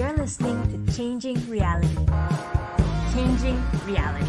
You're 0.00 0.16
listening 0.16 0.86
to 0.86 0.92
Changing 0.94 1.36
Reality. 1.50 1.94
Changing 3.12 3.62
Reality, 3.84 4.24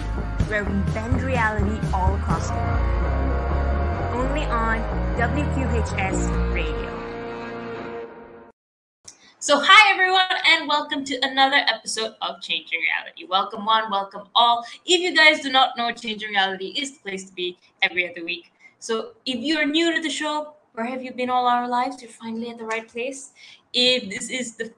where 0.50 0.66
we 0.66 0.74
bend 0.92 1.22
reality 1.22 1.80
all 1.94 2.14
across 2.16 2.50
the 2.50 2.56
world. 2.56 4.20
Only 4.20 4.44
on 4.48 4.80
WQHS 5.18 6.54
Radio. 6.54 6.90
So, 9.40 9.62
hi 9.62 9.94
everyone, 9.94 10.26
and 10.46 10.68
welcome 10.68 11.06
to 11.06 11.18
another 11.26 11.64
episode 11.70 12.16
of 12.22 12.42
Changing 12.42 12.82
Reality. 12.82 13.24
Welcome 13.30 13.64
one, 13.64 13.90
welcome 13.90 14.28
all. 14.36 14.66
If 14.86 15.00
you 15.00 15.16
guys 15.16 15.40
do 15.40 15.50
not 15.50 15.78
know, 15.78 15.94
Changing 15.94 16.32
Reality 16.32 16.74
is 16.78 16.98
the 16.98 17.00
place 17.00 17.30
to 17.30 17.34
be 17.34 17.58
every 17.82 18.12
other 18.12 18.26
week. 18.26 18.52
So, 18.80 19.12
if 19.26 19.40
you 19.40 19.58
are 19.58 19.66
new 19.66 19.96
to 19.96 20.02
the 20.02 20.10
show, 20.10 20.56
where 20.74 20.86
have 20.86 21.02
you 21.02 21.14
been 21.14 21.30
all 21.30 21.48
our 21.48 21.68
lives? 21.68 22.02
You're 22.02 22.12
finally 22.12 22.50
at 22.50 22.58
the 22.58 22.66
right 22.66 22.88
place. 22.88 23.32
If 23.74 24.10
this 24.10 24.30
is 24.30 24.56
the 24.58 24.74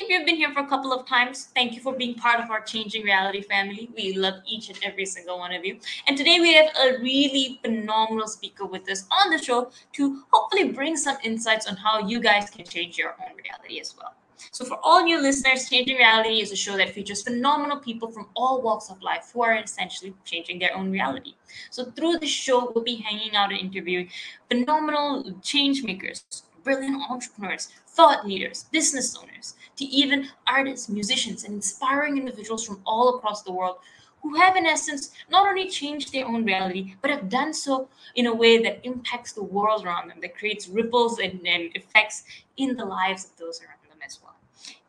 if 0.00 0.08
you've 0.08 0.24
been 0.24 0.36
here 0.36 0.52
for 0.52 0.60
a 0.60 0.66
couple 0.66 0.92
of 0.92 1.06
times, 1.06 1.48
thank 1.54 1.74
you 1.74 1.80
for 1.80 1.92
being 1.92 2.14
part 2.14 2.40
of 2.40 2.50
our 2.50 2.60
Changing 2.62 3.04
Reality 3.04 3.42
family. 3.42 3.90
We 3.94 4.14
love 4.14 4.34
each 4.46 4.68
and 4.70 4.78
every 4.82 5.04
single 5.04 5.38
one 5.38 5.52
of 5.52 5.64
you. 5.64 5.78
And 6.06 6.16
today 6.16 6.40
we 6.40 6.54
have 6.54 6.70
a 6.82 6.98
really 7.00 7.60
phenomenal 7.62 8.26
speaker 8.26 8.64
with 8.64 8.88
us 8.90 9.04
on 9.10 9.30
the 9.30 9.38
show 9.38 9.70
to 9.94 10.22
hopefully 10.32 10.72
bring 10.72 10.96
some 10.96 11.18
insights 11.22 11.66
on 11.66 11.76
how 11.76 12.06
you 12.06 12.20
guys 12.20 12.48
can 12.48 12.64
change 12.64 12.96
your 12.96 13.10
own 13.10 13.36
reality 13.36 13.80
as 13.80 13.94
well. 13.96 14.14
So, 14.52 14.64
for 14.64 14.78
all 14.82 15.04
new 15.04 15.20
listeners, 15.20 15.68
Changing 15.68 15.98
Reality 15.98 16.40
is 16.40 16.50
a 16.50 16.56
show 16.56 16.74
that 16.78 16.94
features 16.94 17.22
phenomenal 17.22 17.76
people 17.76 18.08
from 18.10 18.28
all 18.34 18.62
walks 18.62 18.88
of 18.88 19.02
life 19.02 19.30
who 19.34 19.42
are 19.42 19.56
essentially 19.56 20.14
changing 20.24 20.58
their 20.58 20.74
own 20.74 20.90
reality. 20.90 21.34
So, 21.70 21.84
through 21.84 22.20
the 22.20 22.26
show, 22.26 22.72
we'll 22.74 22.82
be 22.82 22.96
hanging 22.96 23.36
out 23.36 23.50
and 23.50 23.60
interviewing 23.60 24.08
phenomenal 24.48 25.38
change 25.42 25.84
makers, 25.84 26.24
brilliant 26.70 27.02
entrepreneurs, 27.10 27.68
thought 27.88 28.24
leaders, 28.24 28.66
business 28.70 29.16
owners, 29.16 29.54
to 29.74 29.84
even 29.86 30.28
artists, 30.46 30.88
musicians, 30.88 31.42
and 31.42 31.54
inspiring 31.54 32.16
individuals 32.16 32.64
from 32.64 32.80
all 32.86 33.16
across 33.16 33.42
the 33.42 33.50
world 33.50 33.78
who 34.22 34.36
have, 34.36 34.54
in 34.54 34.66
essence, 34.66 35.10
not 35.30 35.48
only 35.48 35.68
changed 35.68 36.12
their 36.12 36.28
own 36.28 36.44
reality, 36.44 36.94
but 37.02 37.10
have 37.10 37.28
done 37.28 37.52
so 37.52 37.88
in 38.14 38.26
a 38.26 38.34
way 38.34 38.62
that 38.62 38.78
impacts 38.84 39.32
the 39.32 39.42
world 39.42 39.84
around 39.84 40.08
them, 40.08 40.18
that 40.20 40.38
creates 40.38 40.68
ripples 40.68 41.18
and, 41.18 41.44
and 41.44 41.74
effects 41.74 42.22
in 42.56 42.76
the 42.76 42.84
lives 42.84 43.24
of 43.24 43.36
those 43.36 43.60
around 43.62 43.82
them 43.88 43.98
as 44.06 44.20
well. 44.22 44.36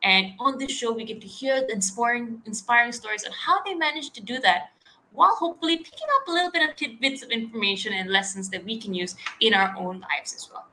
And 0.04 0.34
on 0.38 0.58
this 0.58 0.70
show, 0.70 0.92
we 0.92 1.04
get 1.04 1.20
to 1.20 1.26
hear 1.26 1.62
the 1.62 1.72
inspiring, 1.72 2.42
inspiring 2.46 2.92
stories 2.92 3.24
on 3.24 3.32
how 3.32 3.60
they 3.64 3.74
managed 3.74 4.14
to 4.14 4.20
do 4.22 4.38
that 4.40 4.70
while 5.10 5.34
hopefully 5.34 5.78
picking 5.78 6.08
up 6.20 6.28
a 6.28 6.30
little 6.30 6.52
bit 6.52 6.68
of 6.68 6.76
tidbits 6.76 7.24
of 7.24 7.30
information 7.30 7.92
and 7.92 8.08
lessons 8.08 8.50
that 8.50 8.64
we 8.64 8.80
can 8.80 8.94
use 8.94 9.16
in 9.40 9.52
our 9.52 9.74
own 9.76 10.00
lives 10.00 10.32
as 10.36 10.48
well. 10.52 10.66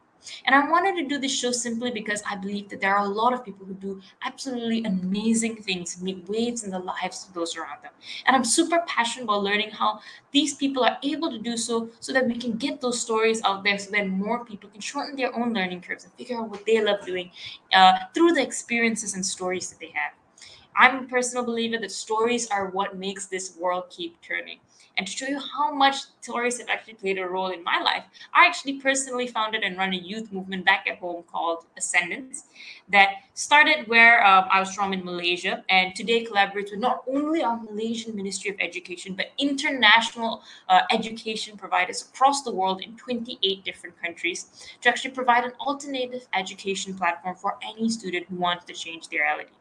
And 0.45 0.55
I 0.55 0.69
wanted 0.69 0.95
to 1.01 1.07
do 1.07 1.17
this 1.17 1.35
show 1.37 1.51
simply 1.51 1.91
because 1.91 2.21
I 2.29 2.35
believe 2.35 2.69
that 2.69 2.81
there 2.81 2.95
are 2.95 3.05
a 3.05 3.09
lot 3.09 3.33
of 3.33 3.43
people 3.43 3.65
who 3.65 3.73
do 3.73 4.01
absolutely 4.23 4.83
amazing 4.83 5.57
things, 5.57 6.01
make 6.01 6.27
waves 6.27 6.63
in 6.63 6.71
the 6.71 6.79
lives 6.79 7.25
of 7.27 7.33
those 7.33 7.55
around 7.55 7.81
them. 7.83 7.91
And 8.25 8.35
I'm 8.35 8.43
super 8.43 8.83
passionate 8.87 9.25
about 9.25 9.43
learning 9.43 9.71
how 9.71 9.99
these 10.31 10.53
people 10.53 10.83
are 10.83 10.97
able 11.03 11.29
to 11.31 11.39
do 11.39 11.57
so 11.57 11.89
so 11.99 12.13
that 12.13 12.27
we 12.27 12.35
can 12.35 12.53
get 12.53 12.81
those 12.81 12.99
stories 12.99 13.41
out 13.43 13.63
there 13.63 13.77
so 13.77 13.91
that 13.91 14.07
more 14.07 14.45
people 14.45 14.69
can 14.69 14.81
shorten 14.81 15.15
their 15.15 15.35
own 15.37 15.53
learning 15.53 15.81
curves 15.81 16.03
and 16.03 16.13
figure 16.13 16.37
out 16.37 16.49
what 16.49 16.65
they 16.65 16.81
love 16.81 17.05
doing 17.05 17.31
uh, 17.73 17.99
through 18.13 18.33
the 18.33 18.41
experiences 18.41 19.15
and 19.15 19.25
stories 19.25 19.69
that 19.69 19.79
they 19.79 19.91
have. 19.93 20.13
I'm 20.75 21.03
a 21.03 21.07
personal 21.07 21.43
believer 21.43 21.77
that 21.79 21.91
stories 21.91 22.49
are 22.49 22.67
what 22.67 22.97
makes 22.97 23.25
this 23.25 23.57
world 23.57 23.89
keep 23.89 24.21
turning. 24.21 24.59
And 24.99 25.07
to 25.07 25.13
show 25.13 25.27
you 25.27 25.39
how 25.39 25.73
much 25.73 25.95
stories 26.19 26.59
have 26.59 26.67
actually 26.67 26.95
played 26.95 27.19
a 27.19 27.25
role 27.25 27.51
in 27.51 27.63
my 27.63 27.79
life, 27.79 28.03
I 28.33 28.45
actually 28.47 28.81
personally 28.81 29.27
founded 29.27 29.63
and 29.63 29.77
run 29.77 29.93
a 29.93 29.97
youth 29.97 30.29
movement 30.33 30.65
back 30.65 30.87
at 30.89 30.97
home 30.97 31.23
called 31.31 31.63
Ascendance 31.77 32.43
that 32.89 33.11
started 33.33 33.87
where 33.87 34.21
um, 34.27 34.49
I 34.51 34.59
was 34.59 34.75
from 34.75 34.91
in 34.91 35.05
Malaysia 35.05 35.63
and 35.69 35.95
today 35.95 36.25
collaborates 36.25 36.71
with 36.71 36.81
not 36.81 37.05
only 37.07 37.41
our 37.41 37.61
Malaysian 37.61 38.13
Ministry 38.13 38.51
of 38.51 38.57
Education, 38.59 39.13
but 39.13 39.27
international 39.37 40.43
uh, 40.67 40.81
education 40.91 41.55
providers 41.55 42.09
across 42.13 42.43
the 42.43 42.51
world 42.51 42.81
in 42.81 42.97
28 42.97 43.63
different 43.63 43.95
countries 44.03 44.67
to 44.81 44.89
actually 44.89 45.11
provide 45.11 45.45
an 45.45 45.53
alternative 45.61 46.27
education 46.33 46.93
platform 46.93 47.37
for 47.37 47.57
any 47.63 47.89
student 47.89 48.25
who 48.29 48.35
wants 48.35 48.65
to 48.65 48.73
change 48.73 49.07
their 49.07 49.21
reality. 49.21 49.51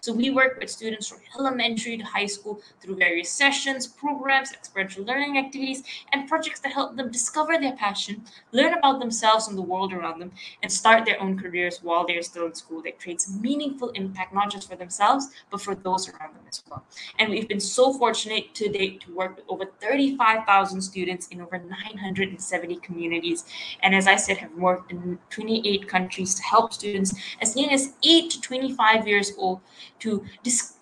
So 0.00 0.12
we 0.12 0.30
work 0.30 0.58
with 0.60 0.70
students 0.70 1.08
from 1.08 1.18
elementary 1.38 1.96
to 1.96 2.04
high 2.04 2.26
school 2.26 2.60
through 2.80 2.96
various 2.96 3.30
sessions, 3.30 3.86
programs, 3.86 4.52
experiential 4.52 5.04
learning 5.04 5.38
activities, 5.38 5.82
and 6.12 6.28
projects 6.28 6.60
that 6.60 6.72
help 6.72 6.96
them 6.96 7.10
discover 7.10 7.58
their 7.58 7.72
passion, 7.72 8.24
learn 8.52 8.74
about 8.74 9.00
themselves 9.00 9.48
and 9.48 9.58
the 9.58 9.62
world 9.62 9.92
around 9.92 10.20
them, 10.20 10.32
and 10.62 10.70
start 10.70 11.04
their 11.04 11.20
own 11.20 11.38
careers 11.38 11.80
while 11.82 12.06
they're 12.06 12.22
still 12.22 12.46
in 12.46 12.54
school 12.54 12.82
that 12.82 13.00
creates 13.00 13.32
meaningful 13.34 13.90
impact, 13.90 14.34
not 14.34 14.50
just 14.50 14.68
for 14.68 14.76
themselves, 14.76 15.28
but 15.50 15.60
for 15.60 15.74
those 15.74 16.08
around 16.08 16.34
them 16.34 16.44
as 16.48 16.62
well. 16.68 16.84
And 17.18 17.30
we've 17.30 17.48
been 17.48 17.60
so 17.60 17.92
fortunate 17.92 18.54
to 18.54 18.68
date 18.68 19.00
to 19.02 19.14
work 19.14 19.36
with 19.36 19.44
over 19.48 19.66
35,000 19.80 20.80
students 20.80 21.28
in 21.28 21.40
over 21.40 21.58
970 21.58 22.76
communities. 22.76 23.44
And 23.82 23.94
as 23.94 24.06
I 24.06 24.16
said, 24.16 24.38
have 24.38 24.54
worked 24.54 24.90
in 24.90 25.18
28 25.30 25.88
countries 25.88 26.34
to 26.36 26.42
help 26.42 26.72
students 26.72 27.14
as 27.40 27.56
young 27.56 27.70
as 27.70 27.94
8 28.02 28.30
to 28.30 28.40
25 28.40 29.08
years 29.08 29.32
old 29.38 29.55
to 30.00 30.24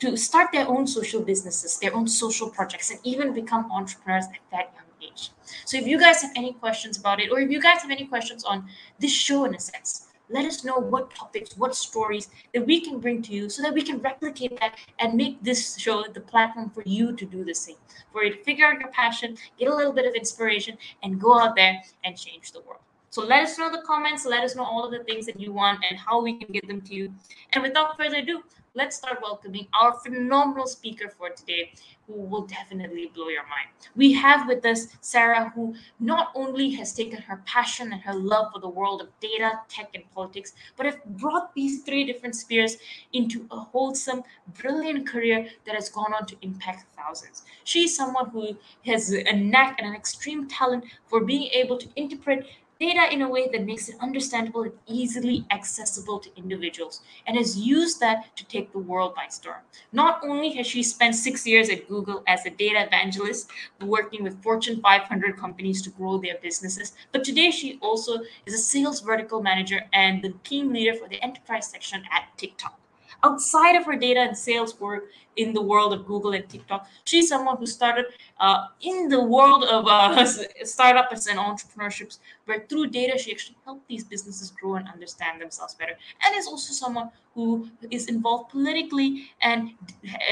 to 0.01 0.17
start 0.17 0.51
their 0.53 0.69
own 0.69 0.87
social 0.87 1.23
businesses, 1.23 1.79
their 1.79 1.95
own 1.95 2.07
social 2.07 2.49
projects, 2.49 2.91
and 2.91 3.01
even 3.05 3.33
become 3.33 3.71
entrepreneurs 3.73 4.27
at 4.27 4.41
that 4.51 4.73
young 4.75 5.11
age. 5.11 5.31
So 5.65 5.77
if 5.77 5.87
you 5.87 5.99
guys 5.99 6.23
have 6.23 6.33
any 6.37 6.53
questions 6.53 6.99
about 6.99 7.21
it, 7.21 7.31
or 7.31 7.41
if 7.41 7.51
you 7.51 7.61
guys 7.61 7.83
have 7.83 7.91
any 7.91 8.07
questions 8.07 8.45
on 8.45 8.69
this 8.99 9.12
show 9.12 9.45
in 9.45 9.55
a 9.55 9.61
sense, 9.61 10.09
let 10.31 10.47
us 10.47 10.65
know 10.65 10.79
what 10.79 11.15
topics, 11.15 11.57
what 11.57 11.77
stories 11.77 12.29
that 12.55 12.67
we 12.67 12.81
can 12.81 12.99
bring 12.99 13.21
to 13.23 13.33
you 13.33 13.51
so 13.51 13.62
that 13.62 13.75
we 13.75 13.83
can 13.83 13.99
replicate 13.99 14.59
that 14.59 14.79
and 14.99 15.15
make 15.15 15.43
this 15.43 15.77
show 15.79 16.03
the 16.03 16.21
platform 16.21 16.71
for 16.71 16.83
you 16.87 17.15
to 17.15 17.27
do 17.27 17.45
the 17.45 17.55
same, 17.55 17.77
for 18.11 18.25
you 18.25 18.33
to 18.33 18.43
figure 18.43 18.67
out 18.67 18.81
your 18.81 18.89
passion, 18.89 19.37
get 19.59 19.69
a 19.69 19.75
little 19.75 19.93
bit 19.93 20.06
of 20.06 20.15
inspiration, 20.15 20.79
and 21.03 21.21
go 21.21 21.39
out 21.39 21.55
there 21.56 21.81
and 22.05 22.17
change 22.17 22.53
the 22.53 22.61
world. 22.62 22.81
So 23.11 23.25
let 23.25 23.45
us 23.45 23.59
know 23.59 23.71
the 23.71 23.83
comments, 23.83 24.25
let 24.27 24.43
us 24.43 24.56
know 24.56 24.65
all 24.65 24.85
of 24.85 24.91
the 24.91 25.05
things 25.05 25.27
that 25.27 25.39
you 25.39 25.53
want 25.53 25.85
and 25.89 25.99
how 25.99 26.21
we 26.21 26.37
can 26.37 26.51
get 26.53 26.67
them 26.67 26.81
to 26.81 26.95
you. 26.95 27.15
And 27.53 27.62
without 27.62 27.97
further 27.97 28.17
ado, 28.17 28.43
let's 28.77 28.97
start 28.97 29.23
welcoming 29.23 29.69
our 29.73 29.93
phenomenal 30.01 30.67
speaker 30.67 31.09
for 31.09 31.31
today, 31.31 31.73
who 32.09 32.15
will 32.15 32.45
definitely 32.45 33.11
blow 33.15 33.29
your 33.29 33.45
mind. 33.45 33.69
We 33.95 34.12
have 34.15 34.49
with 34.49 34.67
us 34.67 34.89
Sarah, 35.01 35.53
who 35.55 35.77
not 36.01 36.33
only 36.35 36.71
has 36.73 36.93
taken 36.93 37.23
her 37.23 37.41
passion 37.47 37.93
and 37.93 38.03
her 38.03 38.15
love 38.15 38.53
for 38.53 38.59
the 38.59 38.69
world 38.69 39.01
of 39.01 39.09
data, 39.21 39.61
tech, 39.69 39.91
and 39.95 40.03
politics, 40.12 40.55
but 40.77 40.87
have 40.87 41.05
brought 41.05 41.55
these 41.55 41.83
three 41.83 42.05
different 42.05 42.35
spheres 42.35 42.77
into 43.12 43.47
a 43.53 43.61
wholesome, 43.61 44.25
brilliant 44.61 45.06
career 45.06 45.47
that 45.67 45.77
has 45.77 45.89
gone 45.89 46.12
on 46.12 46.27
to 46.27 46.37
impact 46.43 46.87
thousands. 46.97 47.45
She's 47.62 47.97
someone 47.97 48.31
who 48.31 48.56
has 48.87 49.12
a 49.12 49.33
knack 49.33 49.79
and 49.79 49.89
an 49.89 49.95
extreme 49.95 50.49
talent 50.49 50.85
for 51.06 51.21
being 51.21 51.49
able 51.53 51.79
to 51.79 51.89
interpret 51.95 52.47
data 52.81 53.12
in 53.12 53.23
a 53.23 53.29
way 53.29 53.49
that 53.49 53.65
makes 53.65 53.89
it 53.89 53.97
understandable 54.01 54.62
and 54.62 54.73
easily 54.87 55.47
accessible 55.51 56.19
to 56.19 56.37
individuals, 56.37 57.01
and 57.27 57.37
has 57.37 57.59
used 57.59 58.01
that 58.01 58.37
to 58.37 58.45
take 58.47 58.73
the 58.73 58.79
world 58.79 59.15
by 59.15 59.27
storm. 59.29 59.61
Not 59.93 60.21
only 60.25 60.51
has 60.55 60.67
she 60.67 60.83
spent 60.83 61.15
six 61.15 61.47
years 61.47 61.71
at 61.71 61.89
Google 61.89 62.23
as 62.27 62.45
a 62.47 62.51
data 62.51 62.85
evangelist, 62.87 63.51
working 63.81 64.23
with 64.23 64.43
Fortune 64.43 64.81
500 64.81 65.37
companies 65.37 65.83
to 65.83 65.91
grow 65.91 66.19
their 66.19 66.39
businesses, 66.43 66.93
but 67.12 67.25
today 67.25 67.51
she 67.51 67.79
also 67.81 68.21
is 68.47 68.55
a 68.55 68.59
sales 68.59 69.01
vertical 69.01 69.43
manager 69.43 69.83
and 69.93 70.23
the 70.23 70.35
team 70.45 70.73
leader 70.73 70.95
for 70.95 71.09
the 71.09 71.23
enterprise 71.23 71.67
section 71.69 72.03
at 72.12 72.25
TikTok 72.37 72.79
outside 73.25 73.75
of 73.75 73.87
her 73.87 73.97
data 73.97 74.21
and 74.21 74.37
sales 74.37 74.79
work 74.79 75.05
in 75.37 75.53
the 75.53 75.61
world 75.63 75.93
of 75.93 76.07
Google 76.07 76.33
and 76.33 76.49
TikTok. 76.49 76.89
She's 77.05 77.29
someone 77.29 77.57
who 77.57 77.67
started 77.67 78.07
uh, 78.41 78.67
in 78.81 79.09
the 79.09 79.23
world 79.23 79.65
of 79.65 79.87
uh, 79.87 80.25
startups 80.65 81.27
and 81.27 81.39
entrepreneurships, 81.39 82.19
where 82.47 82.65
through 82.69 82.89
data 82.89 83.19
she 83.19 83.33
actually 83.33 83.57
helped 83.65 83.89
these 83.89 84.05
businesses 84.05 84.51
grow 84.51 84.75
and 84.75 84.89
understand 84.89 85.41
themselves 85.41 85.75
better. 85.75 85.97
And 86.25 86.37
is 86.37 86.47
also 86.47 86.73
someone 86.73 87.11
who 87.35 87.69
is 87.91 88.07
involved 88.07 88.51
politically 88.51 89.25
and 89.43 89.73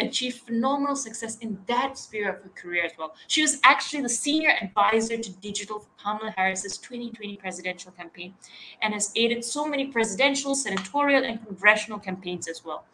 achieved 0.00 0.38
phenomenal 0.38 0.94
success 0.94 1.36
in 1.38 1.58
that 1.66 1.98
sphere 1.98 2.30
of 2.30 2.42
her 2.42 2.50
career 2.50 2.84
as 2.84 2.92
well. 2.96 3.14
She 3.26 3.42
was 3.42 3.58
actually 3.64 4.02
the 4.02 4.08
senior 4.08 4.50
advisor 4.62 5.16
to 5.16 5.30
digital 5.40 5.80
for 5.80 5.88
Kamala 6.00 6.32
Harris's 6.36 6.78
2020 6.78 7.36
presidential 7.38 7.90
campaign 7.92 8.34
and 8.82 8.94
has 8.94 9.12
aided 9.16 9.44
so 9.44 9.66
many 9.66 9.86
presidential, 9.88 10.54
senatorial, 10.54 11.24
and 11.24 11.44
congressional 11.44 11.98
campaigns 11.98 12.46
as 12.46 12.64
well. 12.64 12.84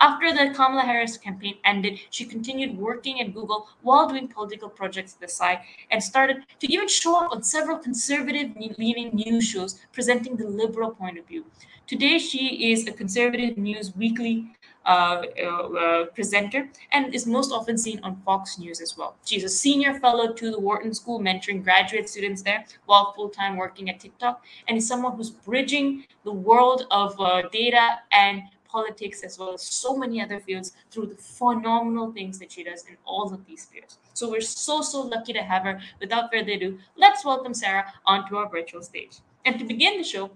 After 0.00 0.32
the 0.32 0.54
Kamala 0.54 0.82
Harris 0.82 1.18
campaign 1.18 1.57
ended, 1.64 1.98
she 2.10 2.24
continued 2.24 2.76
working 2.76 3.20
at 3.20 3.34
Google 3.34 3.68
while 3.82 4.08
doing 4.08 4.28
political 4.28 4.68
projects 4.68 5.14
at 5.14 5.20
the 5.20 5.28
side 5.28 5.60
and 5.90 6.02
started 6.02 6.44
to 6.60 6.72
even 6.72 6.88
show 6.88 7.24
up 7.24 7.32
on 7.32 7.42
several 7.42 7.78
conservative 7.78 8.50
leaning 8.78 9.14
news 9.14 9.44
shows 9.44 9.80
presenting 9.92 10.36
the 10.36 10.46
liberal 10.46 10.90
point 10.90 11.18
of 11.18 11.26
view. 11.26 11.44
Today, 11.86 12.18
she 12.18 12.70
is 12.70 12.86
a 12.86 12.92
conservative 12.92 13.56
news 13.56 13.96
weekly 13.96 14.46
uh, 14.84 15.22
uh, 15.42 16.04
presenter 16.14 16.68
and 16.92 17.14
is 17.14 17.26
most 17.26 17.50
often 17.50 17.78
seen 17.78 17.98
on 18.02 18.20
Fox 18.26 18.58
News 18.58 18.80
as 18.80 18.96
well. 18.96 19.16
She's 19.24 19.44
a 19.44 19.48
senior 19.48 19.98
fellow 19.98 20.32
to 20.34 20.50
the 20.50 20.58
Wharton 20.60 20.92
School, 20.92 21.18
mentoring 21.18 21.64
graduate 21.64 22.08
students 22.08 22.42
there 22.42 22.66
while 22.86 23.12
full 23.14 23.30
time 23.30 23.56
working 23.56 23.88
at 23.88 24.00
TikTok, 24.00 24.44
and 24.66 24.76
is 24.76 24.86
someone 24.86 25.16
who's 25.16 25.30
bridging 25.30 26.04
the 26.24 26.32
world 26.32 26.86
of 26.90 27.18
uh, 27.20 27.48
data 27.50 28.00
and 28.12 28.42
politics 28.68 29.22
as 29.22 29.38
well 29.38 29.54
as 29.54 29.62
so 29.62 29.96
many 29.96 30.20
other 30.20 30.40
fields 30.40 30.72
through 30.90 31.06
the 31.06 31.14
phenomenal 31.14 32.12
things 32.12 32.38
that 32.38 32.52
she 32.52 32.64
does 32.64 32.84
in 32.86 32.96
all 33.04 33.32
of 33.32 33.46
these 33.46 33.64
fields. 33.64 33.98
So 34.14 34.30
we're 34.30 34.40
so, 34.40 34.82
so 34.82 35.00
lucky 35.00 35.32
to 35.32 35.42
have 35.42 35.62
her. 35.62 35.80
Without 36.00 36.30
further 36.32 36.52
ado, 36.52 36.78
let's 36.96 37.24
welcome 37.24 37.54
Sarah 37.54 37.92
onto 38.06 38.36
our 38.36 38.48
virtual 38.48 38.82
stage. 38.82 39.18
And 39.44 39.58
to 39.58 39.64
begin 39.64 39.98
the 39.98 40.04
show, 40.04 40.30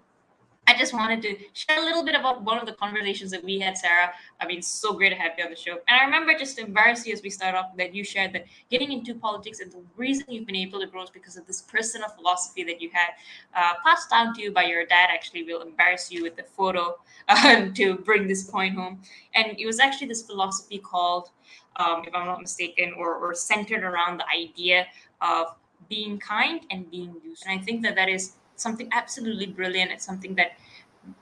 I 0.68 0.78
just 0.78 0.94
wanted 0.94 1.20
to 1.22 1.36
share 1.54 1.82
a 1.82 1.84
little 1.84 2.04
bit 2.04 2.14
about 2.14 2.42
one 2.42 2.58
of 2.58 2.66
the 2.66 2.72
conversations 2.72 3.32
that 3.32 3.42
we 3.42 3.58
had, 3.58 3.76
Sarah. 3.76 4.12
I 4.40 4.46
mean, 4.46 4.62
so 4.62 4.92
great 4.92 5.10
to 5.10 5.16
have 5.16 5.32
you 5.36 5.44
on 5.44 5.50
the 5.50 5.56
show. 5.56 5.72
And 5.88 6.00
I 6.00 6.04
remember 6.04 6.38
just 6.38 6.58
embarrass 6.58 7.04
you 7.04 7.12
as 7.12 7.20
we 7.20 7.30
start 7.30 7.56
off 7.56 7.76
that 7.76 7.92
you 7.92 8.04
shared 8.04 8.32
that 8.34 8.46
getting 8.70 8.92
into 8.92 9.14
politics 9.14 9.58
and 9.58 9.72
the 9.72 9.82
reason 9.96 10.26
you've 10.28 10.46
been 10.46 10.56
able 10.56 10.78
to 10.78 10.86
grow 10.86 11.02
is 11.02 11.10
because 11.10 11.36
of 11.36 11.46
this 11.46 11.62
personal 11.62 12.08
philosophy 12.08 12.62
that 12.62 12.80
you 12.80 12.90
had 12.92 13.10
uh, 13.56 13.74
passed 13.84 14.08
down 14.08 14.34
to 14.34 14.42
you 14.42 14.52
by 14.52 14.62
your 14.62 14.86
dad. 14.86 15.08
Actually, 15.12 15.42
will 15.42 15.62
embarrass 15.62 16.12
you 16.12 16.22
with 16.22 16.36
the 16.36 16.44
photo 16.44 16.96
uh, 17.28 17.66
to 17.74 17.96
bring 17.96 18.28
this 18.28 18.44
point 18.48 18.76
home. 18.76 19.00
And 19.34 19.58
it 19.58 19.66
was 19.66 19.80
actually 19.80 20.06
this 20.06 20.22
philosophy 20.22 20.78
called, 20.78 21.30
um, 21.76 22.04
if 22.06 22.14
I'm 22.14 22.26
not 22.26 22.40
mistaken, 22.40 22.94
or, 22.96 23.16
or 23.16 23.34
centered 23.34 23.82
around 23.82 24.20
the 24.20 24.28
idea 24.28 24.86
of 25.20 25.56
being 25.88 26.18
kind 26.18 26.60
and 26.70 26.88
being 26.90 27.14
used. 27.24 27.44
And 27.46 27.60
I 27.60 27.62
think 27.62 27.82
that 27.82 27.96
that 27.96 28.08
is 28.08 28.34
something 28.62 28.88
absolutely 28.92 29.46
brilliant. 29.46 29.90
It's 29.90 30.04
something 30.04 30.34
that 30.36 30.52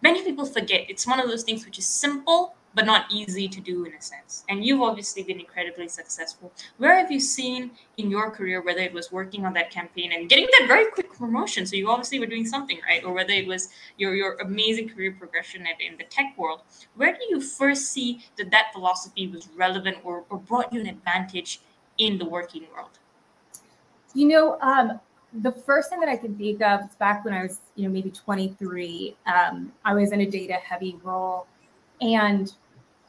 many 0.02 0.22
people 0.22 0.44
forget. 0.44 0.86
It's 0.88 1.06
one 1.06 1.20
of 1.20 1.28
those 1.28 1.42
things 1.42 1.64
which 1.64 1.78
is 1.78 1.86
simple 1.86 2.54
but 2.74 2.86
not 2.86 3.06
easy 3.10 3.48
to 3.48 3.60
do 3.60 3.84
in 3.84 3.94
a 3.94 4.00
sense. 4.00 4.44
And 4.48 4.64
you've 4.64 4.80
obviously 4.80 5.22
been 5.22 5.40
incredibly 5.40 5.88
successful. 5.88 6.52
Where 6.78 6.96
have 6.96 7.10
you 7.10 7.18
seen 7.18 7.72
in 7.96 8.10
your 8.10 8.30
career, 8.30 8.62
whether 8.62 8.80
it 8.80 8.92
was 8.92 9.10
working 9.10 9.44
on 9.44 9.52
that 9.54 9.70
campaign 9.70 10.12
and 10.12 10.28
getting 10.28 10.46
that 10.58 10.68
very 10.68 10.90
quick 10.90 11.12
promotion, 11.12 11.66
so 11.66 11.76
you 11.76 11.90
obviously 11.90 12.20
were 12.20 12.26
doing 12.26 12.46
something 12.46 12.78
right, 12.88 13.02
or 13.04 13.12
whether 13.12 13.32
it 13.32 13.46
was 13.46 13.70
your 13.98 14.14
your 14.14 14.34
amazing 14.40 14.88
career 14.88 15.12
progression 15.18 15.66
in 15.80 15.96
the 15.98 16.04
tech 16.04 16.34
world, 16.36 16.60
where 16.94 17.12
do 17.12 17.20
you 17.28 17.40
first 17.40 17.90
see 17.92 18.24
that 18.36 18.50
that 18.50 18.72
philosophy 18.72 19.26
was 19.26 19.48
relevant 19.56 19.98
or, 20.04 20.24
or 20.30 20.38
brought 20.38 20.72
you 20.72 20.80
an 20.80 20.86
advantage 20.86 21.60
in 21.98 22.18
the 22.18 22.24
working 22.24 22.66
world? 22.72 22.98
You 24.14 24.28
know, 24.28 24.60
um, 24.60 25.00
the 25.32 25.52
first 25.52 25.90
thing 25.90 26.00
that 26.00 26.08
I 26.08 26.16
can 26.16 26.36
think 26.36 26.60
of 26.62 26.80
is 26.80 26.96
back 26.96 27.24
when 27.24 27.34
I 27.34 27.42
was, 27.42 27.60
you 27.76 27.86
know, 27.86 27.92
maybe 27.92 28.10
23. 28.10 29.16
Um, 29.26 29.72
I 29.84 29.94
was 29.94 30.12
in 30.12 30.20
a 30.22 30.26
data 30.26 30.54
heavy 30.54 30.98
role. 31.02 31.46
And 32.00 32.52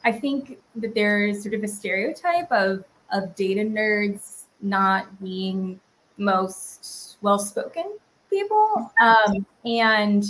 I 0.04 0.12
think 0.12 0.58
that 0.76 0.94
there's 0.94 1.42
sort 1.42 1.54
of 1.54 1.62
a 1.62 1.68
stereotype 1.68 2.50
of, 2.52 2.84
of 3.12 3.34
data 3.34 3.62
nerds 3.62 4.44
not 4.60 5.20
being 5.20 5.80
most 6.18 7.16
well 7.22 7.38
spoken 7.38 7.96
people. 8.30 8.90
Um, 9.00 9.46
and 9.64 10.24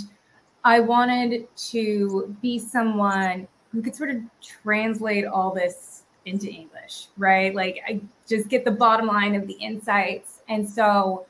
I 0.63 0.79
wanted 0.79 1.47
to 1.71 2.35
be 2.41 2.57
someone 2.59 3.47
who 3.71 3.81
could 3.81 3.95
sort 3.95 4.09
of 4.09 4.17
translate 4.41 5.25
all 5.25 5.53
this 5.53 6.03
into 6.25 6.49
English, 6.49 7.07
right? 7.17 7.53
Like 7.53 7.81
I 7.87 8.01
just 8.27 8.47
get 8.47 8.63
the 8.63 8.71
bottom 8.71 9.07
line 9.07 9.35
of 9.35 9.47
the 9.47 9.53
insights. 9.53 10.41
And 10.47 10.67
so 10.67 11.25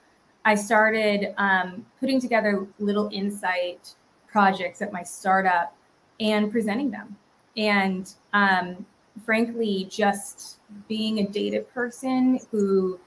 I 0.45 0.56
started 0.56 1.34
um, 1.38 1.86
putting 2.00 2.19
together 2.19 2.68
little 2.80 3.10
insight 3.12 3.94
projects 4.28 4.81
at 4.81 4.92
my 4.92 5.04
startup 5.04 5.75
and 6.19 6.51
presenting 6.51 6.92
them. 6.92 7.16
And 7.56 8.12
um, 8.34 8.86
frankly, 9.25 9.88
just 9.90 10.57
being 10.88 11.19
a 11.19 11.28
data 11.28 11.62
person 11.74 12.40
who 12.51 13.00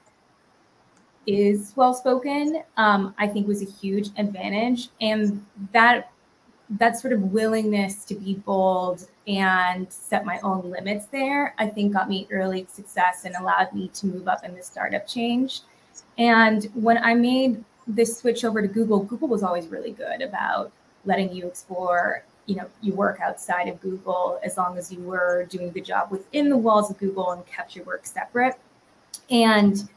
is 1.26 1.72
well 1.76 1.92
spoken, 1.92 2.62
um, 2.76 3.14
I 3.18 3.26
think 3.26 3.48
was 3.48 3.60
a 3.60 3.70
huge 3.70 4.10
advantage. 4.16 4.88
And 5.00 5.44
that 5.72 6.10
that 6.68 6.98
sort 6.98 7.12
of 7.12 7.32
willingness 7.32 8.04
to 8.04 8.14
be 8.14 8.34
bold 8.34 9.08
and 9.28 9.86
set 9.92 10.24
my 10.24 10.40
own 10.40 10.68
limits 10.68 11.06
there, 11.06 11.54
I 11.58 11.68
think 11.68 11.92
got 11.92 12.08
me 12.08 12.26
early 12.30 12.66
success 12.72 13.24
and 13.24 13.36
allowed 13.36 13.72
me 13.72 13.88
to 13.94 14.06
move 14.06 14.26
up 14.26 14.44
in 14.44 14.54
the 14.54 14.62
startup 14.62 15.06
change. 15.06 15.60
And 16.18 16.64
when 16.74 16.98
I 16.98 17.14
made 17.14 17.62
this 17.86 18.18
switch 18.18 18.44
over 18.44 18.62
to 18.62 18.68
Google, 18.68 19.00
Google 19.00 19.28
was 19.28 19.42
always 19.42 19.68
really 19.68 19.92
good 19.92 20.22
about 20.22 20.72
letting 21.04 21.32
you 21.32 21.46
explore, 21.46 22.24
you 22.46 22.56
know, 22.56 22.68
you 22.80 22.94
work 22.94 23.20
outside 23.20 23.68
of 23.68 23.80
Google 23.80 24.40
as 24.42 24.56
long 24.56 24.76
as 24.78 24.92
you 24.92 25.00
were 25.00 25.46
doing 25.50 25.70
the 25.72 25.80
job 25.80 26.10
within 26.10 26.48
the 26.48 26.56
walls 26.56 26.90
of 26.90 26.98
Google 26.98 27.30
and 27.32 27.46
kept 27.46 27.76
your 27.76 27.84
work 27.84 28.06
separate. 28.06 28.54
And 29.30 29.88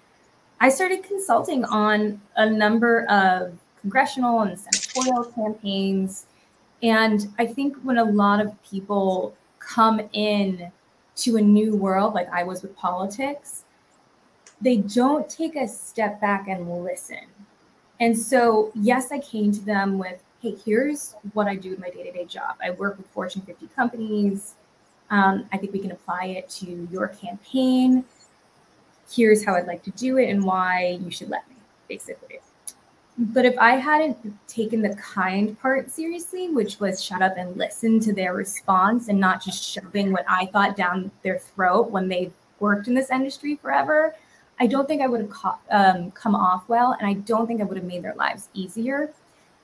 I 0.60 0.70
started 0.70 1.04
consulting 1.04 1.64
on 1.66 2.22
a 2.36 2.50
number 2.50 3.06
of 3.06 3.54
congressional 3.82 4.42
and 4.42 4.60
senatorial 4.60 5.24
campaigns. 5.24 6.26
And 6.84 7.34
I 7.40 7.46
think 7.46 7.78
when 7.84 7.98
a 7.98 8.04
lot 8.04 8.42
of 8.42 8.62
people 8.64 9.36
come 9.60 10.02
in 10.14 10.72
to 11.18 11.38
a 11.38 11.42
new 11.42 11.76
world, 11.76 12.14
like 12.14 12.30
I 12.32 12.44
was 12.44 12.62
with 12.62 12.76
politics, 12.76 13.64
they 14.62 14.78
don't 14.78 15.30
take 15.30 15.56
a 15.56 15.68
step 15.68 16.20
back 16.20 16.48
and 16.48 16.84
listen. 16.84 17.26
And 18.00 18.18
so, 18.18 18.72
yes, 18.76 19.12
I 19.12 19.20
came 19.20 19.52
to 19.52 19.60
them 19.62 19.98
with, 19.98 20.22
hey, 20.42 20.56
here's 20.66 21.16
what 21.34 21.48
I 21.48 21.56
do 21.56 21.74
in 21.74 21.82
my 21.82 21.90
day 21.90 22.04
to 22.04 22.12
day 22.12 22.26
job. 22.26 22.56
I 22.64 22.72
work 22.72 22.98
with 22.98 23.08
Fortune 23.08 23.42
50 23.42 23.68
companies. 23.76 24.56
Um, 25.10 25.48
I 25.52 25.58
think 25.58 25.74
we 25.74 25.80
can 25.80 25.92
apply 25.92 26.26
it 26.26 26.50
to 26.50 26.88
your 26.92 27.08
campaign. 27.10 28.06
Here's 29.12 29.44
how 29.44 29.56
I'd 29.56 29.68
like 29.68 29.84
to 29.84 29.92
do 29.92 30.18
it 30.18 30.30
and 30.30 30.44
why 30.44 31.00
you 31.04 31.12
should 31.12 31.30
let 31.30 31.50
me, 31.50 31.56
basically. 31.88 32.40
But 33.18 33.44
if 33.44 33.58
I 33.58 33.72
hadn't 33.72 34.18
taken 34.48 34.82
the 34.82 34.96
kind 34.96 35.60
part 35.60 35.92
seriously, 35.92 36.50
which 36.50 36.80
was 36.80 37.04
shut 37.04 37.22
up 37.22 37.36
and 37.38 37.58
listen 37.58 38.00
to 38.02 38.14
their 38.14 38.34
response 38.34 39.10
and 39.10 39.20
not 39.20 39.44
just 39.44 39.62
shoving 39.62 40.14
what 40.14 40.24
I 40.26 40.46
thought 40.46 40.78
down 40.78 41.12
their 41.22 41.40
throat 41.40 41.92
when 41.92 42.08
they've 42.08 42.32
worked 42.62 42.88
in 42.88 42.94
this 42.94 43.10
industry 43.10 43.56
forever, 43.56 44.16
I 44.60 44.68
don't 44.68 44.88
think 44.88 45.02
I 45.02 45.08
would 45.08 45.22
have 45.22 45.30
co- 45.30 45.60
um, 45.72 46.12
come 46.12 46.36
off 46.36 46.68
well, 46.68 46.96
and 47.00 47.08
I 47.08 47.14
don't 47.14 47.48
think 47.48 47.62
I 47.62 47.64
would 47.64 47.78
have 47.78 47.86
made 47.86 48.04
their 48.04 48.16
lives 48.16 48.50
easier. 48.54 49.12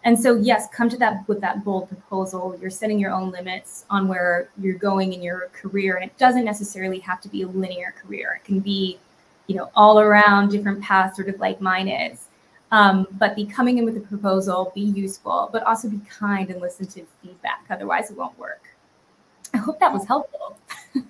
And 0.05 0.17
so, 0.17 0.35
yes, 0.35 0.67
come 0.71 0.87
to 0.89 0.97
that 0.97 1.27
with 1.27 1.41
that 1.41 1.65
bold 1.65 1.89
proposal. 1.89 2.57
You're 2.61 2.69
setting 2.69 2.99
your 2.99 3.11
own 3.11 3.31
limits 3.31 3.85
on 3.89 4.07
where 4.07 4.49
you're 4.57 4.77
going 4.77 5.13
in 5.13 5.21
your 5.21 5.49
career, 5.51 5.95
and 5.95 6.05
it 6.05 6.15
doesn't 6.17 6.45
necessarily 6.45 6.99
have 6.99 7.19
to 7.21 7.29
be 7.29 7.41
a 7.41 7.47
linear 7.47 7.93
career. 8.01 8.39
It 8.39 8.45
can 8.45 8.59
be, 8.59 8.99
you 9.47 9.55
know, 9.55 9.71
all 9.75 9.99
around 9.99 10.49
different 10.49 10.81
paths, 10.81 11.17
sort 11.17 11.29
of 11.29 11.39
like 11.39 11.59
mine 11.59 11.87
is. 11.87 12.27
Um, 12.71 13.07
but 13.13 13.35
be 13.35 13.45
coming 13.45 13.77
in 13.79 13.85
with 13.85 13.97
a 13.97 14.01
proposal, 14.01 14.71
be 14.75 14.81
useful, 14.81 15.49
but 15.51 15.63
also 15.63 15.89
be 15.89 15.99
kind 16.09 16.49
and 16.49 16.61
listen 16.61 16.85
to 16.87 17.05
feedback. 17.21 17.65
Otherwise, 17.69 18.11
it 18.11 18.17
won't 18.17 18.37
work. 18.37 18.63
I 19.53 19.57
hope 19.57 19.79
that 19.79 19.91
was 19.91 20.05
helpful. 20.05 20.57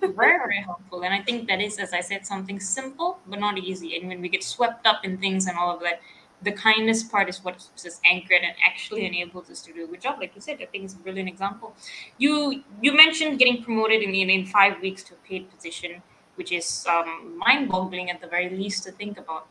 Very, 0.00 0.38
very 0.38 0.60
helpful. 0.62 1.02
And 1.02 1.14
I 1.14 1.22
think 1.22 1.48
that 1.48 1.60
is, 1.60 1.78
as 1.78 1.92
I 1.92 2.00
said, 2.00 2.26
something 2.26 2.60
simple 2.60 3.18
but 3.26 3.40
not 3.40 3.58
easy. 3.58 3.96
And 3.96 4.08
when 4.08 4.20
we 4.20 4.28
get 4.28 4.42
swept 4.42 4.86
up 4.86 5.04
in 5.04 5.18
things 5.18 5.46
and 5.46 5.56
all 5.56 5.74
of 5.74 5.80
that, 5.82 6.00
the 6.42 6.52
kindness 6.52 7.02
part 7.02 7.28
is 7.28 7.42
what 7.42 7.54
keeps 7.58 7.86
us 7.86 8.00
anchored 8.04 8.42
and 8.42 8.54
actually 8.64 9.06
enables 9.06 9.48
us 9.48 9.62
to 9.62 9.72
do 9.72 9.84
a 9.84 9.86
good 9.86 10.02
job. 10.02 10.18
Like 10.20 10.34
you 10.34 10.40
said, 10.40 10.58
I 10.60 10.66
think 10.66 10.84
it's 10.84 10.94
a 10.94 10.98
brilliant 10.98 11.28
example. 11.28 11.74
You 12.18 12.62
you 12.82 12.94
mentioned 12.94 13.38
getting 13.38 13.62
promoted 13.62 14.02
in 14.02 14.14
in, 14.14 14.46
five 14.46 14.80
weeks 14.82 15.02
to 15.04 15.14
a 15.14 15.16
paid 15.28 15.50
position, 15.50 16.02
which 16.34 16.52
is 16.52 16.86
um, 16.88 17.38
mind-boggling 17.38 18.10
at 18.10 18.20
the 18.20 18.26
very 18.26 18.50
least 18.50 18.84
to 18.84 18.92
think 18.92 19.18
about. 19.18 19.48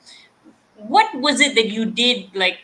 What 0.76 1.16
was 1.16 1.40
it 1.40 1.56
that 1.56 1.68
you 1.68 1.86
did? 1.86 2.36
Like, 2.36 2.60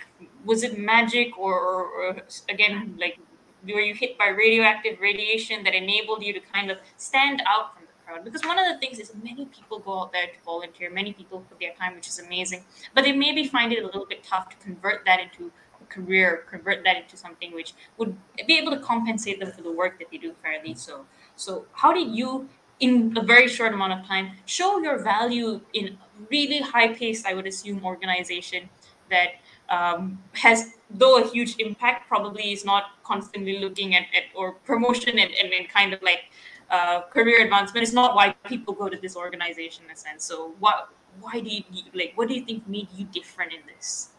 was 0.45 0.63
it 0.63 0.77
magic, 0.77 1.37
or, 1.37 1.59
or, 1.59 1.85
or 1.85 2.17
again, 2.49 2.95
like 2.99 3.17
were 3.65 3.79
you 3.81 3.93
hit 3.93 4.17
by 4.17 4.27
radioactive 4.29 4.99
radiation 4.99 5.63
that 5.63 5.73
enabled 5.73 6.23
you 6.23 6.33
to 6.33 6.39
kind 6.39 6.71
of 6.71 6.77
stand 6.97 7.41
out 7.45 7.73
from 7.73 7.83
the 7.83 8.05
crowd? 8.05 8.25
Because 8.25 8.43
one 8.45 8.57
of 8.57 8.65
the 8.65 8.79
things 8.79 8.99
is 8.99 9.13
many 9.23 9.45
people 9.45 9.79
go 9.79 9.99
out 10.01 10.11
there 10.11 10.27
to 10.27 10.43
volunteer, 10.43 10.89
many 10.89 11.13
people 11.13 11.41
put 11.49 11.59
their 11.59 11.73
time, 11.73 11.95
which 11.95 12.07
is 12.07 12.19
amazing, 12.19 12.63
but 12.93 13.03
they 13.03 13.11
maybe 13.11 13.47
find 13.47 13.71
it 13.71 13.83
a 13.83 13.85
little 13.85 14.05
bit 14.05 14.23
tough 14.23 14.49
to 14.49 14.55
convert 14.57 15.05
that 15.05 15.19
into 15.19 15.51
a 15.81 15.85
career, 15.85 16.45
convert 16.49 16.83
that 16.83 16.97
into 16.97 17.17
something 17.17 17.53
which 17.53 17.73
would 17.97 18.15
be 18.47 18.57
able 18.57 18.71
to 18.71 18.79
compensate 18.79 19.39
them 19.39 19.51
for 19.51 19.61
the 19.61 19.71
work 19.71 19.99
that 19.99 20.07
they 20.11 20.17
do 20.17 20.33
fairly. 20.41 20.73
So, 20.73 21.05
so 21.35 21.65
how 21.73 21.93
did 21.93 22.15
you, 22.15 22.49
in 22.79 23.15
a 23.15 23.23
very 23.23 23.47
short 23.47 23.73
amount 23.73 23.93
of 23.93 24.07
time, 24.07 24.31
show 24.45 24.79
your 24.79 24.97
value 25.03 25.61
in 25.73 25.97
really 26.29 26.61
high-paced, 26.61 27.25
I 27.25 27.33
would 27.33 27.47
assume, 27.47 27.85
organization 27.85 28.69
that 29.09 29.29
um, 29.71 30.21
has 30.33 30.73
though 30.91 31.23
a 31.23 31.27
huge 31.27 31.55
impact 31.57 32.07
probably 32.07 32.51
is 32.51 32.65
not 32.65 32.83
constantly 33.03 33.57
looking 33.59 33.95
at, 33.95 34.03
at 34.13 34.23
or 34.35 34.51
promotion 34.51 35.17
and, 35.17 35.31
and, 35.41 35.53
and 35.53 35.69
kind 35.69 35.93
of 35.93 36.01
like 36.03 36.25
uh, 36.69 37.01
career 37.03 37.43
advancement 37.43 37.81
is 37.81 37.93
not 37.93 38.13
why 38.13 38.33
people 38.45 38.73
go 38.73 38.89
to 38.89 38.97
this 38.97 39.15
organization 39.15 39.85
in 39.85 39.91
a 39.91 39.95
sense. 39.95 40.23
So 40.25 40.53
what 40.59 40.89
why 41.19 41.39
do 41.39 41.49
you 41.49 41.63
like 41.93 42.13
what 42.15 42.27
do 42.27 42.35
you 42.35 42.45
think 42.45 42.67
made 42.67 42.87
you 42.95 43.05
different 43.05 43.53
in 43.53 43.59
this? 43.75 44.09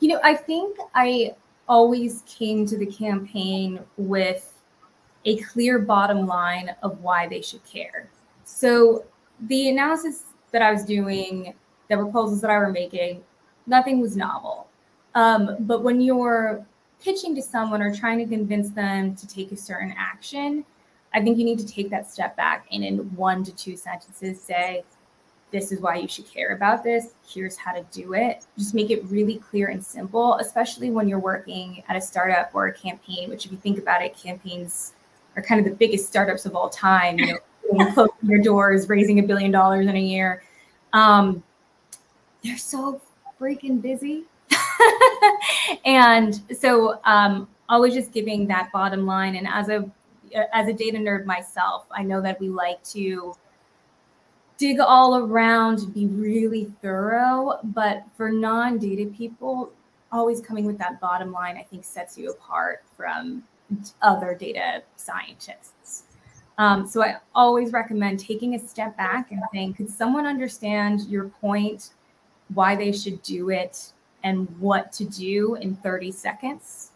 You 0.00 0.08
know 0.08 0.20
i 0.22 0.34
think 0.34 0.76
i 0.94 1.34
always 1.68 2.22
came 2.26 2.66
to 2.66 2.76
the 2.76 2.86
campaign 2.86 3.80
with 3.96 4.52
a 5.24 5.36
clear 5.38 5.78
bottom 5.78 6.26
line 6.26 6.74
of 6.82 7.00
why 7.00 7.26
they 7.26 7.42
should 7.42 7.64
care. 7.64 8.08
So 8.44 9.04
the 9.40 9.68
analysis 9.70 10.22
that 10.52 10.62
i 10.62 10.72
was 10.72 10.84
doing 10.84 11.54
the 11.90 11.96
proposals 11.96 12.40
that 12.40 12.50
i 12.50 12.56
were 12.58 12.70
making 12.70 13.22
nothing 13.66 14.00
was 14.00 14.16
novel 14.16 14.68
um, 15.16 15.56
but 15.60 15.82
when 15.82 16.00
you're 16.00 16.64
pitching 17.02 17.34
to 17.34 17.42
someone 17.42 17.80
or 17.80 17.92
trying 17.94 18.18
to 18.18 18.26
convince 18.26 18.68
them 18.70 19.16
to 19.16 19.26
take 19.26 19.50
a 19.50 19.56
certain 19.56 19.94
action, 19.96 20.64
I 21.14 21.22
think 21.22 21.38
you 21.38 21.44
need 21.44 21.58
to 21.58 21.66
take 21.66 21.88
that 21.88 22.10
step 22.10 22.36
back 22.36 22.66
and 22.70 22.84
in 22.84 22.98
one 23.16 23.42
to 23.44 23.56
two 23.56 23.76
sentences 23.78 24.40
say, 24.40 24.84
this 25.50 25.72
is 25.72 25.80
why 25.80 25.96
you 25.96 26.06
should 26.06 26.30
care 26.30 26.54
about 26.54 26.84
this. 26.84 27.14
Here's 27.26 27.56
how 27.56 27.72
to 27.72 27.82
do 27.92 28.12
it. 28.12 28.44
Just 28.58 28.74
make 28.74 28.90
it 28.90 29.02
really 29.04 29.36
clear 29.36 29.68
and 29.68 29.82
simple, 29.82 30.34
especially 30.34 30.90
when 30.90 31.08
you're 31.08 31.18
working 31.18 31.82
at 31.88 31.96
a 31.96 32.00
startup 32.00 32.50
or 32.52 32.66
a 32.66 32.72
campaign, 32.74 33.30
which, 33.30 33.46
if 33.46 33.52
you 33.52 33.58
think 33.58 33.78
about 33.78 34.02
it, 34.02 34.14
campaigns 34.14 34.92
are 35.34 35.42
kind 35.42 35.58
of 35.58 35.64
the 35.64 35.76
biggest 35.76 36.06
startups 36.08 36.44
of 36.44 36.54
all 36.54 36.68
time. 36.68 37.18
You 37.18 37.38
know, 37.72 37.92
closing 37.94 38.14
your 38.24 38.42
doors, 38.42 38.88
raising 38.88 39.18
a 39.18 39.22
billion 39.22 39.50
dollars 39.50 39.86
in 39.86 39.96
a 39.96 40.00
year. 40.00 40.42
Um, 40.92 41.42
they're 42.42 42.58
so 42.58 43.00
freaking 43.40 43.80
busy. 43.80 44.24
And 45.84 46.40
so, 46.58 47.00
um, 47.04 47.48
always 47.68 47.94
just 47.94 48.12
giving 48.12 48.46
that 48.46 48.70
bottom 48.72 49.06
line. 49.06 49.36
And 49.36 49.46
as 49.46 49.68
a 49.68 49.90
as 50.52 50.68
a 50.68 50.72
data 50.72 50.98
nerd 50.98 51.24
myself, 51.24 51.86
I 51.90 52.02
know 52.02 52.20
that 52.20 52.40
we 52.40 52.48
like 52.48 52.82
to 52.84 53.34
dig 54.58 54.80
all 54.80 55.16
around, 55.16 55.94
be 55.94 56.06
really 56.06 56.72
thorough. 56.82 57.58
But 57.62 58.04
for 58.16 58.30
non 58.30 58.78
data 58.78 59.10
people, 59.16 59.72
always 60.12 60.40
coming 60.40 60.64
with 60.64 60.78
that 60.78 61.00
bottom 61.00 61.32
line, 61.32 61.56
I 61.56 61.62
think 61.62 61.84
sets 61.84 62.16
you 62.18 62.30
apart 62.30 62.84
from 62.96 63.42
other 64.02 64.34
data 64.34 64.82
scientists. 64.96 66.04
Um, 66.58 66.86
so 66.86 67.02
I 67.02 67.16
always 67.34 67.72
recommend 67.72 68.18
taking 68.18 68.54
a 68.54 68.58
step 68.58 68.96
back 68.96 69.30
and 69.30 69.42
saying, 69.52 69.74
could 69.74 69.90
someone 69.90 70.24
understand 70.24 71.02
your 71.02 71.24
point, 71.24 71.90
why 72.54 72.74
they 72.74 72.92
should 72.92 73.22
do 73.22 73.50
it, 73.50 73.92
and 74.26 74.48
what 74.58 74.92
to 74.92 75.04
do 75.04 75.54
in 75.54 75.76
30 75.76 76.10
seconds? 76.10 76.90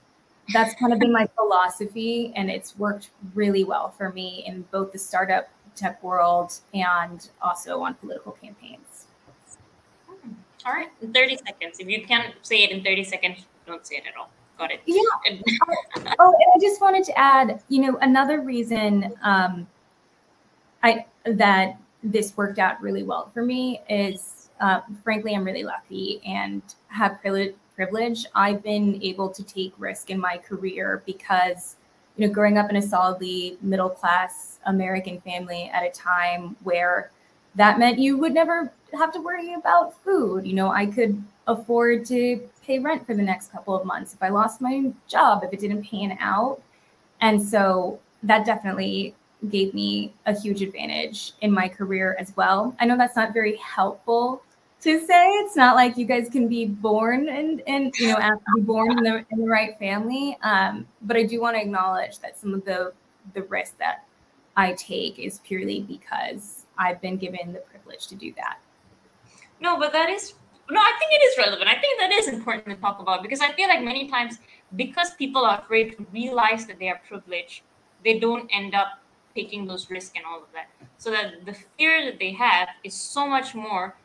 That's 0.53 0.75
kind 0.75 0.93
of 0.93 0.99
been 0.99 1.13
my 1.13 1.29
philosophy, 1.37 2.33
and 2.35 2.51
it's 2.51 2.77
worked 2.77 3.11
really 3.35 3.63
well 3.63 3.91
for 3.91 4.11
me 4.11 4.43
in 4.49 4.63
both 4.73 4.91
the 4.91 4.99
startup 4.99 5.49
tech 5.77 6.03
world 6.03 6.59
and 6.75 7.31
also 7.41 7.83
on 7.83 7.95
political 7.95 8.33
campaigns. 8.33 9.07
Hmm. 10.09 10.33
All 10.67 10.73
right, 10.73 10.89
in 11.01 11.13
30 11.13 11.37
seconds. 11.37 11.79
If 11.79 11.89
you 11.89 12.05
can't 12.05 12.35
say 12.43 12.65
it 12.65 12.73
in 12.73 12.83
30 12.83 13.05
seconds, 13.05 13.47
don't 13.65 13.87
say 13.87 13.97
it 13.97 14.05
at 14.09 14.17
all. 14.19 14.31
Got 14.59 14.73
it. 14.73 14.81
Yeah. 14.85 15.01
oh, 16.19 16.35
and 16.35 16.53
I 16.55 16.59
just 16.61 16.81
wanted 16.81 17.05
to 17.05 17.17
add, 17.17 17.63
you 17.69 17.81
know, 17.81 17.97
another 17.99 18.41
reason 18.41 19.15
um, 19.23 19.69
I 20.83 21.07
that 21.25 21.79
this 22.03 22.37
worked 22.37 22.59
out 22.59 22.81
really 22.83 23.05
well 23.05 23.31
for 23.33 23.45
me 23.45 23.83
is, 23.89 24.40
uh, 24.61 24.81
frankly, 25.03 25.35
I'm 25.35 25.45
really 25.45 25.65
lucky 25.65 26.21
and 26.25 26.63
have 26.89 27.21
privilege. 27.21 27.55
Privilege. 27.77 28.27
I've 28.35 28.63
been 28.63 29.03
able 29.03 29.31
to 29.31 29.43
take 29.43 29.73
risk 29.79 30.11
in 30.11 30.21
my 30.21 30.37
career 30.37 31.03
because 31.07 31.77
you 32.19 32.27
know, 32.27 32.33
growing 32.35 32.59
up 32.59 32.69
in 32.69 32.77
a 32.77 32.83
solidly 32.83 33.57
middle 33.63 33.89
class 33.89 34.59
American 34.67 35.19
family 35.23 35.71
at 35.73 35.83
a 35.83 35.91
time 35.91 36.57
where 36.63 37.11
that 37.55 37.79
meant 37.79 37.99
you 37.99 38.19
would 38.19 38.35
never 38.35 38.71
have 38.93 39.15
to 39.15 39.21
worry 39.23 39.55
about 39.55 39.99
food. 40.05 40.47
You 40.47 40.53
know, 40.53 40.71
I 40.71 40.85
could 40.85 41.23
afford 41.47 42.05
to 42.07 42.41
pay 42.63 42.79
rent 42.79 43.07
for 43.07 43.15
the 43.15 43.23
next 43.23 43.51
couple 43.51 43.75
of 43.75 43.87
months 43.87 44.13
if 44.13 44.23
I 44.23 44.29
lost 44.29 44.61
my 44.61 44.93
job, 45.09 45.43
if 45.43 45.51
it 45.51 45.61
didn't 45.61 45.85
pan 45.85 46.19
out. 46.21 46.61
And 47.23 47.43
so 47.43 47.99
that 48.25 48.45
definitely 48.45 49.15
gave 49.49 49.73
me 49.73 50.13
a 50.27 50.39
huge 50.39 50.61
advantage 50.61 51.33
in 51.41 51.51
my 51.51 51.67
career 51.67 52.15
as 52.21 52.37
well. 52.37 52.77
I 52.79 52.85
know 52.85 52.99
that's 52.99 53.17
not 53.17 53.33
very 53.33 53.57
helpful 53.57 54.43
to 54.83 55.07
say. 55.07 55.29
It's 55.29 55.57
not 55.57 55.77
like 55.77 55.97
you 55.97 56.05
guys 56.05 56.29
can 56.29 56.49
be 56.49 56.67
born 56.67 57.29
and 57.29 57.63
and 57.67 57.95
you 57.99 58.09
know 58.09 58.17
have 58.17 58.39
to 58.39 58.45
be 58.57 58.63
born 58.63 58.99
in 58.99 59.05
the 59.05 59.25
in 59.31 59.39
the 59.41 59.49
right 59.49 59.79
family. 59.79 60.39
Um, 60.43 60.87
but 61.03 61.17
I 61.17 61.25
do 61.25 61.41
want 61.41 61.57
to 61.57 61.63
acknowledge 61.63 62.19
that 62.21 62.39
some 62.39 62.55
of 62.55 62.65
the 62.65 62.93
the 63.35 63.43
risk 63.45 63.79
that 63.79 64.05
I 64.57 64.73
take 64.75 65.19
is 65.19 65.41
purely 65.41 65.81
because 65.83 66.67
I've 66.79 67.01
been 67.01 67.17
given 67.17 67.53
the 67.53 67.61
privilege 67.61 68.07
to 68.09 68.15
do 68.15 68.33
that. 68.37 68.59
No, 69.61 69.79
but 69.79 69.93
that 69.93 70.09
is 70.09 70.35
no, 70.71 70.81
I 70.81 70.93
think 70.99 71.13
it 71.13 71.25
is 71.25 71.39
relevant. 71.39 71.69
I 71.69 71.81
think 71.81 71.99
that 71.99 72.13
is 72.13 72.29
important 72.29 72.67
to 72.67 72.77
talk 72.77 73.01
about 73.01 73.23
because 73.23 73.41
I 73.41 73.53
feel 73.53 73.69
like 73.69 73.83
many 73.83 74.09
times 74.09 74.39
because 74.77 75.15
people 75.15 75.45
are 75.45 75.61
afraid 75.61 75.97
to 75.97 76.07
realize 76.13 76.67
that 76.67 76.79
they 76.79 76.89
are 76.89 77.01
privileged, 77.09 77.63
they 78.05 78.19
don't 78.19 78.49
end 78.53 78.75
up 78.75 79.01
taking 79.35 79.67
those 79.67 79.91
risks 79.91 80.13
and 80.17 80.25
all 80.25 80.39
of 80.39 80.49
that. 80.53 80.69
So 80.99 81.11
that 81.11 81.45
the 81.45 81.55
fear 81.77 82.05
that 82.05 82.19
they 82.19 82.33
have 82.33 82.69
is 82.85 82.95
so 82.95 83.27
much 83.27 83.55
more 83.55 83.97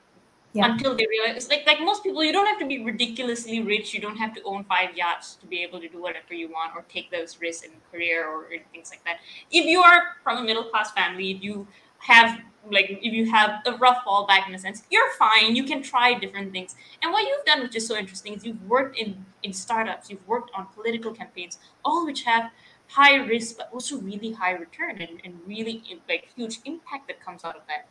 yeah. 0.56 0.72
until 0.72 0.96
they 0.96 1.06
realize 1.08 1.50
like 1.50 1.68
like 1.68 1.80
most 1.82 2.02
people 2.04 2.24
you 2.24 2.32
don't 2.32 2.46
have 2.46 2.60
to 2.60 2.66
be 2.66 2.84
ridiculously 2.84 3.62
rich. 3.62 3.94
You 3.94 4.00
don't 4.00 4.16
have 4.16 4.34
to 4.36 4.42
own 4.44 4.64
five 4.64 4.96
yachts 4.96 5.36
to 5.36 5.46
be 5.46 5.62
able 5.64 5.82
to 5.82 5.90
do 5.90 6.02
whatever 6.02 6.34
you 6.34 6.50
want 6.50 6.72
or 6.76 6.86
take 6.88 7.12
those 7.12 7.40
risks 7.42 7.66
in 7.66 7.72
career 7.92 8.26
or, 8.26 8.46
or 8.46 8.58
things 8.72 8.90
like 8.90 9.04
that. 9.04 9.18
If 9.52 9.66
you 9.66 9.82
are 9.82 10.16
from 10.24 10.38
a 10.38 10.44
middle 10.44 10.64
class 10.64 10.92
family 10.92 11.32
if 11.32 11.44
you 11.44 11.68
have 11.98 12.40
like 12.72 12.90
if 12.90 13.14
you 13.14 13.30
have 13.30 13.62
a 13.66 13.74
rough 13.78 14.04
fallback 14.06 14.48
in 14.48 14.56
a 14.56 14.60
sense 14.60 14.84
you're 14.90 15.12
fine. 15.20 15.56
You 15.56 15.66
can 15.66 15.84
try 15.84 16.14
different 16.14 16.52
things. 16.52 16.76
And 17.02 17.12
what 17.12 17.28
you've 17.28 17.46
done 17.46 17.62
which 17.62 17.76
is 17.76 17.86
so 17.86 17.98
interesting 17.98 18.34
is 18.34 18.46
you've 18.46 18.64
worked 18.68 18.98
in 18.98 19.26
in 19.44 19.52
startups. 19.54 20.10
You've 20.10 20.28
worked 20.28 20.52
on 20.56 20.68
political 20.74 21.14
campaigns 21.14 21.60
all 21.84 22.06
which 22.06 22.24
have 22.24 22.50
high 22.88 23.16
risk 23.16 23.58
but 23.58 23.70
also 23.74 23.98
really 23.98 24.32
high 24.32 24.52
return 24.52 25.02
and, 25.02 25.20
and 25.24 25.40
really 25.46 25.84
like 26.08 26.30
huge 26.36 26.60
impact 26.66 27.08
that 27.08 27.20
comes 27.24 27.44
out 27.44 27.56
of 27.56 27.64
that. 27.68 27.88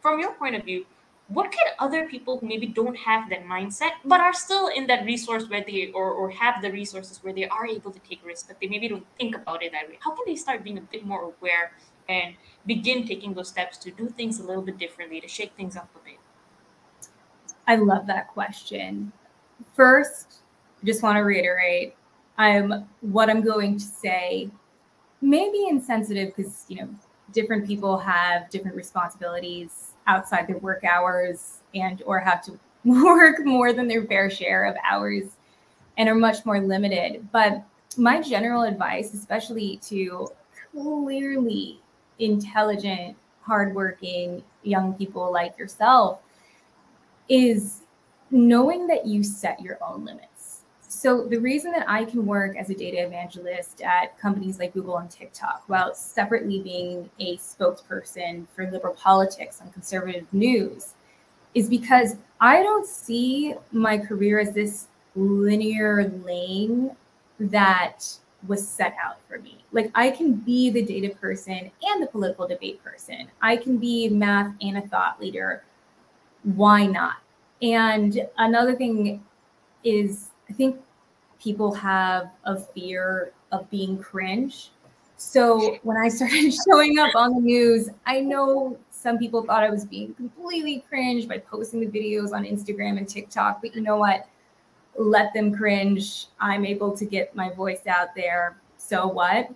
From 0.00 0.20
your 0.20 0.32
point 0.34 0.56
of 0.56 0.64
view 0.64 0.84
what 1.32 1.50
can 1.50 1.66
other 1.78 2.06
people 2.08 2.38
who 2.38 2.46
maybe 2.46 2.66
don't 2.66 2.96
have 2.96 3.28
that 3.30 3.44
mindset 3.46 3.92
but 4.04 4.20
are 4.20 4.32
still 4.34 4.68
in 4.68 4.86
that 4.86 5.04
resource 5.04 5.48
where 5.48 5.64
they 5.66 5.90
or, 5.94 6.10
or 6.10 6.30
have 6.30 6.60
the 6.62 6.70
resources 6.70 7.22
where 7.22 7.32
they 7.32 7.46
are 7.48 7.66
able 7.66 7.90
to 7.90 7.98
take 8.00 8.24
risks 8.24 8.48
but 8.48 8.58
they 8.60 8.66
maybe 8.66 8.88
don't 8.88 9.06
think 9.18 9.36
about 9.36 9.62
it 9.62 9.72
that 9.72 9.88
way? 9.88 9.98
How 10.00 10.10
can 10.10 10.24
they 10.26 10.36
start 10.36 10.64
being 10.64 10.78
a 10.78 10.82
bit 10.82 11.06
more 11.06 11.22
aware 11.22 11.72
and 12.08 12.34
begin 12.66 13.06
taking 13.06 13.34
those 13.34 13.48
steps 13.48 13.78
to 13.78 13.90
do 13.90 14.08
things 14.08 14.40
a 14.40 14.42
little 14.42 14.62
bit 14.62 14.78
differently 14.78 15.20
to 15.20 15.28
shake 15.28 15.52
things 15.56 15.76
up 15.76 15.88
a 15.94 16.04
bit? 16.04 16.18
I 17.66 17.76
love 17.76 18.06
that 18.08 18.28
question. 18.28 19.12
First 19.74 20.40
I 20.82 20.86
just 20.86 21.02
want 21.02 21.16
to 21.16 21.20
reiterate 21.20 21.94
i'm 22.38 22.86
what 23.00 23.28
i'm 23.28 23.42
going 23.42 23.78
to 23.78 23.84
say 23.84 24.50
may 25.20 25.50
be 25.50 25.66
insensitive 25.68 26.34
because 26.34 26.64
you 26.68 26.76
know 26.76 26.88
different 27.32 27.66
people 27.66 27.98
have 27.98 28.48
different 28.50 28.76
responsibilities 28.76 29.91
outside 30.06 30.46
their 30.46 30.58
work 30.58 30.84
hours 30.84 31.58
and 31.74 32.02
or 32.04 32.18
have 32.18 32.42
to 32.44 32.58
work 32.84 33.44
more 33.44 33.72
than 33.72 33.88
their 33.88 34.04
fair 34.04 34.30
share 34.30 34.64
of 34.64 34.76
hours 34.88 35.24
and 35.98 36.08
are 36.08 36.14
much 36.14 36.44
more 36.44 36.60
limited. 36.60 37.28
But 37.32 37.62
my 37.96 38.20
general 38.20 38.62
advice 38.62 39.14
especially 39.14 39.78
to 39.88 40.28
clearly 40.72 41.78
intelligent 42.18 43.16
hardworking 43.42 44.42
young 44.62 44.94
people 44.94 45.32
like 45.32 45.58
yourself 45.58 46.20
is 47.28 47.82
knowing 48.30 48.86
that 48.86 49.06
you 49.06 49.22
set 49.22 49.60
your 49.60 49.78
own 49.86 50.04
limits 50.04 50.31
so 50.92 51.24
the 51.24 51.38
reason 51.38 51.72
that 51.72 51.88
I 51.88 52.04
can 52.04 52.26
work 52.26 52.56
as 52.56 52.68
a 52.68 52.74
data 52.74 52.98
evangelist 52.98 53.80
at 53.80 54.18
companies 54.18 54.58
like 54.58 54.74
Google 54.74 54.98
and 54.98 55.10
TikTok 55.10 55.64
while 55.66 55.94
separately 55.94 56.60
being 56.60 57.08
a 57.18 57.38
spokesperson 57.38 58.46
for 58.54 58.70
liberal 58.70 58.94
politics 58.94 59.60
on 59.62 59.70
conservative 59.70 60.26
news 60.32 60.92
is 61.54 61.68
because 61.68 62.16
I 62.40 62.62
don't 62.62 62.86
see 62.86 63.54
my 63.72 63.96
career 63.96 64.38
as 64.38 64.52
this 64.52 64.88
linear 65.16 66.10
lane 66.24 66.94
that 67.40 68.06
was 68.46 68.66
set 68.66 68.94
out 69.02 69.16
for 69.26 69.38
me. 69.38 69.64
Like 69.72 69.90
I 69.94 70.10
can 70.10 70.34
be 70.34 70.68
the 70.68 70.84
data 70.84 71.14
person 71.14 71.70
and 71.82 72.02
the 72.02 72.06
political 72.06 72.46
debate 72.46 72.84
person. 72.84 73.30
I 73.40 73.56
can 73.56 73.78
be 73.78 74.10
math 74.10 74.54
and 74.60 74.76
a 74.76 74.82
thought 74.82 75.20
leader. 75.20 75.64
Why 76.42 76.86
not? 76.86 77.16
And 77.62 78.28
another 78.36 78.74
thing 78.74 79.24
is 79.84 80.28
I 80.52 80.54
think 80.54 80.76
people 81.40 81.72
have 81.72 82.28
a 82.44 82.60
fear 82.60 83.32
of 83.52 83.70
being 83.70 83.96
cringe. 83.96 84.70
So 85.16 85.78
when 85.82 85.96
I 85.96 86.10
started 86.10 86.52
showing 86.68 86.98
up 86.98 87.14
on 87.14 87.32
the 87.32 87.40
news, 87.40 87.88
I 88.04 88.20
know 88.20 88.76
some 88.90 89.16
people 89.16 89.42
thought 89.42 89.62
I 89.62 89.70
was 89.70 89.86
being 89.86 90.12
completely 90.12 90.84
cringe 90.90 91.26
by 91.26 91.38
posting 91.38 91.80
the 91.80 91.86
videos 91.86 92.34
on 92.34 92.44
Instagram 92.44 92.98
and 92.98 93.08
TikTok, 93.08 93.62
but 93.62 93.74
you 93.74 93.80
know 93.80 93.96
what? 93.96 94.28
Let 94.94 95.32
them 95.32 95.54
cringe. 95.54 96.26
I'm 96.38 96.66
able 96.66 96.94
to 96.98 97.06
get 97.06 97.34
my 97.34 97.48
voice 97.48 97.86
out 97.86 98.14
there. 98.14 98.58
So 98.76 99.06
what? 99.06 99.48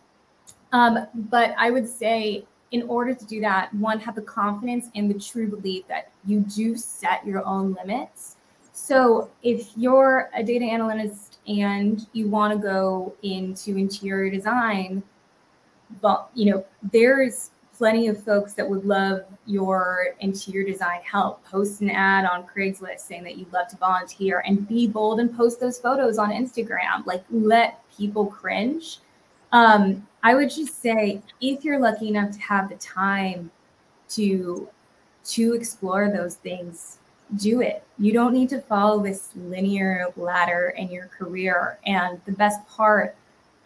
Um, 0.72 1.06
but 1.14 1.54
I 1.58 1.70
would 1.70 1.86
say, 1.86 2.46
in 2.70 2.84
order 2.84 3.14
to 3.14 3.26
do 3.26 3.38
that, 3.42 3.72
one, 3.74 4.00
have 4.00 4.14
the 4.14 4.22
confidence 4.22 4.86
and 4.94 5.10
the 5.10 5.20
true 5.20 5.46
belief 5.46 5.86
that 5.88 6.10
you 6.24 6.40
do 6.40 6.74
set 6.74 7.26
your 7.26 7.44
own 7.44 7.74
limits. 7.74 8.35
So 8.78 9.30
if 9.42 9.70
you're 9.74 10.28
a 10.34 10.42
data 10.42 10.66
analyst 10.66 11.38
and 11.48 12.06
you 12.12 12.28
want 12.28 12.52
to 12.52 12.58
go 12.58 13.14
into 13.22 13.78
interior 13.78 14.30
design, 14.30 15.02
but 16.02 16.28
you 16.34 16.52
know, 16.52 16.64
there's 16.92 17.52
plenty 17.74 18.08
of 18.08 18.22
folks 18.22 18.52
that 18.52 18.68
would 18.68 18.84
love 18.84 19.22
your 19.46 20.08
interior 20.20 20.62
design 20.62 21.00
help. 21.10 21.42
Post 21.46 21.80
an 21.80 21.88
ad 21.88 22.26
on 22.26 22.46
Craigslist 22.46 23.00
saying 23.00 23.24
that 23.24 23.38
you'd 23.38 23.50
love 23.50 23.66
to 23.68 23.78
volunteer 23.78 24.42
and 24.46 24.68
be 24.68 24.86
bold 24.86 25.20
and 25.20 25.34
post 25.34 25.58
those 25.58 25.78
photos 25.78 26.18
on 26.18 26.30
Instagram. 26.30 27.04
Like 27.06 27.24
let 27.30 27.80
people 27.96 28.26
cringe. 28.26 28.98
Um, 29.52 30.06
I 30.22 30.34
would 30.34 30.50
just 30.50 30.82
say 30.82 31.22
if 31.40 31.64
you're 31.64 31.80
lucky 31.80 32.08
enough 32.08 32.30
to 32.32 32.40
have 32.40 32.68
the 32.68 32.76
time 32.76 33.50
to 34.10 34.68
to 35.24 35.54
explore 35.54 36.10
those 36.10 36.34
things, 36.34 36.98
do 37.34 37.60
it. 37.60 37.82
You 37.98 38.12
don't 38.12 38.32
need 38.32 38.48
to 38.50 38.60
follow 38.60 39.02
this 39.02 39.30
linear 39.34 40.06
ladder 40.16 40.74
in 40.76 40.90
your 40.90 41.06
career. 41.06 41.78
And 41.86 42.20
the 42.24 42.32
best 42.32 42.64
part 42.68 43.16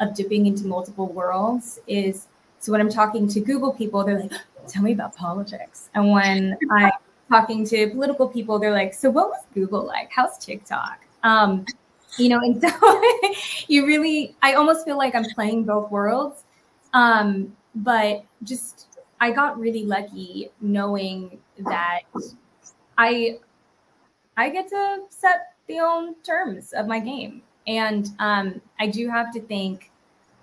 of 0.00 0.14
dipping 0.14 0.46
into 0.46 0.66
multiple 0.66 1.12
worlds 1.12 1.78
is 1.86 2.26
so 2.58 2.72
when 2.72 2.80
I'm 2.80 2.90
talking 2.90 3.26
to 3.28 3.40
Google 3.40 3.72
people, 3.72 4.04
they're 4.04 4.20
like, 4.20 4.32
tell 4.68 4.82
me 4.82 4.92
about 4.92 5.16
politics. 5.16 5.88
And 5.94 6.10
when 6.10 6.56
I'm 6.70 6.92
talking 7.28 7.66
to 7.66 7.90
political 7.90 8.28
people, 8.28 8.58
they're 8.58 8.72
like, 8.72 8.94
so 8.94 9.10
what 9.10 9.28
was 9.28 9.42
Google 9.54 9.84
like? 9.84 10.10
How's 10.14 10.38
TikTok? 10.38 11.04
Um, 11.22 11.64
you 12.18 12.28
know, 12.28 12.38
and 12.38 12.60
so 12.80 13.32
you 13.66 13.86
really, 13.86 14.36
I 14.42 14.54
almost 14.54 14.84
feel 14.84 14.98
like 14.98 15.14
I'm 15.14 15.24
playing 15.24 15.64
both 15.64 15.90
worlds. 15.90 16.44
Um, 16.92 17.56
but 17.74 18.24
just, 18.42 18.98
I 19.20 19.30
got 19.30 19.58
really 19.58 19.84
lucky 19.84 20.50
knowing 20.60 21.38
that 21.58 22.00
I, 22.98 23.38
I 24.40 24.48
get 24.48 24.68
to 24.68 25.02
set 25.10 25.52
the 25.66 25.80
own 25.80 26.14
terms 26.22 26.72
of 26.72 26.86
my 26.86 26.98
game. 26.98 27.42
And 27.66 28.08
um, 28.20 28.62
I 28.78 28.86
do 28.86 29.10
have 29.10 29.34
to 29.34 29.40
thank 29.42 29.90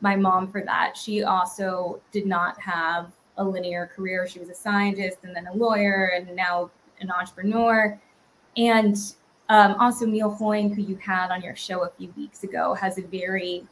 my 0.02 0.16
mom 0.16 0.52
for 0.52 0.62
that. 0.62 0.96
She 0.96 1.24
also 1.24 2.00
did 2.12 2.28
not 2.28 2.62
have 2.62 3.12
a 3.38 3.44
linear 3.44 3.88
career. 3.88 4.28
She 4.28 4.38
was 4.38 4.50
a 4.50 4.54
scientist 4.54 5.18
and 5.24 5.36
then 5.36 5.48
a 5.48 5.54
lawyer 5.54 6.12
and 6.16 6.36
now 6.36 6.70
an 7.02 7.10
entrepreneur. 7.10 8.00
And 8.56 8.98
um, 9.50 9.74
also, 9.80 10.06
Neil 10.06 10.30
Hoying, 10.30 10.72
who 10.76 10.84
you 10.84 10.98
had 10.98 11.32
on 11.32 11.42
your 11.42 11.56
show 11.56 11.84
a 11.84 11.90
few 11.90 12.14
weeks 12.16 12.44
ago, 12.44 12.76
has 12.76 13.00
a 13.00 13.02
very 13.02 13.66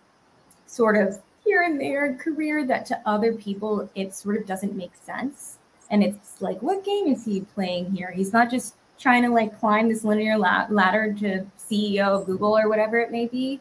sort 0.65 0.97
of 0.97 1.21
here 1.45 1.61
and 1.61 1.79
there 1.79 2.15
career 2.15 2.65
that 2.65 2.87
to 2.87 2.99
other 3.05 3.33
people 3.33 3.87
it 3.93 4.15
sort 4.15 4.37
of 4.37 4.47
doesn't 4.47 4.75
make 4.75 4.95
sense. 4.95 5.59
And 5.91 6.03
it's 6.03 6.41
like, 6.41 6.63
what 6.63 6.83
game 6.83 7.05
is 7.05 7.25
he 7.25 7.41
playing 7.41 7.91
here? 7.91 8.09
He's 8.09 8.33
not 8.33 8.49
just 8.49 8.73
trying 8.97 9.23
to 9.23 9.29
like 9.29 9.59
climb 9.59 9.89
this 9.89 10.03
linear 10.03 10.37
la- 10.37 10.67
ladder 10.69 11.13
to 11.19 11.45
CEO 11.57 12.07
of 12.07 12.25
Google 12.25 12.57
or 12.57 12.69
whatever 12.69 12.99
it 12.99 13.11
may 13.11 13.27
be. 13.27 13.59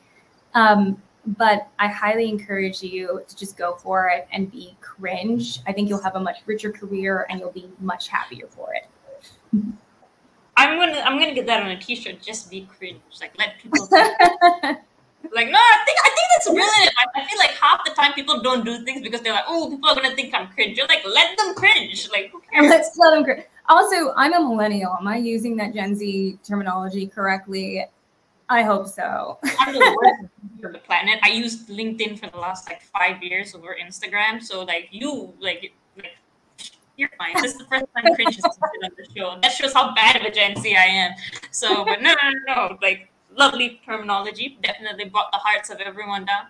Um, 0.54 1.02
but 1.26 1.68
I 1.78 1.88
highly 1.88 2.28
encourage 2.28 2.82
you 2.82 3.22
to 3.26 3.36
just 3.36 3.56
go 3.56 3.74
for 3.76 4.08
it 4.08 4.28
and 4.32 4.50
be 4.50 4.76
cringe. 4.80 5.60
I 5.66 5.72
think 5.72 5.88
you'll 5.88 6.02
have 6.02 6.16
a 6.16 6.20
much 6.20 6.38
richer 6.46 6.70
career 6.70 7.26
and 7.30 7.40
you'll 7.40 7.50
be 7.50 7.68
much 7.80 8.08
happier 8.08 8.46
for 8.48 8.74
it. 8.74 8.86
I'm 10.56 10.78
gonna 10.78 11.00
I'm 11.00 11.18
gonna 11.18 11.34
get 11.34 11.46
that 11.46 11.62
on 11.62 11.70
a 11.70 11.80
t-shirt. 11.80 12.20
Just 12.22 12.50
be 12.50 12.68
cringe. 12.78 13.00
Like 13.20 13.32
let 13.38 13.58
people 13.58 13.88
like 15.32 15.48
no, 15.48 15.58
I 15.58 15.82
think 15.84 15.98
I 16.04 16.08
think 16.08 16.26
that's 16.34 16.48
brilliant. 16.48 16.92
I, 16.98 17.20
I, 17.20 17.28
feel 17.28 17.38
like 17.38 17.50
half 17.50 17.84
the 17.84 17.92
time 17.92 18.12
people 18.12 18.40
don't 18.40 18.64
do 18.64 18.84
things 18.84 19.02
because 19.02 19.20
they're 19.22 19.32
like, 19.32 19.44
oh, 19.48 19.70
people 19.70 19.88
are 19.88 19.94
gonna 19.94 20.14
think 20.14 20.34
I'm 20.34 20.48
cringe. 20.48 20.76
You're 20.76 20.86
like, 20.86 21.04
let 21.06 21.36
them 21.38 21.54
cringe. 21.54 22.08
Like 22.10 22.32
Let's 22.60 22.96
let 22.98 23.10
them 23.12 23.24
cringe. 23.24 23.44
Also, 23.68 24.12
I'm 24.16 24.34
a 24.34 24.40
millennial. 24.40 24.96
Am 24.98 25.08
I 25.08 25.16
using 25.16 25.56
that 25.56 25.72
Gen 25.74 25.94
Z 25.94 26.38
terminology 26.44 27.06
correctly? 27.06 27.86
I 28.48 28.62
hope 28.62 28.88
so. 28.88 29.38
I'm 29.58 29.72
the 29.72 29.80
worst 29.80 30.32
for 30.60 30.72
the 30.72 30.78
planet. 30.78 31.18
I 31.22 31.30
used 31.30 31.68
LinkedIn 31.68 32.18
for 32.18 32.28
the 32.28 32.36
last 32.36 32.68
like 32.68 32.82
five 32.82 33.22
years 33.22 33.54
over 33.54 33.76
Instagram. 33.82 34.42
So 34.42 34.64
like 34.64 34.88
you 34.90 35.32
like 35.40 35.72
like 35.96 36.12
you're 36.96 37.10
fine. 37.18 37.34
This 37.40 37.52
is 37.52 37.58
the 37.58 37.64
first 37.64 37.86
time 37.96 38.14
cringe 38.14 38.36
has 38.36 38.42
been 38.42 38.84
on 38.84 38.90
the 38.96 39.06
show. 39.16 39.38
That 39.40 39.52
shows 39.52 39.72
how 39.72 39.94
bad 39.94 40.16
of 40.16 40.22
a 40.22 40.30
Gen 40.30 40.56
Z 40.56 40.76
I 40.76 40.84
am. 40.84 41.12
So, 41.50 41.84
but 41.84 42.02
no, 42.02 42.10
no, 42.10 42.30
no, 42.46 42.54
no. 42.54 42.78
Like 42.82 43.10
lovely 43.36 43.80
terminology. 43.84 44.58
Definitely 44.62 45.06
brought 45.06 45.30
the 45.32 45.38
hearts 45.38 45.70
of 45.70 45.80
everyone 45.80 46.24
down. 46.24 46.46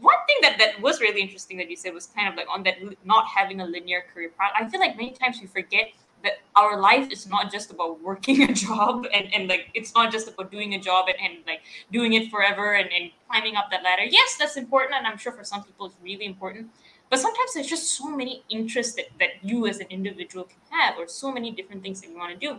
One 0.00 0.16
thing 0.26 0.36
that, 0.42 0.58
that 0.58 0.80
was 0.82 1.00
really 1.00 1.22
interesting 1.22 1.56
that 1.58 1.70
you 1.70 1.76
said 1.76 1.94
was 1.94 2.06
kind 2.06 2.28
of 2.28 2.36
like 2.36 2.46
on 2.52 2.62
that 2.64 2.76
not 3.04 3.26
having 3.26 3.60
a 3.60 3.66
linear 3.66 4.04
career 4.12 4.30
path. 4.38 4.52
I 4.58 4.68
feel 4.68 4.80
like 4.80 4.96
many 4.96 5.12
times 5.12 5.38
we 5.40 5.46
forget 5.46 5.92
that 6.22 6.32
our 6.56 6.80
life 6.80 7.10
is 7.10 7.28
not 7.28 7.50
just 7.50 7.70
about 7.70 8.02
working 8.02 8.42
a 8.50 8.52
job 8.52 9.06
and, 9.14 9.32
and 9.32 9.48
like 9.48 9.68
it's 9.74 9.94
not 9.94 10.12
just 10.12 10.28
about 10.28 10.50
doing 10.50 10.74
a 10.74 10.80
job 10.80 11.06
and, 11.08 11.16
and 11.20 11.46
like 11.46 11.60
doing 11.92 12.12
it 12.14 12.30
forever 12.30 12.74
and, 12.74 12.90
and 12.92 13.10
climbing 13.28 13.56
up 13.56 13.70
that 13.70 13.82
ladder. 13.82 14.04
Yes, 14.04 14.36
that's 14.38 14.56
important 14.56 14.94
and 14.94 15.06
I'm 15.06 15.16
sure 15.16 15.32
for 15.32 15.44
some 15.44 15.64
people 15.64 15.86
it's 15.86 15.96
really 16.02 16.26
important. 16.26 16.68
But 17.10 17.20
sometimes 17.20 17.54
there's 17.54 17.68
just 17.68 17.96
so 17.96 18.14
many 18.14 18.42
interests 18.50 18.94
that, 18.96 19.06
that 19.18 19.42
you 19.42 19.66
as 19.66 19.78
an 19.78 19.86
individual 19.88 20.44
can 20.44 20.58
have 20.70 20.98
or 20.98 21.08
so 21.08 21.32
many 21.32 21.50
different 21.50 21.82
things 21.82 22.00
that 22.02 22.10
you 22.10 22.18
want 22.18 22.38
to 22.38 22.46
do. 22.46 22.58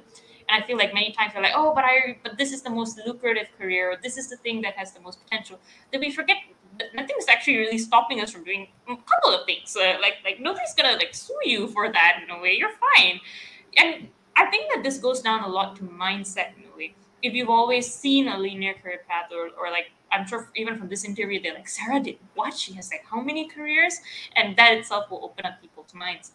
And 0.50 0.64
I 0.64 0.66
feel 0.66 0.78
like 0.78 0.94
many 0.94 1.12
times 1.12 1.34
we're 1.36 1.44
like, 1.44 1.54
oh, 1.56 1.74
but 1.74 1.84
I 1.84 2.18
but 2.24 2.38
this 2.38 2.52
is 2.52 2.62
the 2.62 2.70
most 2.70 3.00
lucrative 3.06 3.48
career, 3.58 3.92
or 3.92 3.98
this 4.02 4.18
is 4.18 4.30
the 4.30 4.38
thing 4.38 4.62
that 4.64 4.74
has 4.76 4.92
the 4.92 5.00
most 5.00 5.24
potential. 5.24 5.60
That 5.92 6.02
we 6.02 6.12
forget 6.12 6.38
that 6.80 6.96
nothing 6.96 7.16
is 7.20 7.28
actually 7.28 7.58
really 7.58 7.78
stopping 7.78 8.22
us 8.22 8.32
from 8.32 8.44
doing 8.44 8.68
a 8.88 8.96
couple 8.96 9.34
of 9.34 9.46
things. 9.46 9.76
Uh, 9.76 9.98
like 10.02 10.16
like 10.24 10.40
nobody's 10.40 10.74
gonna 10.74 10.96
like 10.96 11.14
sue 11.14 11.38
you 11.44 11.68
for 11.68 11.92
that 11.92 12.22
in 12.24 12.30
a 12.30 12.40
way. 12.42 12.56
You're 12.58 12.72
fine 12.96 13.20
and 13.78 14.10
I 14.36 14.46
think 14.50 14.72
that 14.74 14.84
this 14.84 14.98
goes 14.98 15.22
down 15.22 15.44
a 15.44 15.48
lot 15.48 15.76
to 15.78 15.84
mindset 15.84 16.58
in 16.58 16.64
a 16.72 16.78
way. 16.78 16.96
If 17.22 17.34
you've 17.34 17.50
always 17.50 17.94
seen 17.94 18.30
a 18.30 18.38
linear 18.38 18.74
career 18.74 19.02
path, 19.08 19.32
or, 19.32 19.50
or 19.60 19.72
like 19.72 19.92
I'm 20.12 20.26
sure 20.26 20.50
even 20.56 20.78
from 20.78 20.88
this 20.88 21.04
interview, 21.04 21.42
they're 21.42 21.54
like, 21.54 21.68
Sarah 21.68 22.00
did 22.00 22.18
what? 22.36 22.54
She 22.54 22.74
has 22.74 22.90
like 22.90 23.04
how 23.10 23.22
many 23.22 23.50
careers? 23.50 24.00
And 24.36 24.56
that 24.58 24.74
itself 24.74 25.12
will 25.12 25.24
open 25.24 25.46
up 25.46 25.62
people's 25.62 25.94
minds. 25.94 26.32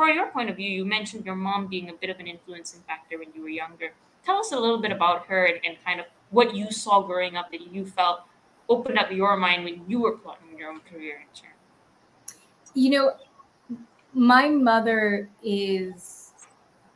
For 0.00 0.08
your 0.08 0.28
point 0.28 0.48
of 0.48 0.56
view, 0.56 0.70
you 0.70 0.86
mentioned 0.86 1.26
your 1.26 1.34
mom 1.34 1.66
being 1.66 1.90
a 1.90 1.92
bit 1.92 2.08
of 2.08 2.18
an 2.20 2.26
influencing 2.26 2.80
factor 2.86 3.18
when 3.18 3.28
you 3.34 3.42
were 3.42 3.50
younger. 3.50 3.92
Tell 4.24 4.38
us 4.38 4.50
a 4.50 4.58
little 4.58 4.78
bit 4.80 4.92
about 4.92 5.26
her 5.26 5.44
and, 5.44 5.60
and 5.62 5.76
kind 5.84 6.00
of 6.00 6.06
what 6.30 6.54
you 6.54 6.72
saw 6.72 7.02
growing 7.02 7.36
up 7.36 7.50
that 7.50 7.70
you 7.70 7.84
felt 7.84 8.22
opened 8.70 8.98
up 8.98 9.12
your 9.12 9.36
mind 9.36 9.62
when 9.62 9.84
you 9.86 10.00
were 10.00 10.12
plotting 10.12 10.56
your 10.56 10.70
own 10.70 10.80
career 10.90 11.16
in 11.16 11.38
turn. 11.38 11.50
You 12.72 12.90
know, 12.92 13.12
my 14.14 14.48
mother 14.48 15.28
is 15.44 16.32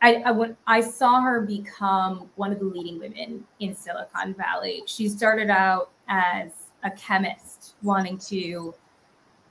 I, 0.00 0.22
I, 0.24 0.30
when 0.30 0.56
I 0.66 0.80
saw 0.80 1.20
her 1.20 1.42
become 1.42 2.30
one 2.36 2.52
of 2.52 2.58
the 2.58 2.64
leading 2.64 2.98
women 2.98 3.44
in 3.60 3.76
Silicon 3.76 4.32
Valley. 4.32 4.82
She 4.86 5.10
started 5.10 5.50
out 5.50 5.90
as 6.08 6.52
a 6.82 6.90
chemist, 6.90 7.74
wanting 7.82 8.16
to 8.30 8.74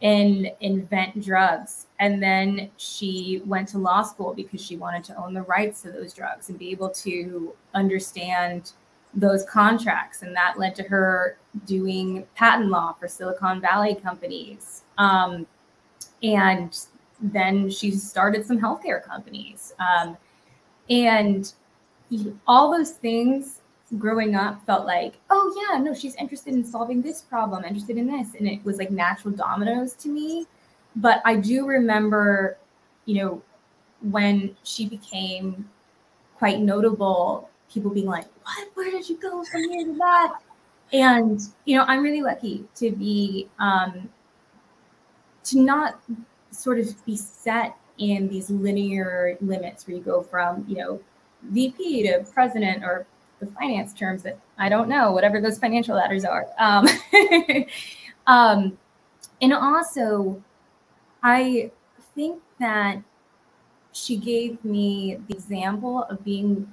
in, 0.04 0.52
invent 0.60 1.24
drugs, 1.24 1.88
and 2.04 2.22
then 2.22 2.70
she 2.76 3.42
went 3.46 3.70
to 3.70 3.78
law 3.78 4.02
school 4.04 4.34
because 4.34 4.60
she 4.60 4.76
wanted 4.76 5.06
to 5.06 5.16
own 5.16 5.34
the 5.34 5.44
rights 5.44 5.84
to 5.84 5.90
those 5.90 6.14
drugs 6.14 6.50
and 6.50 6.60
be 6.60 6.70
able 6.70 6.90
to 6.90 7.56
understand 7.74 8.74
those 9.14 9.46
contracts, 9.46 10.22
and 10.22 10.36
that 10.36 10.60
led 10.60 10.76
to 10.76 10.84
her 10.84 11.38
doing 11.66 12.28
patent 12.36 12.70
law 12.70 12.92
for 13.00 13.08
Silicon 13.08 13.62
Valley 13.62 13.96
companies. 13.96 14.84
Um, 14.98 15.48
and 16.22 16.78
then 17.22 17.70
she 17.70 17.92
started 17.92 18.46
some 18.46 18.60
healthcare 18.60 19.02
companies. 19.02 19.74
Um, 19.80 20.18
and 20.90 21.54
all 22.46 22.70
those 22.70 22.92
things 22.92 23.62
growing 23.98 24.36
up 24.36 24.66
felt 24.66 24.86
like, 24.86 25.14
oh, 25.30 25.46
yeah, 25.56 25.80
no, 25.80 25.94
she's 25.94 26.16
interested 26.16 26.54
in 26.54 26.66
solving 26.66 27.02
this 27.02 27.22
problem, 27.22 27.64
interested 27.64 27.98
in 27.98 28.08
this. 28.08 28.28
And 28.38 28.46
it 28.46 28.62
was 28.66 28.78
like 28.78 28.92
natural 28.92 29.34
dominoes 29.34 29.94
to 29.94 30.10
me. 30.10 30.48
But 30.96 31.22
I 31.26 31.36
do 31.36 31.66
remember, 31.66 32.58
you 33.06 33.16
know, 33.16 33.42
when 34.02 34.56
she 34.64 34.86
became 34.88 35.70
quite 36.38 36.60
notable, 36.60 37.50
people 37.72 37.92
being 37.92 38.08
like, 38.08 38.26
what? 38.44 38.70
Where 38.76 38.92
did 38.92 39.10
you 39.10 39.18
go 39.18 39.44
from 39.44 39.70
here 39.70 39.86
to 39.86 39.94
that? 39.98 40.40
And, 40.92 41.42
you 41.66 41.78
know, 41.78 41.86
I'm 41.88 42.04
really 42.04 42.22
lucky 42.22 42.66
to 42.76 42.92
be, 42.92 43.50
um, 43.60 44.10
to 45.46 45.60
not 45.60 46.00
sort 46.52 46.80
of 46.80 47.06
be 47.06 47.18
set 47.18 47.76
in 47.98 48.28
these 48.28 48.50
linear 48.50 49.38
limits 49.42 49.88
where 49.88 49.98
you 49.98 50.04
go 50.04 50.22
from, 50.22 50.66
you 50.68 50.76
know, 50.78 51.02
VP 51.44 52.04
to 52.04 52.24
president 52.34 52.84
or 52.84 53.06
the 53.40 53.48
finance 53.48 53.94
terms 53.94 54.24
that 54.24 54.40
I 54.58 54.70
don't 54.70 54.88
know, 54.88 55.12
whatever 55.12 55.42
those 55.42 55.58
financial 55.58 55.96
ladders 55.96 56.26
are. 56.26 56.48
Um, 56.60 56.88
um, 58.28 58.78
and 59.42 59.54
also, 59.54 60.42
I 61.24 61.72
think 62.16 62.42
that 62.60 63.02
she 63.94 64.18
gave 64.18 64.64
me 64.66 65.20
the 65.28 65.36
example 65.36 66.04
of 66.04 66.24
being 66.24 66.72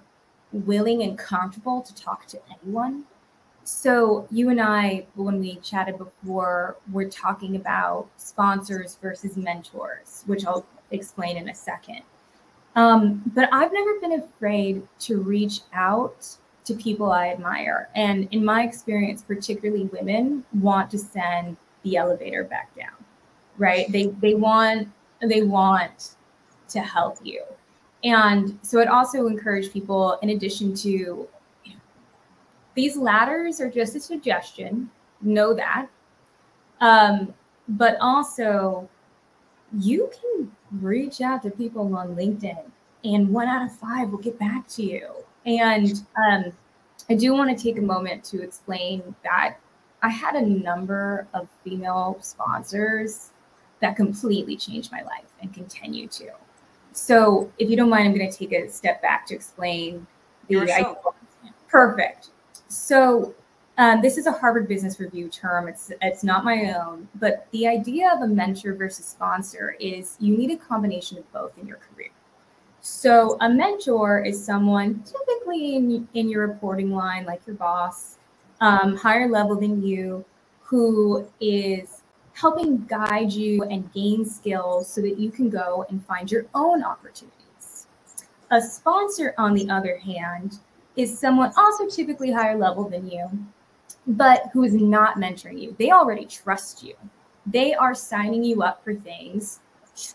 willing 0.53 1.03
and 1.03 1.17
comfortable 1.17 1.81
to 1.83 1.95
talk 1.95 2.27
to 2.27 2.41
anyone. 2.51 3.05
So 3.63 4.27
you 4.31 4.51
and 4.51 4.61
I, 4.61 5.07
when 5.15 5.39
we 5.39 5.57
chatted 5.57 5.99
before, 5.99 6.77
we're 6.91 7.09
talking 7.09 7.57
about 7.57 8.09
sponsors 8.17 8.99
versus 9.01 9.37
mentors, 9.37 10.25
which 10.27 10.45
I'll 10.45 10.67
explain 10.91 11.37
in 11.37 11.51
a 11.51 11.55
second. 11.55 12.03
Um, 12.75 13.23
but 13.35 13.49
I've 13.53 13.73
never 13.73 14.01
been 14.01 14.21
afraid 14.21 14.87
to 15.01 15.21
reach 15.21 15.61
out 15.73 16.27
to 16.65 16.75
people 16.75 17.13
I 17.13 17.29
admire. 17.29 17.89
And 17.95 18.29
in 18.33 18.45
my 18.45 18.65
experience, 18.65 19.23
particularly 19.23 19.85
women 19.85 20.45
want 20.55 20.91
to 20.93 20.99
send 20.99 21.57
the 21.83 21.97
elevator 21.97 22.45
back 22.45 22.75
down, 22.77 23.00
right? 23.61 23.91
They 23.93 24.07
they 24.21 24.35
want 24.35 24.89
they 25.21 25.43
want 25.43 26.17
to 26.71 26.81
help 26.81 27.19
you. 27.23 27.45
And 28.03 28.59
so 28.63 28.81
it 28.81 28.89
also 28.89 29.27
encouraged 29.27 29.73
people, 29.73 30.19
in 30.23 30.31
addition 30.31 30.75
to 30.77 30.89
you 30.89 31.29
know, 31.67 31.81
these 32.75 32.97
ladders 32.97 33.61
are 33.61 33.71
just 33.71 33.95
a 33.95 34.01
suggestion, 34.01 34.91
know 35.21 35.53
that. 35.55 35.87
Um, 36.81 37.35
but 37.69 37.99
also 38.01 38.89
you 39.79 40.11
can 40.21 40.51
reach 40.81 41.21
out 41.21 41.43
to 41.43 41.51
people 41.51 41.95
on 41.95 42.17
LinkedIn 42.17 42.65
and 43.05 43.29
one 43.29 43.47
out 43.47 43.65
of 43.67 43.73
five 43.77 44.11
will 44.11 44.19
get 44.19 44.39
back 44.39 44.67
to 44.69 44.83
you. 44.83 45.07
And 45.45 46.03
um, 46.17 46.53
I 47.11 47.15
do 47.15 47.35
want 47.35 47.57
to 47.57 47.63
take 47.63 47.79
a 47.79 47.83
moment 47.83 48.25
to 48.25 48.43
explain 48.43 49.15
that 49.25 49.57
I 50.03 50.09
had 50.09 50.35
a 50.35 50.47
number 50.47 51.27
of 51.35 51.49
female 51.63 52.17
sponsors 52.21 53.30
that 53.81 53.97
completely 53.97 54.57
changed 54.57 54.93
my 54.93 55.03
life 55.03 55.27
and 55.41 55.53
continue 55.53 56.07
to. 56.09 56.31
So, 56.93 57.51
if 57.59 57.71
you 57.71 57.77
don't 57.77 57.89
mind, 57.89 58.09
I'm 58.09 58.17
going 58.17 58.31
to 58.31 58.37
take 58.37 58.53
a 58.53 58.69
step 58.69 59.01
back 59.01 59.27
to 59.27 59.35
explain 59.35 60.07
the 60.49 60.67
so. 60.67 61.15
perfect. 61.69 62.31
So, 62.69 63.35
um, 63.79 64.03
this 64.03 64.19
is 64.19 64.27
a 64.27 64.33
Harvard 64.33 64.69
Business 64.69 65.01
Review 65.01 65.29
term. 65.29 65.69
It's 65.69 65.93
it's 66.03 66.25
not 66.25 66.45
my 66.45 66.75
own, 66.75 67.09
but 67.15 67.47
the 67.53 67.67
idea 67.67 68.13
of 68.13 68.23
a 68.23 68.27
mentor 68.27 68.75
versus 68.75 69.07
sponsor 69.07 69.77
is 69.81 70.17
you 70.21 70.37
need 70.37 70.51
a 70.51 70.57
combination 70.57 71.17
of 71.19 71.33
both 71.33 71.57
in 71.59 71.67
your 71.67 71.79
career. 71.79 72.11
So, 72.81 73.37
a 73.41 73.49
mentor 73.49 74.23
is 74.23 74.43
someone 74.45 75.03
typically 75.05 75.77
in 75.77 76.09
in 76.15 76.29
your 76.29 76.47
reporting 76.47 76.91
line, 76.91 77.25
like 77.25 77.47
your 77.47 77.57
boss, 77.57 78.19
um, 78.61 78.97
higher 78.97 79.29
level 79.29 79.57
than 79.57 79.83
you, 79.83 80.25
who 80.61 81.27
is 81.41 82.00
helping 82.41 82.79
guide 82.87 83.31
you 83.31 83.63
and 83.65 83.93
gain 83.93 84.25
skills 84.25 84.89
so 84.91 85.03
that 85.03 85.19
you 85.19 85.31
can 85.31 85.51
go 85.51 85.85
and 85.91 86.05
find 86.07 86.33
your 86.33 86.47
own 86.55 86.83
opportunities. 86.83 87.87
A 88.51 88.63
sponsor, 88.63 89.35
on 89.37 89.55
the 89.55 89.69
other 89.69 89.99
hand, 89.99 90.59
is 90.97 91.19
someone 91.19 91.53
also 91.57 91.87
typically 91.87 92.33
higher 92.33 92.57
level 92.57 92.89
than 92.89 93.09
you, 93.09 93.29
but 94.07 94.45
who 94.53 94.65
is 94.65 94.73
not 94.75 95.17
mentoring 95.17 95.61
you. 95.61 95.77
They 95.79 95.91
already 95.91 96.25
trust 96.25 96.83
you. 96.83 96.95
They 97.47 97.75
are 97.75 97.95
signing 97.95 98.43
you 98.43 98.63
up 98.63 98.83
for 98.83 98.95
things, 98.95 99.61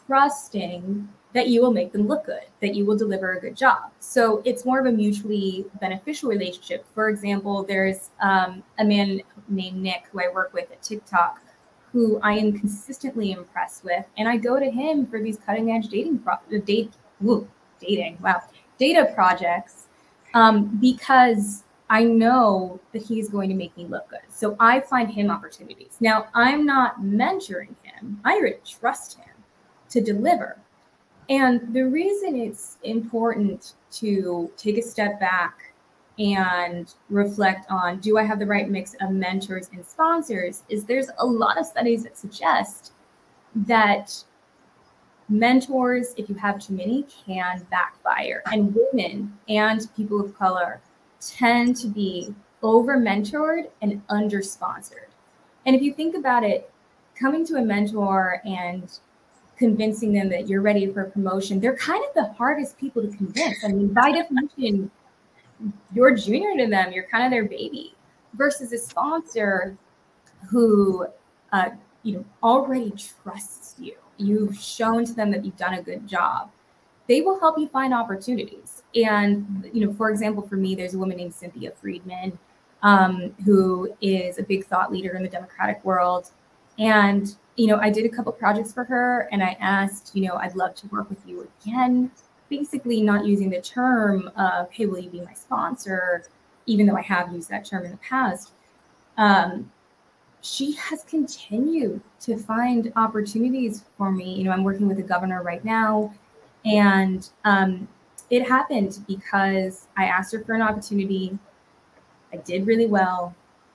trusting 0.08 1.08
that 1.34 1.50
you 1.50 1.62
will 1.62 1.72
make 1.72 1.92
them 1.92 2.08
look 2.08 2.26
good, 2.26 2.46
that 2.62 2.74
you 2.74 2.86
will 2.86 2.98
deliver 2.98 3.34
a 3.34 3.40
good 3.40 3.56
job. 3.56 3.92
So 4.00 4.42
it's 4.46 4.66
more 4.66 4.80
of 4.80 4.86
a 4.86 4.92
mutually 4.92 5.66
beneficial 5.80 6.30
relationship. 6.30 6.86
For 6.96 7.10
example, 7.10 7.64
there's 7.64 8.10
um, 8.20 8.64
a 8.80 8.86
man 8.86 9.22
named 9.48 9.78
Nick 9.78 10.06
who 10.12 10.22
I 10.22 10.30
work 10.34 10.54
with 10.54 10.72
at 10.72 10.82
TikTok 10.82 11.45
who 11.96 12.20
I 12.22 12.34
am 12.34 12.60
consistently 12.60 13.32
impressed 13.32 13.86
with. 13.86 14.04
And 14.18 14.28
I 14.28 14.36
go 14.36 14.60
to 14.60 14.70
him 14.70 15.06
for 15.08 15.22
these 15.22 15.38
cutting 15.38 15.72
edge 15.72 15.88
dating, 15.88 16.20
pro- 16.20 16.60
date, 16.60 16.92
woo, 17.22 17.48
dating, 17.80 18.18
wow, 18.22 18.42
data 18.78 19.14
projects 19.16 19.88
um, 20.34 20.78
because 20.82 21.64
I 21.90 22.04
know 22.04 22.82
that 22.92 23.02
he's 23.02 23.30
going 23.30 23.48
to 23.48 23.56
make 23.56 23.78
me 23.78 23.86
look 23.86 24.10
good. 24.10 24.28
So 24.28 24.58
I 24.60 24.82
find 24.82 25.10
him 25.10 25.32
opportunities. 25.32 25.96
Now, 26.02 26.28
I'm 26.34 26.66
not 26.66 27.00
mentoring 27.00 27.76
him, 27.82 28.20
I 28.26 28.34
already 28.34 28.58
trust 28.66 29.18
him 29.18 29.34
to 29.92 30.02
deliver. 30.02 30.58
And 31.30 31.74
the 31.74 31.84
reason 31.84 32.36
it's 32.36 32.78
important 32.84 33.76
to 33.92 34.52
take 34.58 34.78
a 34.78 34.82
step 34.82 35.18
back 35.18 35.74
and 36.18 36.94
reflect 37.10 37.70
on 37.70 38.00
do 38.00 38.18
I 38.18 38.24
have 38.24 38.40
the 38.40 38.46
right 38.46 38.70
mix 38.70 38.96
of 39.02 39.12
mentors 39.12 39.70
and 39.74 39.86
sponsors 39.86 40.64
is 40.70 40.86
there's 40.86 41.10
a 41.20 41.26
lot 41.26 41.58
of 41.58 41.66
studies 41.66 42.04
that 42.04 42.18
suggest 42.18 42.94
that 43.56 44.24
mentors, 45.30 46.14
if 46.18 46.30
you 46.30 46.36
have 46.36 46.60
too 46.60 46.74
many, 46.74 47.06
can 47.26 47.66
backfire. 47.70 48.44
And 48.52 48.76
women 48.76 49.38
and 49.50 49.88
people 49.96 50.24
of 50.24 50.38
color 50.38 50.82
tend 51.20 51.76
to 51.78 51.88
be 51.88 52.34
over 52.62 52.98
mentored 52.98 53.70
and 53.82 54.02
under 54.10 54.42
sponsored. 54.42 55.08
And 55.66 55.76
if 55.76 55.82
you 55.82 55.94
think 55.94 56.16
about 56.16 56.44
it, 56.44 56.72
coming 57.20 57.46
to 57.48 57.56
a 57.56 57.62
mentor 57.62 58.42
and 58.46 58.92
convincing 59.58 60.14
them 60.14 60.30
that 60.30 60.48
you're 60.48 60.62
ready 60.62 60.92
for 60.92 61.02
a 61.02 61.10
promotion, 61.10 61.60
they're 61.60 61.78
kind 61.78 62.04
of 62.04 62.14
the 62.14 62.34
hardest 62.34 62.78
people 62.78 63.02
to 63.02 63.08
convince. 63.16 63.64
I 63.64 63.70
mean, 63.70 63.94
by 63.94 64.12
definition, 64.12 64.92
you're 65.94 66.16
junior 66.16 66.56
to 66.58 66.70
them, 66.70 66.92
you're 66.92 67.08
kind 67.08 67.26
of 67.26 67.32
their 67.32 67.46
baby, 67.46 67.96
versus 68.34 68.72
a 68.74 68.78
sponsor 68.78 69.78
who, 70.50 71.08
uh, 71.54 71.70
you 72.04 72.14
know, 72.14 72.26
already 72.44 72.94
trusts 73.24 73.76
you. 73.80 73.96
You've 74.18 74.58
shown 74.58 75.06
to 75.06 75.14
them 75.14 75.32
that 75.32 75.44
you've 75.44 75.58
done 75.58 75.76
a 75.76 75.82
good 75.82 76.08
job. 76.08 76.52
They 77.08 77.22
will 77.22 77.40
help 77.40 77.58
you 77.58 77.68
find 77.68 77.94
opportunities. 77.94 78.84
And, 78.96 79.70
you 79.74 79.86
know, 79.86 79.94
for 79.94 80.10
example, 80.10 80.48
for 80.48 80.56
me, 80.56 80.76
there's 80.76 80.94
a 80.94 80.98
woman 80.98 81.18
named 81.18 81.34
Cynthia 81.34 81.72
Friedman 81.80 82.38
um, 82.82 83.34
who 83.44 83.94
is 84.02 84.40
a 84.40 84.44
big 84.44 84.66
thought 84.66 84.92
leader 84.92 85.16
in 85.16 85.24
the 85.24 85.30
Democratic 85.30 85.84
world. 85.84 86.32
And 86.78 87.36
you 87.56 87.68
know, 87.68 87.78
I 87.78 87.90
did 87.90 88.06
a 88.06 88.10
couple 88.10 88.32
projects 88.32 88.74
for 88.74 88.84
her 88.84 89.30
and 89.32 89.42
I 89.42 89.56
asked, 89.60 90.12
you 90.14 90.28
know, 90.28 90.36
I'd 90.36 90.56
love 90.56 90.76
to 90.76 90.88
work 90.88 91.10
with 91.10 91.26
you 91.26 91.50
again. 91.62 92.12
Basically, 92.50 93.02
not 93.02 93.26
using 93.26 93.50
the 93.50 93.62
term 93.62 94.30
of, 94.36 94.72
hey, 94.72 94.86
will 94.86 95.00
you 95.00 95.10
be 95.10 95.22
my 95.22 95.34
sponsor? 95.34 96.24
Even 96.66 96.86
though 96.86 96.96
I 96.96 97.02
have 97.02 97.34
used 97.34 97.50
that 97.50 97.66
term 97.66 97.86
in 97.86 97.92
the 97.92 97.98
past. 97.98 98.52
Um, 99.18 99.72
she 100.42 100.74
has 100.74 101.04
continued 101.04 102.02
to 102.22 102.38
find 102.38 102.92
opportunities 102.96 103.84
for 103.98 104.12
me. 104.12 104.36
You 104.36 104.44
know, 104.44 104.52
I'm 104.52 104.64
working 104.64 104.88
with 104.88 105.00
a 105.00 105.04
governor 105.04 105.42
right 105.42 105.64
now, 105.66 106.14
and 106.66 107.28
um, 107.46 107.88
it 108.30 108.48
happened 108.48 109.00
because 109.08 109.88
I 109.98 110.06
asked 110.06 110.34
her 110.34 110.44
for 110.44 110.54
an 110.54 110.62
opportunity. 110.62 111.38
I 112.32 112.38
did 112.38 112.68
really 112.68 112.86
well, 112.86 113.34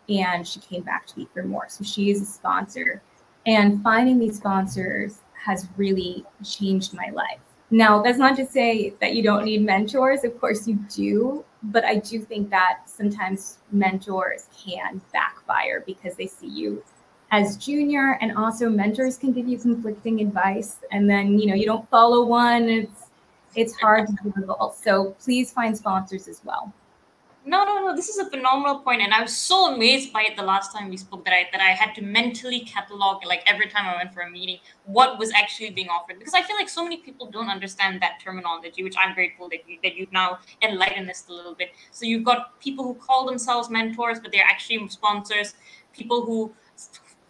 and 0.08 0.46
she 0.46 0.60
came 0.60 0.82
back 0.82 1.06
to 1.08 1.18
me 1.18 1.28
for 1.32 1.42
more. 1.42 1.66
So 1.68 1.82
she 1.82 2.10
is 2.10 2.22
a 2.22 2.26
sponsor 2.26 3.02
and 3.46 3.82
finding 3.82 4.18
these 4.18 4.36
sponsors 4.36 5.20
has 5.34 5.66
really 5.76 6.24
changed 6.44 6.92
my 6.92 7.10
life. 7.10 7.40
Now, 7.70 8.02
that's 8.02 8.18
not 8.18 8.36
to 8.36 8.46
say 8.46 8.94
that 9.00 9.14
you 9.14 9.22
don't 9.22 9.44
need 9.44 9.62
mentors. 9.62 10.24
Of 10.24 10.40
course, 10.40 10.66
you 10.66 10.74
do. 10.88 11.44
But 11.62 11.84
I 11.84 11.96
do 11.96 12.20
think 12.20 12.50
that 12.50 12.80
sometimes 12.86 13.58
mentors 13.70 14.48
can 14.64 15.00
backfire 15.12 15.84
because 15.86 16.16
they 16.16 16.26
see 16.26 16.48
you 16.48 16.82
as 17.30 17.56
junior 17.56 18.18
and 18.20 18.36
also 18.36 18.68
mentors 18.68 19.16
can 19.16 19.32
give 19.32 19.46
you 19.46 19.58
conflicting 19.58 20.20
advice 20.20 20.78
and 20.90 21.08
then 21.08 21.38
you 21.38 21.46
know 21.46 21.54
you 21.54 21.64
don't 21.64 21.88
follow 21.88 22.24
one 22.24 22.68
it's 22.68 23.06
it's 23.54 23.74
hard 23.74 24.08
to 24.08 24.40
both 24.40 24.76
so 24.76 25.14
please 25.22 25.52
find 25.52 25.76
sponsors 25.76 26.26
as 26.28 26.40
well 26.44 26.72
no, 27.46 27.64
no, 27.64 27.86
no. 27.86 27.96
This 27.96 28.08
is 28.08 28.18
a 28.18 28.28
phenomenal 28.28 28.80
point, 28.80 29.00
and 29.00 29.14
I 29.14 29.22
was 29.22 29.36
so 29.36 29.74
amazed 29.74 30.12
by 30.12 30.22
it 30.22 30.36
the 30.36 30.42
last 30.42 30.72
time 30.72 30.90
we 30.90 30.96
spoke 30.98 31.24
that 31.24 31.32
I 31.32 31.48
that 31.52 31.60
I 31.60 31.70
had 31.70 31.94
to 31.94 32.02
mentally 32.02 32.60
catalog 32.60 33.24
like 33.24 33.42
every 33.46 33.66
time 33.68 33.86
I 33.86 33.96
went 33.96 34.12
for 34.12 34.20
a 34.20 34.30
meeting 34.30 34.58
what 34.84 35.18
was 35.18 35.32
actually 35.32 35.70
being 35.70 35.88
offered 35.88 36.18
because 36.18 36.34
I 36.34 36.42
feel 36.42 36.56
like 36.56 36.68
so 36.68 36.82
many 36.82 36.98
people 36.98 37.30
don't 37.30 37.48
understand 37.48 38.02
that 38.02 38.20
terminology, 38.22 38.84
which 38.84 38.94
I'm 38.98 39.14
grateful 39.14 39.48
that 39.48 39.66
you 39.66 39.78
that 39.82 39.96
you've 39.96 40.12
now 40.12 40.38
enlightened 40.62 41.08
us 41.08 41.24
a 41.28 41.32
little 41.32 41.54
bit. 41.54 41.70
So 41.92 42.04
you've 42.04 42.24
got 42.24 42.60
people 42.60 42.84
who 42.84 42.94
call 42.94 43.26
themselves 43.26 43.70
mentors, 43.70 44.20
but 44.20 44.32
they're 44.32 44.44
actually 44.44 44.86
sponsors. 44.88 45.54
People 45.94 46.26
who 46.26 46.52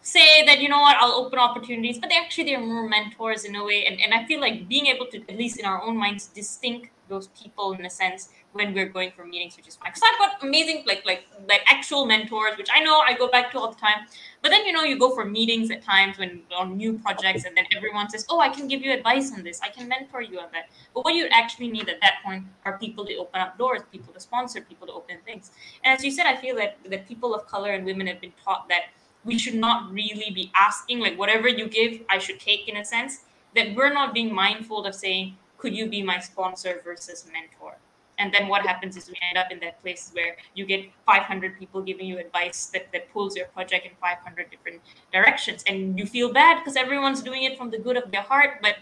say 0.02 0.44
that 0.46 0.60
you 0.60 0.68
know 0.68 0.80
what 0.80 0.96
i'll 0.98 1.12
open 1.12 1.38
opportunities 1.38 1.98
but 1.98 2.08
they 2.08 2.16
actually 2.16 2.44
they're 2.44 2.58
more 2.58 2.88
mentors 2.88 3.44
in 3.44 3.54
a 3.54 3.62
way 3.62 3.84
and, 3.84 4.00
and 4.00 4.14
i 4.14 4.24
feel 4.24 4.40
like 4.40 4.66
being 4.66 4.86
able 4.86 5.06
to 5.06 5.20
at 5.28 5.36
least 5.36 5.58
in 5.58 5.66
our 5.66 5.82
own 5.82 5.94
minds 5.94 6.28
distinct 6.28 6.88
those 7.10 7.28
people 7.28 7.72
in 7.72 7.84
a 7.84 7.90
sense 7.90 8.30
when 8.52 8.72
we're 8.72 8.88
going 8.88 9.12
for 9.12 9.26
meetings, 9.26 9.56
which 9.56 9.68
is 9.68 9.76
fine. 9.76 9.90
Because 9.92 10.02
I've 10.10 10.18
got 10.18 10.42
amazing 10.42 10.84
like 10.86 11.04
like 11.04 11.26
like 11.48 11.62
actual 11.66 12.06
mentors, 12.06 12.56
which 12.56 12.70
I 12.74 12.80
know 12.82 13.00
I 13.00 13.12
go 13.12 13.28
back 13.28 13.52
to 13.52 13.58
all 13.58 13.70
the 13.70 13.78
time. 13.78 14.06
But 14.42 14.48
then 14.48 14.64
you 14.64 14.72
know 14.72 14.84
you 14.84 14.98
go 14.98 15.14
for 15.14 15.26
meetings 15.26 15.70
at 15.70 15.82
times 15.82 16.18
when 16.18 16.42
on 16.56 16.76
new 16.76 16.98
projects, 16.98 17.44
and 17.44 17.54
then 17.56 17.66
everyone 17.76 18.08
says, 18.08 18.24
"Oh, 18.30 18.40
I 18.40 18.48
can 18.48 18.66
give 18.68 18.80
you 18.80 18.92
advice 18.92 19.32
on 19.32 19.42
this. 19.42 19.60
I 19.60 19.68
can 19.68 19.88
mentor 19.88 20.22
you 20.22 20.38
on 20.40 20.48
that." 20.52 20.70
But 20.94 21.04
what 21.04 21.14
you 21.14 21.26
actually 21.30 21.70
need 21.70 21.88
at 21.90 22.00
that 22.00 22.22
point 22.24 22.44
are 22.64 22.78
people 22.78 23.04
to 23.06 23.16
open 23.16 23.40
up 23.40 23.58
doors, 23.58 23.82
people 23.92 24.14
to 24.14 24.20
sponsor, 24.20 24.62
people 24.62 24.86
to 24.86 24.94
open 24.94 25.18
things. 25.26 25.50
And 25.84 25.96
as 25.96 26.02
you 26.04 26.10
said, 26.10 26.26
I 26.26 26.36
feel 26.36 26.56
that 26.56 26.78
that 26.94 27.06
people 27.06 27.34
of 27.34 27.46
color 27.46 27.70
and 27.70 27.84
women 27.84 28.06
have 28.06 28.20
been 28.20 28.32
taught 28.44 28.68
that 28.68 28.84
we 29.24 29.38
should 29.38 29.54
not 29.54 29.92
really 29.92 30.30
be 30.30 30.50
asking 30.54 31.00
like 31.00 31.18
whatever 31.18 31.48
you 31.48 31.68
give, 31.68 32.00
I 32.08 32.18
should 32.18 32.40
take 32.40 32.68
in 32.68 32.76
a 32.76 32.84
sense. 32.84 33.20
That 33.54 33.74
we're 33.74 33.92
not 33.92 34.14
being 34.14 34.32
mindful 34.32 34.86
of 34.86 34.94
saying, 34.94 35.36
"Could 35.60 35.74
you 35.74 35.86
be 35.88 36.02
my 36.02 36.18
sponsor 36.18 36.80
versus 36.84 37.26
mentor?" 37.32 37.78
and 38.20 38.32
then 38.34 38.48
what 38.48 38.66
happens 38.66 38.96
is 38.98 39.08
we 39.08 39.16
end 39.28 39.38
up 39.38 39.50
in 39.50 39.58
that 39.60 39.80
place 39.80 40.10
where 40.12 40.36
you 40.54 40.66
get 40.66 40.84
500 41.06 41.58
people 41.58 41.80
giving 41.80 42.06
you 42.06 42.18
advice 42.18 42.66
that, 42.66 42.92
that 42.92 43.10
pulls 43.12 43.34
your 43.34 43.46
project 43.46 43.86
in 43.86 43.92
500 43.98 44.50
different 44.50 44.82
directions. 45.10 45.64
And 45.66 45.98
you 45.98 46.04
feel 46.04 46.30
bad 46.30 46.58
because 46.58 46.76
everyone's 46.76 47.22
doing 47.22 47.44
it 47.44 47.56
from 47.56 47.70
the 47.70 47.78
good 47.78 47.96
of 47.96 48.10
their 48.10 48.22
heart 48.22 48.58
but 48.60 48.76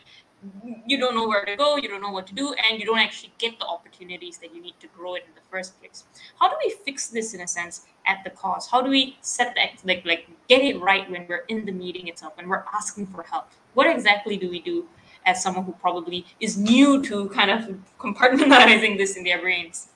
you 0.86 0.98
don't 0.98 1.16
know 1.16 1.26
where 1.26 1.44
to 1.44 1.56
go 1.56 1.76
you 1.76 1.88
don't 1.88 2.00
know 2.00 2.12
what 2.12 2.24
to 2.24 2.32
do 2.32 2.54
and 2.64 2.78
you 2.78 2.86
don't 2.86 3.00
actually 3.00 3.32
get 3.38 3.58
the 3.58 3.66
opportunities 3.66 4.38
that 4.38 4.54
you 4.54 4.62
need 4.62 4.78
to 4.78 4.86
grow 4.96 5.16
it 5.16 5.24
in 5.26 5.34
the 5.34 5.40
first 5.50 5.78
place. 5.80 6.04
How 6.38 6.48
do 6.48 6.54
we 6.64 6.74
fix 6.84 7.08
this 7.08 7.34
in 7.34 7.40
a 7.40 7.48
sense 7.48 7.86
at 8.06 8.22
the 8.24 8.30
cost? 8.30 8.70
How 8.70 8.80
do 8.80 8.90
we 8.90 9.16
set 9.20 9.54
that 9.56 9.70
like 9.84 10.04
like 10.04 10.28
get 10.48 10.62
it 10.62 10.80
right 10.80 11.08
when 11.10 11.26
we're 11.28 11.44
in 11.48 11.64
the 11.64 11.72
meeting 11.72 12.08
itself 12.08 12.36
when 12.36 12.48
we're 12.48 12.64
asking 12.72 13.06
for 13.06 13.22
help? 13.22 13.50
What 13.74 13.88
exactly 13.88 14.36
do 14.36 14.48
we 14.48 14.60
do 14.60 14.86
as 15.26 15.42
someone 15.42 15.64
who 15.64 15.72
probably 15.72 16.26
is 16.40 16.56
new 16.56 17.02
to 17.02 17.28
kind 17.30 17.50
of 17.50 17.76
compartmentalizing 17.98 18.96
this 18.96 19.16
in 19.16 19.24
their 19.24 19.40
brains? 19.40 19.88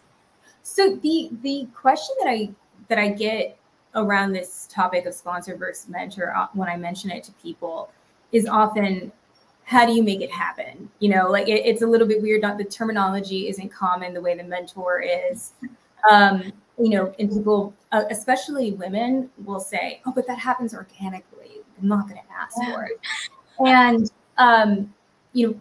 So 0.63 0.97
the 0.97 1.31
the 1.43 1.69
question 1.75 2.15
that 2.21 2.29
I 2.31 2.51
that 2.89 2.99
I 2.99 3.09
get 3.09 3.59
around 3.95 4.33
this 4.33 4.69
topic 4.71 5.07
of 5.07 5.15
sponsor 5.15 5.57
versus 5.57 5.89
mentor 5.89 6.35
uh, 6.35 6.49
when 6.55 6.69
I 6.69 6.77
mention 6.77 7.11
it 7.11 7.25
to 7.25 7.33
people 7.33 7.91
is 8.33 8.47
often 8.47 9.13
how 9.65 9.87
do 9.87 9.93
you 9.93 10.03
make 10.03 10.21
it 10.21 10.31
happen? 10.31 10.91
You 10.99 11.11
know, 11.11 11.31
like 11.31 11.49
it, 11.49 11.65
it's 11.65 11.83
a 11.83 11.87
little 11.87 12.07
bit 12.07 12.21
weird. 12.21 12.43
Not 12.43 12.59
the 12.59 12.65
terminology 12.65 13.49
isn't 13.49 13.73
common 13.73 14.13
the 14.13 14.21
way 14.21 14.37
the 14.37 14.45
mentor 14.45 15.03
is. 15.03 15.53
Um, 16.11 16.53
you 16.79 16.91
know, 16.91 17.15
and 17.19 17.31
people, 17.31 17.73
uh, 17.93 18.05
especially 18.11 18.73
women, 18.73 19.31
will 19.45 19.61
say, 19.61 20.01
"Oh, 20.05 20.13
but 20.13 20.27
that 20.27 20.39
happens 20.39 20.75
organically. 20.75 21.61
I'm 21.81 21.89
not 21.89 22.09
going 22.09 22.21
to 22.21 22.33
ask 22.35 22.57
for 22.71 22.85
it." 22.85 23.01
And 23.65 24.11
um, 24.39 24.93
you 25.33 25.49
know, 25.49 25.61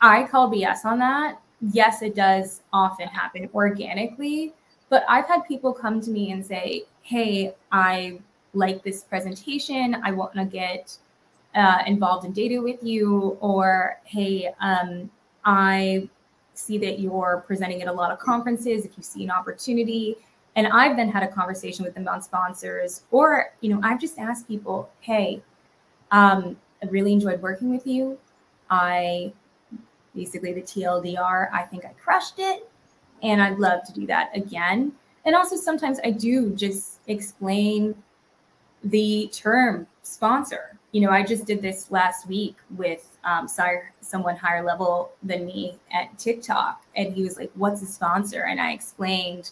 I 0.00 0.24
call 0.24 0.50
BS 0.50 0.84
on 0.84 0.98
that. 1.00 1.40
Yes, 1.60 2.02
it 2.02 2.14
does 2.14 2.62
often 2.72 3.08
happen 3.08 3.48
organically, 3.54 4.54
but 4.88 5.04
I've 5.08 5.26
had 5.26 5.42
people 5.46 5.72
come 5.72 6.00
to 6.00 6.10
me 6.10 6.32
and 6.32 6.44
say, 6.44 6.84
"Hey, 7.02 7.54
I 7.70 8.20
like 8.54 8.82
this 8.82 9.02
presentation. 9.02 9.96
I 10.02 10.12
want 10.12 10.34
to 10.34 10.44
get 10.44 10.96
uh, 11.54 11.82
involved 11.86 12.24
in 12.24 12.32
data 12.32 12.60
with 12.62 12.82
you," 12.82 13.36
or 13.40 13.98
"Hey, 14.04 14.50
um, 14.60 15.10
I 15.44 16.08
see 16.54 16.78
that 16.78 16.98
you're 16.98 17.44
presenting 17.46 17.82
at 17.82 17.88
a 17.88 17.92
lot 17.92 18.10
of 18.10 18.18
conferences. 18.18 18.84
If 18.86 18.96
you 18.96 19.02
see 19.02 19.24
an 19.24 19.30
opportunity." 19.30 20.16
And 20.56 20.66
I've 20.66 20.96
then 20.96 21.08
had 21.08 21.22
a 21.22 21.28
conversation 21.28 21.84
with 21.84 21.94
them 21.94 22.08
on 22.08 22.22
sponsors, 22.22 23.02
or 23.10 23.52
you 23.60 23.72
know, 23.72 23.80
I've 23.82 24.00
just 24.00 24.18
asked 24.18 24.48
people, 24.48 24.88
"Hey, 25.00 25.42
um, 26.10 26.56
I 26.82 26.86
really 26.86 27.12
enjoyed 27.12 27.40
working 27.42 27.70
with 27.70 27.86
you. 27.86 28.18
I 28.70 29.32
basically 30.14 30.52
the 30.52 30.62
TLDR, 30.62 31.48
I 31.52 31.62
think 31.62 31.84
I 31.84 31.92
crushed 32.02 32.38
it. 32.38 32.68
And 33.22 33.42
I'd 33.42 33.58
love 33.58 33.84
to 33.84 33.92
do 33.92 34.06
that 34.06 34.30
again. 34.34 34.92
And 35.26 35.36
also, 35.36 35.56
sometimes 35.56 36.00
I 36.02 36.10
do 36.10 36.54
just 36.54 37.00
explain 37.06 37.94
the 38.84 39.30
term 39.32 39.86
sponsor. 40.02 40.78
You 40.92 41.02
know, 41.02 41.10
I 41.10 41.22
just 41.22 41.44
did 41.44 41.60
this 41.60 41.90
last 41.90 42.26
week 42.26 42.56
with 42.76 43.18
um, 43.24 43.46
someone 44.00 44.36
higher 44.36 44.64
level 44.64 45.12
than 45.22 45.44
me 45.44 45.76
at 45.92 46.18
TikTok. 46.18 46.82
And 46.96 47.12
he 47.12 47.22
was 47.22 47.36
like, 47.36 47.50
What's 47.54 47.82
a 47.82 47.86
sponsor? 47.86 48.44
And 48.44 48.58
I 48.58 48.72
explained, 48.72 49.50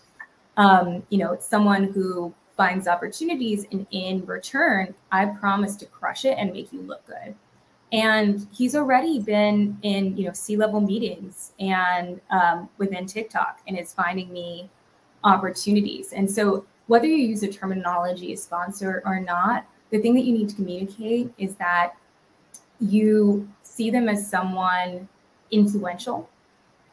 um, 0.57 1.03
you 1.11 1.19
know, 1.19 1.33
it's 1.33 1.47
someone 1.47 1.85
who 1.85 2.33
finds 2.57 2.89
opportunities 2.89 3.67
and 3.71 3.87
in 3.91 4.25
return, 4.25 4.95
I 5.13 5.27
promise 5.27 5.77
to 5.77 5.87
crush 5.87 6.25
it 6.25 6.37
and 6.39 6.53
make 6.53 6.73
you 6.73 6.81
look 6.81 7.07
good 7.07 7.35
and 7.92 8.46
he's 8.53 8.74
already 8.74 9.18
been 9.20 9.79
in 9.83 10.16
you 10.16 10.27
know 10.27 10.33
c-level 10.33 10.81
meetings 10.81 11.53
and 11.59 12.20
um, 12.31 12.68
within 12.79 13.07
tiktok 13.07 13.61
and 13.66 13.79
is 13.79 13.92
finding 13.94 14.33
me 14.33 14.68
opportunities. 15.24 16.12
And 16.12 16.31
so 16.31 16.64
whether 16.87 17.07
you 17.07 17.16
use 17.16 17.40
the 17.40 17.48
terminology 17.48 18.35
sponsor 18.37 19.03
or 19.05 19.20
not 19.20 19.66
the 19.90 19.98
thing 19.98 20.14
that 20.14 20.24
you 20.24 20.33
need 20.33 20.48
to 20.51 20.55
communicate 20.55 21.33
is 21.38 21.55
that 21.57 21.94
you 22.81 23.48
see 23.62 23.90
them 23.90 24.09
as 24.09 24.29
someone 24.29 25.09
influential 25.51 26.29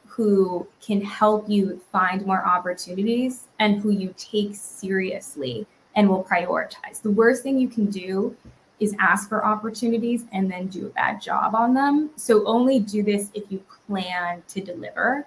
who 0.05 0.65
can 0.81 1.01
help 1.01 1.49
you 1.49 1.81
find 1.91 2.25
more 2.25 2.45
opportunities 2.45 3.47
and 3.60 3.81
who 3.81 3.89
you 3.89 4.13
take 4.17 4.55
seriously 4.55 5.67
and 5.95 6.08
will 6.08 6.23
prioritize. 6.23 7.01
The 7.01 7.12
worst 7.12 7.43
thing 7.43 7.60
you 7.60 7.67
can 7.67 7.88
do 7.88 8.36
is 8.80 8.96
ask 9.00 9.30
for 9.30 9.46
opportunities 9.46 10.26
and 10.32 10.52
then 10.52 10.68
do 10.68 10.88
a 10.88 10.90
bad 10.90 11.22
job 11.22 11.56
on 11.56 11.74
them. 11.74 12.10
So 12.16 12.46
only 12.46 12.80
do 12.80 13.04
this 13.04 13.30
if 13.34 13.44
you 13.50 13.64
plan 13.88 14.44
to 14.50 14.62
deliver. 14.62 15.26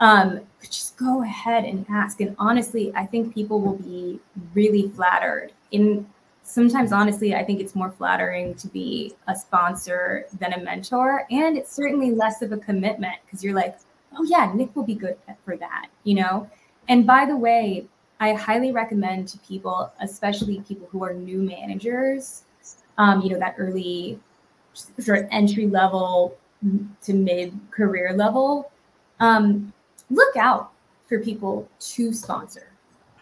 Um, 0.00 0.40
just 0.62 0.96
go 0.96 1.22
ahead 1.22 1.64
and 1.64 1.86
ask. 1.88 2.20
And 2.20 2.34
honestly, 2.38 2.92
I 2.94 3.06
think 3.06 3.34
people 3.34 3.60
will 3.60 3.76
be 3.76 4.20
really 4.52 4.88
flattered. 4.90 5.52
In 5.70 6.06
sometimes, 6.42 6.92
honestly, 6.92 7.34
I 7.34 7.44
think 7.44 7.60
it's 7.60 7.74
more 7.74 7.90
flattering 7.90 8.54
to 8.56 8.68
be 8.68 9.14
a 9.28 9.34
sponsor 9.34 10.26
than 10.38 10.52
a 10.54 10.60
mentor, 10.60 11.24
and 11.30 11.56
it's 11.56 11.72
certainly 11.72 12.10
less 12.10 12.42
of 12.42 12.52
a 12.52 12.58
commitment 12.58 13.14
because 13.24 13.42
you're 13.42 13.54
like, 13.54 13.78
oh 14.18 14.24
yeah, 14.24 14.52
Nick 14.54 14.74
will 14.76 14.82
be 14.82 14.94
good 14.94 15.16
for 15.44 15.56
that, 15.56 15.86
you 16.04 16.14
know. 16.14 16.50
And 16.88 17.06
by 17.06 17.24
the 17.24 17.36
way, 17.36 17.86
I 18.20 18.34
highly 18.34 18.72
recommend 18.72 19.28
to 19.28 19.38
people, 19.38 19.92
especially 20.00 20.60
people 20.60 20.88
who 20.90 21.02
are 21.04 21.14
new 21.14 21.38
managers, 21.38 22.42
um, 22.98 23.22
you 23.22 23.30
know, 23.30 23.38
that 23.38 23.54
early 23.58 24.18
sort 24.74 25.18
of 25.20 25.28
entry 25.30 25.66
level 25.66 26.36
to 27.02 27.12
mid 27.12 27.58
career 27.70 28.12
level, 28.12 28.70
um, 29.20 29.72
look 30.10 30.36
out 30.36 30.72
for 31.08 31.18
people 31.20 31.68
to 31.80 32.12
sponsor. 32.12 32.68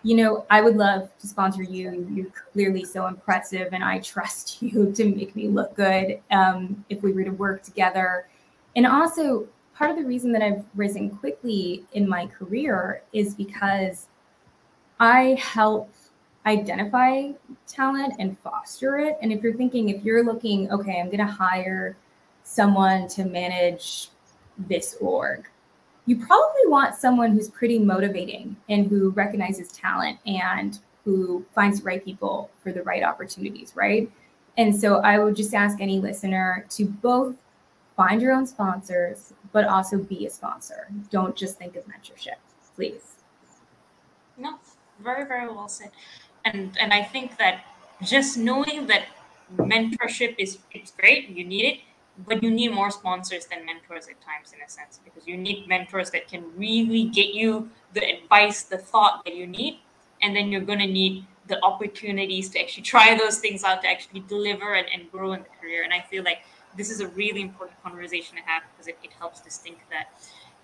You 0.03 0.17
know, 0.17 0.47
I 0.49 0.63
would 0.63 0.77
love 0.77 1.11
to 1.19 1.27
sponsor 1.27 1.63
you. 1.63 2.07
You're 2.13 2.33
clearly 2.53 2.85
so 2.85 3.07
impressive, 3.07 3.69
and 3.73 3.85
I 3.85 3.99
trust 4.01 4.63
you 4.63 4.93
to 4.93 5.05
make 5.05 5.35
me 5.37 5.49
look 5.49 5.75
good 5.75 6.21
um, 6.31 6.85
if 6.89 7.03
we 7.03 7.13
were 7.13 7.25
to 7.25 7.31
work 7.31 7.63
together. 7.63 8.29
And 8.77 8.87
also, 8.87 9.47
part 9.75 9.91
of 9.91 9.97
the 9.97 10.05
reason 10.05 10.33
that 10.33 10.43
I've 10.43 10.65
risen 10.75 11.11
quickly 11.11 11.85
in 11.93 12.09
my 12.09 12.27
career 12.27 13.03
is 13.13 13.35
because 13.35 14.07
I 15.01 15.39
help 15.41 15.91
identify 16.46 17.29
talent 17.66 18.14
and 18.18 18.38
foster 18.38 18.98
it. 18.98 19.18
And 19.22 19.33
if 19.33 19.42
you're 19.42 19.55
thinking, 19.55 19.90
if 19.90 20.05
you're 20.05 20.24
looking, 20.24 20.70
okay, 20.72 21.00
I'm 21.00 21.07
going 21.07 21.18
to 21.18 21.26
hire 21.26 21.96
someone 22.44 23.09
to 23.09 23.24
manage 23.24 24.09
this 24.59 24.96
org, 25.00 25.48
you 26.07 26.16
probably 26.16 26.66
want 26.66 26.94
someone 26.94 27.33
who's 27.33 27.48
pretty 27.50 27.79
motivating 27.79 28.57
and 28.68 28.87
who 28.87 29.11
recognizes 29.11 29.70
talent 29.72 30.18
and 30.26 30.79
who 31.05 31.44
finds 31.55 31.81
the 31.81 31.85
right 31.85 32.05
people 32.05 32.50
for 32.62 32.72
the 32.72 32.83
right 32.83 33.03
opportunities, 33.03 33.72
right? 33.74 34.11
And 34.57 34.74
so 34.74 34.96
I 34.96 35.18
would 35.18 35.37
just 35.37 35.55
ask 35.55 35.81
any 35.81 36.00
listener 36.00 36.66
to 36.70 36.85
both 36.85 37.37
find 37.96 38.20
your 38.20 38.33
own 38.33 38.46
sponsors, 38.46 39.35
but 39.53 39.66
also 39.66 39.98
be 39.98 40.26
a 40.26 40.31
sponsor. 40.31 40.88
Don't 41.11 41.37
just 41.37 41.59
think 41.59 41.76
of 41.76 41.85
mentorship, 41.85 42.37
please. 42.74 43.16
No, 44.37 44.59
very, 45.03 45.26
very 45.26 45.48
well 45.48 45.68
said 45.68 45.90
and 46.44 46.76
and 46.79 46.92
I 46.92 47.03
think 47.03 47.37
that 47.38 47.64
just 48.03 48.37
knowing 48.37 48.87
that 48.87 49.05
mentorship 49.57 50.35
is 50.38 50.59
it's 50.72 50.90
great, 50.92 51.29
you 51.29 51.44
need 51.44 51.64
it, 51.64 51.81
but 52.26 52.42
you 52.42 52.50
need 52.50 52.72
more 52.72 52.90
sponsors 52.90 53.46
than 53.46 53.64
mentors 53.66 54.09
at 54.09 54.20
times 54.20 54.53
in 54.53 54.61
a 54.64 54.68
sense 54.68 55.00
because 55.05 55.26
you 55.26 55.37
need 55.37 55.68
mentors 55.68 56.11
that 56.11 56.29
can 56.29 56.44
really 56.57 57.05
get 57.05 57.35
you 57.35 57.70
the 57.94 58.03
advice, 58.05 58.62
the 58.62 58.79
thought 58.79 59.24
that 59.24 59.35
you 59.35 59.46
need, 59.46 59.81
and 60.22 60.35
then 60.35 60.50
you're 60.50 60.61
gonna 60.61 60.87
need 60.87 61.24
the 61.48 61.62
opportunities 61.64 62.48
to 62.50 62.61
actually 62.61 62.85
try 62.85 63.16
those 63.18 63.38
things 63.38 63.64
out 63.64 63.83
to 63.83 63.88
actually 63.88 64.20
deliver 64.29 64.74
and, 64.74 64.87
and 64.94 65.11
grow 65.11 65.33
in 65.33 65.42
the 65.42 65.48
career. 65.61 65.83
And 65.83 65.92
I 65.92 66.00
feel 66.00 66.22
like 66.22 66.38
this 66.76 66.90
is 66.90 67.00
a 67.00 67.09
really 67.09 67.42
important 67.42 67.83
conversation 67.83 68.37
to 68.37 68.42
have 68.44 68.62
because 68.70 68.87
it, 68.87 68.96
it 69.03 69.11
helps 69.18 69.40
distinct 69.40 69.81
that 69.90 70.12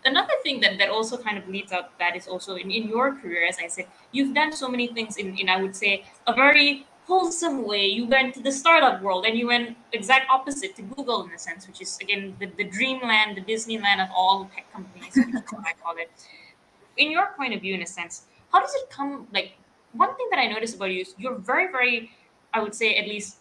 another 0.07 0.33
thing 0.43 0.61
that, 0.61 0.79
that 0.79 0.89
also 0.89 1.17
kind 1.17 1.37
of 1.37 1.49
leads 1.49 1.73
up 1.73 1.93
that 1.99 2.17
is 2.17 2.27
also 2.27 2.55
in, 2.57 2.71
in 2.71 2.89
your 2.89 3.15
career, 3.17 3.47
as 3.47 3.59
I 3.63 3.67
said, 3.67 3.87
you've 4.13 4.35
done 4.35 4.53
so 4.53 4.69
many 4.69 4.87
things 4.87 5.17
in, 5.17 5.37
in 5.39 5.49
I 5.49 5.61
would 5.61 5.77
say, 5.77 6.05
a 6.27 6.35
very 6.35 6.87
wholesome 7.07 7.65
way. 7.65 7.87
You 7.87 8.07
went 8.07 8.35
to 8.35 8.43
the 8.43 8.53
startup 8.53 9.03
world 9.03 9.27
and 9.27 9.39
you 9.39 9.47
went 9.47 9.77
exact 9.93 10.31
opposite 10.31 10.75
to 10.77 10.83
Google 10.83 11.25
in 11.25 11.33
a 11.33 11.39
sense, 11.39 11.67
which 11.67 11.81
is 11.81 11.99
again 12.01 12.37
the, 12.41 12.47
the 12.47 12.65
dreamland, 12.65 13.37
the 13.37 13.43
Disneyland 13.43 14.03
of 14.03 14.09
all 14.15 14.51
tech 14.55 14.73
companies, 14.73 15.17
I 15.17 15.73
call 15.83 15.97
it. 15.97 16.11
In 16.97 17.11
your 17.11 17.29
point 17.37 17.55
of 17.55 17.61
view, 17.61 17.75
in 17.75 17.83
a 17.83 17.87
sense, 17.87 18.23
how 18.53 18.61
does 18.61 18.75
it 18.75 18.91
come 18.91 19.27
like 19.33 19.53
one 19.93 20.15
thing 20.17 20.27
that 20.31 20.39
I 20.39 20.47
noticed 20.47 20.77
about 20.77 20.91
you 20.91 21.03
is 21.03 21.15
you're 21.19 21.39
very, 21.39 21.71
very, 21.71 22.11
I 22.53 22.63
would 22.63 22.75
say 22.75 22.97
at 22.97 23.07
least 23.07 23.39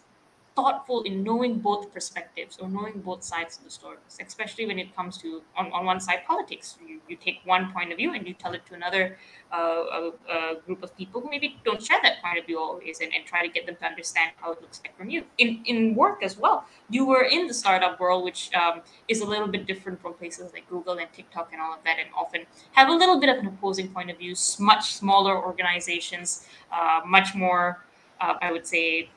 thoughtful 0.56 1.02
in 1.02 1.22
knowing 1.22 1.58
both 1.58 1.92
perspectives 1.92 2.58
or 2.58 2.68
knowing 2.68 3.00
both 3.00 3.22
sides 3.22 3.58
of 3.58 3.64
the 3.64 3.70
stories, 3.70 4.18
especially 4.26 4.66
when 4.66 4.78
it 4.78 4.96
comes 4.96 5.18
to, 5.18 5.42
on, 5.56 5.70
on 5.72 5.84
one 5.84 6.00
side, 6.00 6.20
politics. 6.26 6.76
You, 6.84 7.00
you 7.08 7.16
take 7.16 7.40
one 7.44 7.72
point 7.72 7.92
of 7.92 7.98
view 7.98 8.14
and 8.14 8.26
you 8.26 8.32
tell 8.32 8.54
it 8.54 8.64
to 8.66 8.74
another 8.74 9.18
uh, 9.52 9.56
a, 9.56 10.12
a 10.28 10.56
group 10.64 10.82
of 10.82 10.96
people 10.96 11.20
who 11.20 11.30
maybe 11.30 11.60
don't 11.64 11.82
share 11.82 11.98
that 12.02 12.22
point 12.22 12.38
of 12.38 12.46
view 12.46 12.58
always 12.58 13.00
and, 13.00 13.12
and 13.14 13.24
try 13.26 13.46
to 13.46 13.52
get 13.52 13.66
them 13.66 13.76
to 13.76 13.84
understand 13.84 14.32
how 14.36 14.52
it 14.52 14.60
looks 14.62 14.80
like 14.82 14.96
from 14.96 15.10
you. 15.10 15.24
In, 15.38 15.62
in 15.66 15.94
work 15.94 16.22
as 16.22 16.36
well, 16.38 16.64
you 16.88 17.04
were 17.04 17.22
in 17.22 17.46
the 17.46 17.54
startup 17.54 18.00
world, 18.00 18.24
which 18.24 18.50
um, 18.54 18.80
is 19.08 19.20
a 19.20 19.26
little 19.26 19.48
bit 19.48 19.66
different 19.66 20.00
from 20.00 20.14
places 20.14 20.52
like 20.52 20.68
Google 20.68 20.98
and 20.98 21.12
TikTok 21.12 21.50
and 21.52 21.60
all 21.60 21.74
of 21.74 21.84
that, 21.84 21.98
and 21.98 22.08
often 22.16 22.42
have 22.72 22.88
a 22.88 22.92
little 22.92 23.20
bit 23.20 23.28
of 23.28 23.36
an 23.36 23.46
opposing 23.46 23.88
point 23.88 24.10
of 24.10 24.18
view, 24.18 24.34
much 24.58 24.94
smaller 24.94 25.36
organizations, 25.36 26.46
uh, 26.72 27.00
much 27.06 27.34
more 27.34 27.85
uh, 28.20 28.34
I 28.40 28.52
would 28.52 28.66
say, 28.66 29.08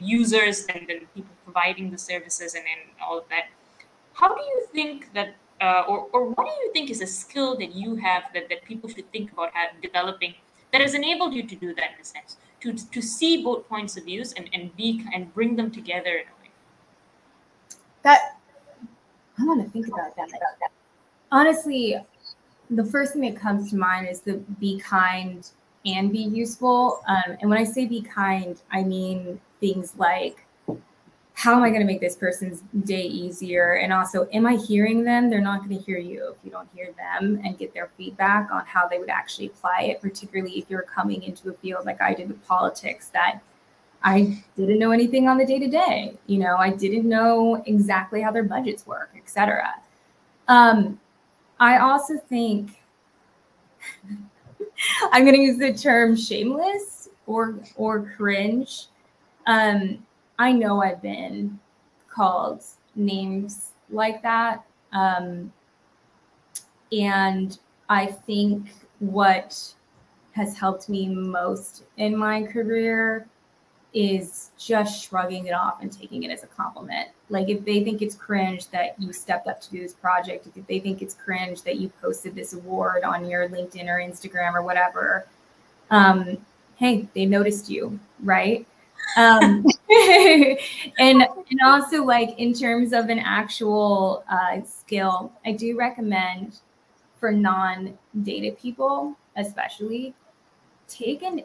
users 0.00 0.66
and 0.66 0.86
then 0.88 1.00
people 1.14 1.34
providing 1.44 1.90
the 1.90 1.98
services 1.98 2.54
and, 2.54 2.64
and 2.64 2.90
all 3.04 3.18
of 3.18 3.24
that. 3.28 3.44
How 4.14 4.34
do 4.34 4.42
you 4.42 4.66
think 4.72 5.12
that, 5.14 5.36
uh, 5.60 5.84
or, 5.88 6.08
or 6.12 6.28
what 6.30 6.46
do 6.46 6.52
you 6.64 6.72
think 6.72 6.90
is 6.90 7.00
a 7.00 7.06
skill 7.06 7.56
that 7.58 7.74
you 7.74 7.96
have 7.96 8.24
that, 8.34 8.48
that 8.48 8.64
people 8.64 8.88
should 8.88 9.10
think 9.12 9.32
about 9.32 9.50
developing 9.82 10.34
that 10.72 10.80
has 10.80 10.94
enabled 10.94 11.34
you 11.34 11.46
to 11.46 11.54
do 11.54 11.74
that 11.74 11.90
in 11.94 12.00
a 12.00 12.04
sense, 12.04 12.36
to, 12.60 12.72
to 12.72 13.00
see 13.00 13.42
both 13.42 13.68
points 13.68 13.96
of 13.96 14.04
views 14.04 14.32
and, 14.34 14.50
and 14.52 14.74
be 14.76 15.04
and 15.14 15.32
bring 15.34 15.56
them 15.56 15.70
together 15.70 16.10
in 16.10 16.26
a 16.26 16.42
way? 16.42 16.50
That, 18.02 18.38
I 19.38 19.44
want 19.44 19.64
to 19.64 19.70
think 19.70 19.88
about 19.88 20.16
that. 20.16 20.28
Honestly, 21.30 21.96
the 22.70 22.84
first 22.84 23.12
thing 23.12 23.22
that 23.22 23.36
comes 23.40 23.70
to 23.70 23.76
mind 23.76 24.08
is 24.08 24.20
the 24.20 24.34
be 24.60 24.78
kind 24.80 25.48
and 25.86 26.12
be 26.12 26.20
useful. 26.20 27.02
Um, 27.08 27.36
and 27.40 27.48
when 27.48 27.58
I 27.58 27.64
say 27.64 27.86
be 27.86 28.02
kind, 28.02 28.60
I 28.70 28.82
mean 28.82 29.40
things 29.60 29.94
like 29.96 30.44
how 31.38 31.54
am 31.54 31.62
I 31.62 31.68
going 31.68 31.82
to 31.82 31.86
make 31.86 32.00
this 32.00 32.16
person's 32.16 32.64
day 32.82 33.04
easier? 33.04 33.74
And 33.74 33.92
also, 33.92 34.28
am 34.32 34.44
I 34.44 34.56
hearing 34.56 35.04
them? 35.04 35.30
They're 35.30 35.40
not 35.40 35.60
going 35.64 35.78
to 35.78 35.84
hear 35.84 35.96
you 35.98 36.30
if 36.32 36.36
you 36.44 36.50
don't 36.50 36.68
hear 36.74 36.92
them 36.98 37.40
and 37.44 37.56
get 37.56 37.72
their 37.72 37.90
feedback 37.96 38.50
on 38.50 38.66
how 38.66 38.88
they 38.88 38.98
would 38.98 39.08
actually 39.08 39.46
apply 39.46 39.82
it, 39.82 40.00
particularly 40.00 40.58
if 40.58 40.68
you're 40.68 40.82
coming 40.82 41.22
into 41.22 41.48
a 41.48 41.52
field 41.52 41.86
like 41.86 42.02
I 42.02 42.12
did 42.12 42.26
with 42.26 42.44
politics 42.44 43.10
that 43.10 43.40
I 44.02 44.42
didn't 44.56 44.80
know 44.80 44.90
anything 44.90 45.28
on 45.28 45.38
the 45.38 45.46
day 45.46 45.60
to 45.60 45.68
day. 45.68 46.18
You 46.26 46.38
know, 46.38 46.56
I 46.56 46.70
didn't 46.70 47.08
know 47.08 47.62
exactly 47.66 48.20
how 48.20 48.32
their 48.32 48.42
budgets 48.42 48.84
work, 48.84 49.10
etc. 49.16 49.74
Um, 50.48 50.98
I 51.60 51.78
also 51.78 52.18
think 52.18 52.70
I'm 55.12 55.24
going 55.24 55.36
to 55.36 55.42
use 55.42 55.58
the 55.58 55.72
term 55.72 56.16
shameless 56.16 57.08
or 57.26 57.58
or 57.76 58.12
cringe. 58.16 58.86
Um, 59.46 60.04
I 60.38 60.52
know 60.52 60.82
I've 60.82 61.02
been 61.02 61.58
called 62.08 62.64
names 62.94 63.72
like 63.90 64.22
that. 64.22 64.64
Um, 64.92 65.52
and 66.92 67.58
I 67.88 68.06
think 68.06 68.70
what 68.98 69.74
has 70.32 70.56
helped 70.56 70.88
me 70.88 71.08
most 71.08 71.84
in 71.96 72.16
my 72.16 72.42
career 72.42 73.26
is 73.94 74.50
just 74.58 75.02
shrugging 75.02 75.46
it 75.46 75.52
off 75.52 75.82
and 75.82 75.90
taking 75.90 76.22
it 76.22 76.30
as 76.30 76.44
a 76.44 76.46
compliment. 76.46 77.08
Like 77.30 77.48
if 77.48 77.64
they 77.64 77.84
think 77.84 78.00
it's 78.00 78.14
cringe 78.14 78.68
that 78.68 78.98
you 78.98 79.12
stepped 79.12 79.48
up 79.48 79.60
to 79.62 79.70
do 79.70 79.80
this 79.80 79.92
project, 79.92 80.46
if 80.56 80.66
they 80.66 80.78
think 80.78 81.02
it's 81.02 81.14
cringe 81.14 81.62
that 81.62 81.76
you 81.76 81.90
posted 82.00 82.34
this 82.34 82.54
award 82.54 83.04
on 83.04 83.28
your 83.28 83.48
LinkedIn 83.48 83.86
or 83.86 83.98
Instagram 83.98 84.54
or 84.54 84.62
whatever, 84.62 85.26
um, 85.90 86.38
hey, 86.76 87.08
they 87.14 87.26
noticed 87.26 87.68
you, 87.68 87.98
right? 88.22 88.66
um, 89.16 89.64
and 89.90 91.22
and 91.22 91.60
also 91.64 92.04
like 92.04 92.38
in 92.38 92.52
terms 92.52 92.92
of 92.92 93.08
an 93.08 93.18
actual 93.18 94.24
uh, 94.30 94.60
skill, 94.62 95.32
I 95.44 95.52
do 95.52 95.76
recommend 95.76 96.58
for 97.18 97.32
non-data 97.32 98.56
people, 98.60 99.16
especially, 99.36 100.14
take 100.88 101.22
an 101.22 101.42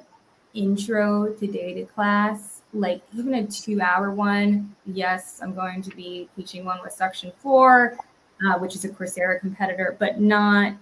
intro 0.53 1.33
to 1.33 1.47
data 1.47 1.85
class, 1.85 2.61
like 2.73 3.01
even 3.15 3.33
a 3.35 3.45
two-hour 3.45 4.11
one. 4.11 4.75
Yes, 4.85 5.39
I'm 5.41 5.53
going 5.53 5.81
to 5.83 5.95
be 5.95 6.29
teaching 6.35 6.65
one 6.65 6.79
with 6.83 6.93
Section 6.93 7.31
Four, 7.37 7.97
uh, 8.45 8.57
which 8.59 8.75
is 8.75 8.85
a 8.85 8.89
Coursera 8.89 9.39
competitor, 9.39 9.95
but 9.99 10.19
not 10.19 10.73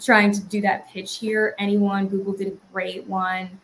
trying 0.00 0.32
to 0.32 0.40
do 0.42 0.60
that 0.62 0.88
pitch 0.88 1.18
here. 1.18 1.54
Anyone, 1.58 2.08
Google 2.08 2.32
did 2.32 2.48
a 2.48 2.72
great 2.72 3.06
one. 3.06 3.58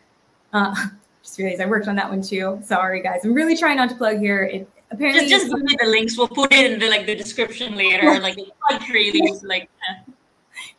Uh, 0.53 0.73
just 1.23 1.37
realized 1.37 1.61
I 1.61 1.65
worked 1.65 1.87
on 1.87 1.95
that 1.95 2.09
one 2.09 2.21
too. 2.21 2.59
Sorry, 2.63 3.01
guys. 3.01 3.23
I'm 3.23 3.33
really 3.33 3.57
trying 3.57 3.77
not 3.77 3.89
to 3.89 3.95
plug 3.95 4.19
here. 4.19 4.43
It 4.43 4.69
apparently 4.91 5.27
just 5.27 5.45
just 5.45 5.55
give 5.55 5.63
me 5.63 5.75
the 5.79 5.87
links. 5.87 6.17
We'll 6.17 6.27
put 6.27 6.53
it 6.53 6.71
in 6.71 6.79
the 6.79 6.89
like 6.89 7.05
the 7.05 7.15
description 7.15 7.75
later. 7.75 8.19
like 8.21 8.35
it's 8.37 9.43
like 9.43 9.69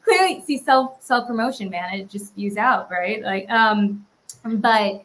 clearly 0.04 0.42
see 0.46 0.58
self 0.58 1.02
self 1.02 1.26
promotion, 1.26 1.70
man. 1.70 1.92
It 1.94 2.10
just 2.10 2.28
spews 2.28 2.56
out, 2.56 2.90
right? 2.90 3.22
Like, 3.22 3.48
um, 3.50 4.06
but 4.44 5.04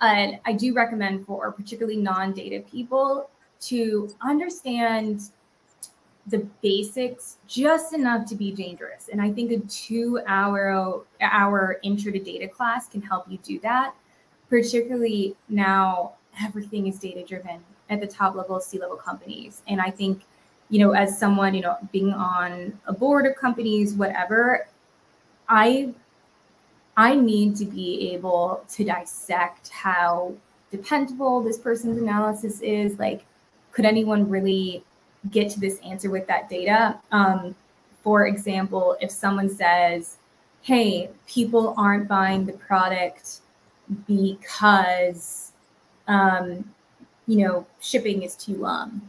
I 0.00 0.52
do 0.56 0.74
recommend 0.74 1.26
for 1.26 1.50
particularly 1.52 1.96
non-data 1.96 2.64
people 2.70 3.30
to 3.62 4.14
understand 4.22 5.30
the 6.28 6.46
basics 6.62 7.38
just 7.46 7.94
enough 7.94 8.26
to 8.26 8.34
be 8.34 8.52
dangerous. 8.52 9.08
And 9.10 9.20
I 9.20 9.32
think 9.32 9.50
a 9.50 9.58
two 9.66 10.20
hour 10.26 11.02
hour 11.20 11.80
intro 11.82 12.12
to 12.12 12.18
data 12.18 12.46
class 12.46 12.86
can 12.88 13.00
help 13.02 13.24
you 13.28 13.38
do 13.38 13.58
that 13.60 13.94
particularly 14.48 15.36
now 15.48 16.14
everything 16.42 16.86
is 16.86 16.98
data 16.98 17.24
driven 17.24 17.62
at 17.90 18.00
the 18.00 18.06
top 18.06 18.34
level 18.34 18.60
C 18.60 18.78
level 18.78 18.96
companies. 18.96 19.62
And 19.68 19.80
I 19.80 19.90
think, 19.90 20.22
you 20.68 20.78
know, 20.78 20.92
as 20.92 21.18
someone, 21.18 21.54
you 21.54 21.62
know, 21.62 21.76
being 21.92 22.12
on 22.12 22.78
a 22.86 22.92
board 22.92 23.26
of 23.26 23.36
companies, 23.36 23.94
whatever, 23.94 24.66
I 25.48 25.94
I 26.98 27.14
need 27.14 27.54
to 27.56 27.64
be 27.64 28.10
able 28.12 28.64
to 28.70 28.84
dissect 28.84 29.68
how 29.68 30.34
dependable 30.72 31.40
this 31.40 31.56
person's 31.56 32.02
analysis 32.02 32.60
is. 32.60 32.98
Like, 32.98 33.24
could 33.70 33.84
anyone 33.84 34.28
really 34.28 34.82
get 35.30 35.48
to 35.52 35.60
this 35.60 35.78
answer 35.84 36.10
with 36.10 36.26
that 36.26 36.48
data? 36.48 36.98
Um, 37.12 37.54
for 38.02 38.26
example, 38.26 38.96
if 39.00 39.12
someone 39.12 39.48
says, 39.48 40.16
hey, 40.62 41.08
people 41.28 41.72
aren't 41.78 42.08
buying 42.08 42.44
the 42.44 42.54
product 42.54 43.42
because 44.08 45.52
um, 46.08 46.68
you 47.28 47.46
know 47.46 47.64
shipping 47.80 48.22
is 48.22 48.34
too 48.34 48.56
long 48.56 49.02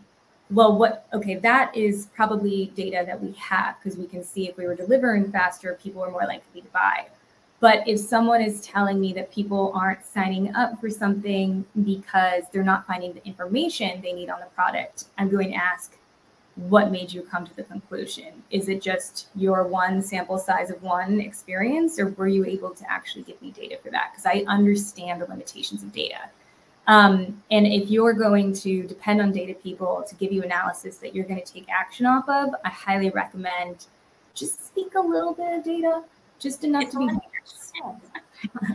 well 0.52 0.78
what 0.78 1.08
okay 1.14 1.36
that 1.36 1.76
is 1.76 2.08
probably 2.14 2.72
data 2.76 3.04
that 3.06 3.22
we 3.22 3.32
have 3.34 3.76
because 3.82 3.98
we 3.98 4.06
can 4.06 4.24
see 4.24 4.50
if 4.50 4.58
we 4.58 4.66
were 4.66 4.76
delivering 4.76 5.32
faster 5.32 5.80
people 5.82 6.04
are 6.04 6.12
more 6.12 6.26
likely 6.26 6.62
to 6.62 6.68
buy 6.70 7.06
but 7.60 7.86
if 7.88 8.00
someone 8.00 8.42
is 8.42 8.62
telling 8.62 9.00
me 9.00 9.14
that 9.14 9.32
people 9.32 9.72
aren't 9.76 10.06
signing 10.06 10.54
up 10.56 10.80
for 10.80 10.90
something 10.90 11.66
because 11.84 12.44
they're 12.52 12.64
not 12.64 12.88
finding 12.88 13.14
the 13.14 13.26
information 13.26 14.02
they 14.02 14.14
need 14.14 14.30
on 14.30 14.40
the 14.40 14.48
product 14.48 15.06
i'm 15.18 15.30
going 15.30 15.50
to 15.50 15.56
ask 15.56 16.00
what 16.68 16.92
made 16.92 17.12
you 17.12 17.22
come 17.22 17.46
to 17.46 17.56
the 17.56 17.64
conclusion? 17.64 18.44
Is 18.52 18.68
it 18.68 18.82
just 18.82 19.28
your 19.36 19.64
one 19.64 20.02
sample 20.02 20.38
size 20.38 20.70
of 20.70 20.82
one 20.84 21.20
experience, 21.22 22.00
or 22.00 22.10
were 22.10 22.28
you 22.28 22.46
able 22.46 22.72
to 22.72 22.92
actually 22.92 23.24
give 23.24 23.42
me 23.42 23.52
data 23.52 23.78
for 23.82 23.90
that? 23.92 24.12
Because 24.12 24.26
I 24.26 24.44
understand 24.48 25.22
the 25.22 25.26
limitations 25.26 25.84
of 25.84 25.94
data. 25.94 26.30
Um, 26.88 27.42
and 27.52 27.68
if 27.68 27.90
you're 27.90 28.14
going 28.14 28.52
to 28.54 28.84
depend 28.84 29.22
on 29.22 29.32
data 29.32 29.54
people 29.54 30.04
to 30.08 30.16
give 30.16 30.32
you 30.32 30.44
analysis 30.44 30.98
that 30.98 31.16
you're 31.16 31.26
going 31.26 31.42
to 31.42 31.54
take 31.54 31.68
action 31.70 32.06
off 32.06 32.28
of, 32.28 32.50
I 32.66 32.70
highly 32.70 33.10
recommend 33.12 33.86
just 34.34 34.66
speak 34.68 34.96
a 34.96 35.00
little 35.00 35.34
bit 35.34 35.60
of 35.60 35.64
data, 35.64 36.04
just 36.40 36.64
enough 36.64 36.84
it's 36.84 36.94
to 36.94 37.00
be. 37.00 37.14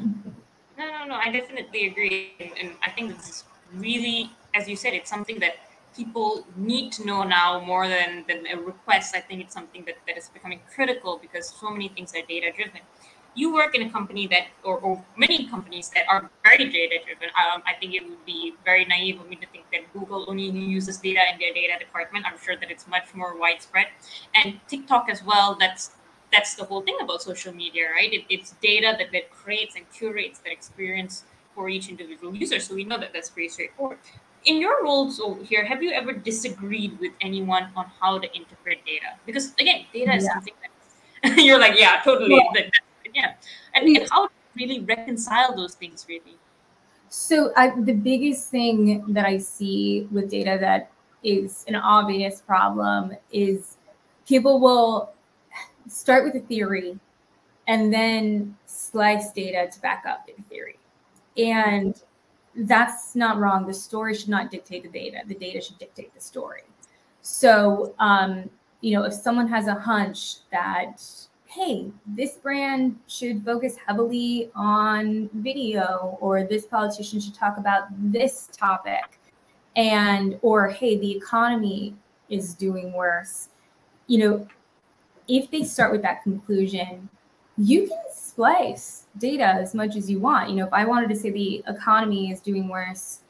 no, 0.78 0.84
no, 0.90 1.04
no. 1.06 1.14
I 1.14 1.30
definitely 1.30 1.86
agree, 1.86 2.34
and 2.60 2.72
I 2.82 2.90
think 2.90 3.16
this 3.16 3.28
is 3.28 3.44
really, 3.72 4.30
as 4.54 4.68
you 4.68 4.76
said, 4.76 4.94
it's 4.94 5.10
something 5.10 5.38
that 5.40 5.56
people 5.96 6.46
need 6.56 6.92
to 6.92 7.06
know 7.06 7.22
now 7.22 7.60
more 7.60 7.86
than, 7.88 8.24
than 8.28 8.46
a 8.46 8.56
request. 8.56 9.14
I 9.14 9.20
think 9.20 9.40
it's 9.40 9.54
something 9.54 9.84
that, 9.84 9.96
that 10.06 10.16
is 10.16 10.28
becoming 10.28 10.60
critical 10.74 11.18
because 11.20 11.48
so 11.48 11.70
many 11.70 11.88
things 11.88 12.12
are 12.14 12.22
data 12.26 12.50
driven. 12.54 12.80
You 13.36 13.52
work 13.52 13.74
in 13.74 13.82
a 13.82 13.90
company 13.90 14.28
that, 14.28 14.46
or, 14.62 14.78
or 14.78 15.04
many 15.16 15.48
companies 15.48 15.90
that 15.90 16.04
are 16.08 16.30
very 16.44 16.70
data 16.70 16.98
driven. 17.04 17.28
Um, 17.30 17.62
I 17.66 17.74
think 17.74 17.94
it 17.94 18.08
would 18.08 18.24
be 18.24 18.54
very 18.64 18.84
naive 18.84 19.20
of 19.20 19.28
me 19.28 19.36
to 19.36 19.46
think 19.48 19.64
that 19.72 19.92
Google 19.92 20.24
only 20.28 20.44
uses 20.44 20.98
data 20.98 21.20
in 21.32 21.38
their 21.40 21.52
data 21.52 21.78
department. 21.78 22.26
I'm 22.26 22.38
sure 22.38 22.56
that 22.56 22.70
it's 22.70 22.86
much 22.86 23.12
more 23.12 23.36
widespread. 23.36 23.86
And 24.36 24.60
TikTok 24.68 25.08
as 25.10 25.24
well, 25.24 25.56
that's 25.58 25.90
that's 26.34 26.54
the 26.54 26.64
whole 26.64 26.82
thing 26.82 26.96
about 27.00 27.22
social 27.22 27.54
media, 27.54 27.84
right? 27.90 28.12
It, 28.12 28.24
it's 28.28 28.52
data 28.62 28.94
that, 28.98 29.12
that 29.12 29.30
creates 29.30 29.76
and 29.76 29.84
curates 29.92 30.40
that 30.40 30.52
experience 30.52 31.24
for 31.54 31.68
each 31.68 31.88
individual 31.88 32.34
user. 32.34 32.58
So 32.58 32.74
we 32.74 32.84
know 32.84 32.98
that 32.98 33.12
that's 33.12 33.30
pretty 33.30 33.48
straightforward 33.48 33.98
in 34.44 34.60
your 34.60 34.82
roles 34.82 35.20
here, 35.48 35.64
have 35.64 35.82
you 35.82 35.90
ever 35.92 36.12
disagreed 36.12 36.98
with 37.00 37.12
anyone 37.20 37.68
on 37.76 37.86
how 38.00 38.18
to 38.18 38.36
interpret 38.36 38.84
data? 38.84 39.16
Because 39.26 39.52
again, 39.54 39.84
data 39.92 40.14
is 40.14 40.24
yeah. 40.24 40.32
something 40.32 40.54
that 41.22 41.38
you're 41.44 41.58
like, 41.58 41.78
yeah, 41.78 42.00
totally, 42.04 42.34
yeah, 42.34 42.62
yeah. 43.14 43.34
And, 43.74 43.88
yeah. 43.88 44.00
and 44.00 44.10
how 44.10 44.26
to 44.26 44.32
really 44.56 44.80
reconcile 44.80 45.56
those 45.56 45.74
things, 45.74 46.06
really. 46.08 46.36
So 47.08 47.52
I, 47.56 47.72
the 47.80 47.92
biggest 47.92 48.50
thing 48.50 49.04
that 49.12 49.24
I 49.24 49.38
see 49.38 50.08
with 50.10 50.30
data 50.30 50.58
that 50.60 50.90
is 51.22 51.64
an 51.68 51.76
obvious 51.76 52.42
problem 52.42 53.16
is 53.32 53.76
people 54.26 54.60
will 54.60 55.12
start 55.88 56.24
with 56.24 56.34
a 56.34 56.46
theory 56.46 56.98
and 57.66 57.92
then 57.92 58.56
slice 58.66 59.32
data 59.32 59.70
to 59.70 59.80
back 59.80 60.04
up 60.06 60.26
the 60.26 60.42
theory. 60.44 60.78
And 61.36 62.00
that's 62.56 63.16
not 63.16 63.38
wrong. 63.38 63.66
The 63.66 63.74
story 63.74 64.14
should 64.14 64.28
not 64.28 64.50
dictate 64.50 64.82
the 64.82 64.88
data. 64.88 65.18
The 65.26 65.34
data 65.34 65.60
should 65.60 65.78
dictate 65.78 66.14
the 66.14 66.20
story. 66.20 66.62
So, 67.22 67.94
um, 67.98 68.50
you 68.80 68.94
know, 68.94 69.04
if 69.04 69.14
someone 69.14 69.48
has 69.48 69.66
a 69.66 69.74
hunch 69.74 70.48
that, 70.50 71.02
hey, 71.46 71.90
this 72.06 72.34
brand 72.36 72.98
should 73.06 73.44
focus 73.44 73.76
heavily 73.86 74.50
on 74.54 75.30
video, 75.34 76.18
or 76.20 76.44
this 76.44 76.66
politician 76.66 77.18
should 77.20 77.34
talk 77.34 77.56
about 77.56 77.84
this 78.12 78.48
topic, 78.52 79.18
and, 79.74 80.38
or 80.42 80.68
hey, 80.68 80.98
the 80.98 81.10
economy 81.10 81.96
is 82.28 82.54
doing 82.54 82.92
worse, 82.92 83.48
you 84.06 84.18
know, 84.18 84.46
if 85.28 85.50
they 85.50 85.62
start 85.62 85.92
with 85.92 86.02
that 86.02 86.22
conclusion, 86.22 87.08
you 87.56 87.86
can 87.86 88.02
splice 88.12 89.04
data 89.18 89.44
as 89.44 89.74
much 89.74 89.96
as 89.96 90.10
you 90.10 90.18
want. 90.18 90.50
You 90.50 90.56
know, 90.56 90.66
if 90.66 90.72
I 90.72 90.84
wanted 90.84 91.08
to 91.10 91.16
say 91.16 91.30
the 91.30 91.62
economy 91.68 92.30
is 92.30 92.40
doing 92.40 92.68
worse, 92.68 93.20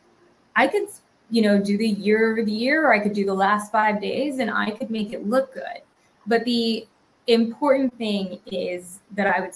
I 0.56 0.66
could, 0.66 0.88
you 1.30 1.42
know, 1.42 1.60
do 1.60 1.76
the 1.76 1.88
year 1.88 2.30
over 2.30 2.42
the 2.42 2.52
year, 2.52 2.86
or 2.86 2.94
I 2.94 3.00
could 3.00 3.12
do 3.12 3.26
the 3.26 3.34
last 3.34 3.70
five 3.70 4.00
days 4.00 4.38
and 4.38 4.50
I 4.50 4.70
could 4.70 4.90
make 4.90 5.12
it 5.12 5.26
look 5.26 5.52
good. 5.52 5.82
But 6.26 6.44
the 6.44 6.86
important 7.26 7.96
thing 7.98 8.40
is 8.46 9.00
that 9.12 9.26
I 9.26 9.40
would 9.40 9.54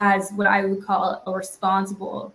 as 0.00 0.30
what 0.32 0.46
I 0.46 0.64
would 0.64 0.84
call 0.84 1.22
a 1.26 1.32
responsible 1.32 2.32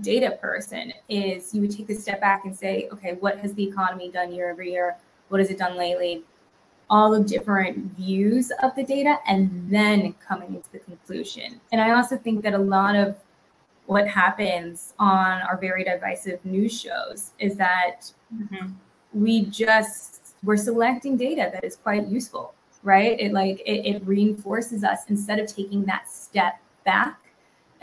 data 0.00 0.38
person 0.40 0.92
is 1.08 1.54
you 1.54 1.60
would 1.60 1.76
take 1.76 1.90
a 1.90 1.94
step 1.94 2.20
back 2.20 2.44
and 2.44 2.56
say, 2.56 2.88
okay, 2.92 3.14
what 3.20 3.38
has 3.38 3.52
the 3.54 3.64
economy 3.64 4.10
done 4.10 4.32
year 4.32 4.50
over 4.50 4.62
year? 4.62 4.96
What 5.28 5.40
has 5.40 5.50
it 5.50 5.58
done 5.58 5.76
lately? 5.76 6.24
All 6.90 7.10
the 7.10 7.24
different 7.24 7.96
views 7.96 8.52
of 8.62 8.74
the 8.76 8.84
data 8.84 9.18
and 9.26 9.66
then 9.70 10.14
coming 10.26 10.54
into 10.54 10.70
the 10.72 10.78
conclusion. 10.80 11.60
And 11.72 11.80
I 11.80 11.92
also 11.92 12.16
think 12.16 12.42
that 12.42 12.54
a 12.54 12.58
lot 12.58 12.94
of 12.94 13.16
what 13.86 14.06
happens 14.06 14.94
on 14.98 15.40
our 15.42 15.56
very 15.58 15.84
divisive 15.84 16.44
news 16.44 16.78
shows 16.78 17.32
is 17.38 17.56
that 17.56 18.10
mm-hmm. 18.34 18.68
we 19.12 19.46
just 19.46 20.20
we're 20.42 20.56
selecting 20.56 21.16
data 21.16 21.50
that 21.52 21.64
is 21.64 21.76
quite 21.76 22.06
useful 22.06 22.54
right 22.82 23.20
it 23.20 23.32
like 23.32 23.60
it, 23.60 23.86
it 23.86 24.06
reinforces 24.06 24.84
us 24.84 25.00
instead 25.08 25.38
of 25.38 25.46
taking 25.54 25.84
that 25.84 26.08
step 26.08 26.58
back 26.86 27.24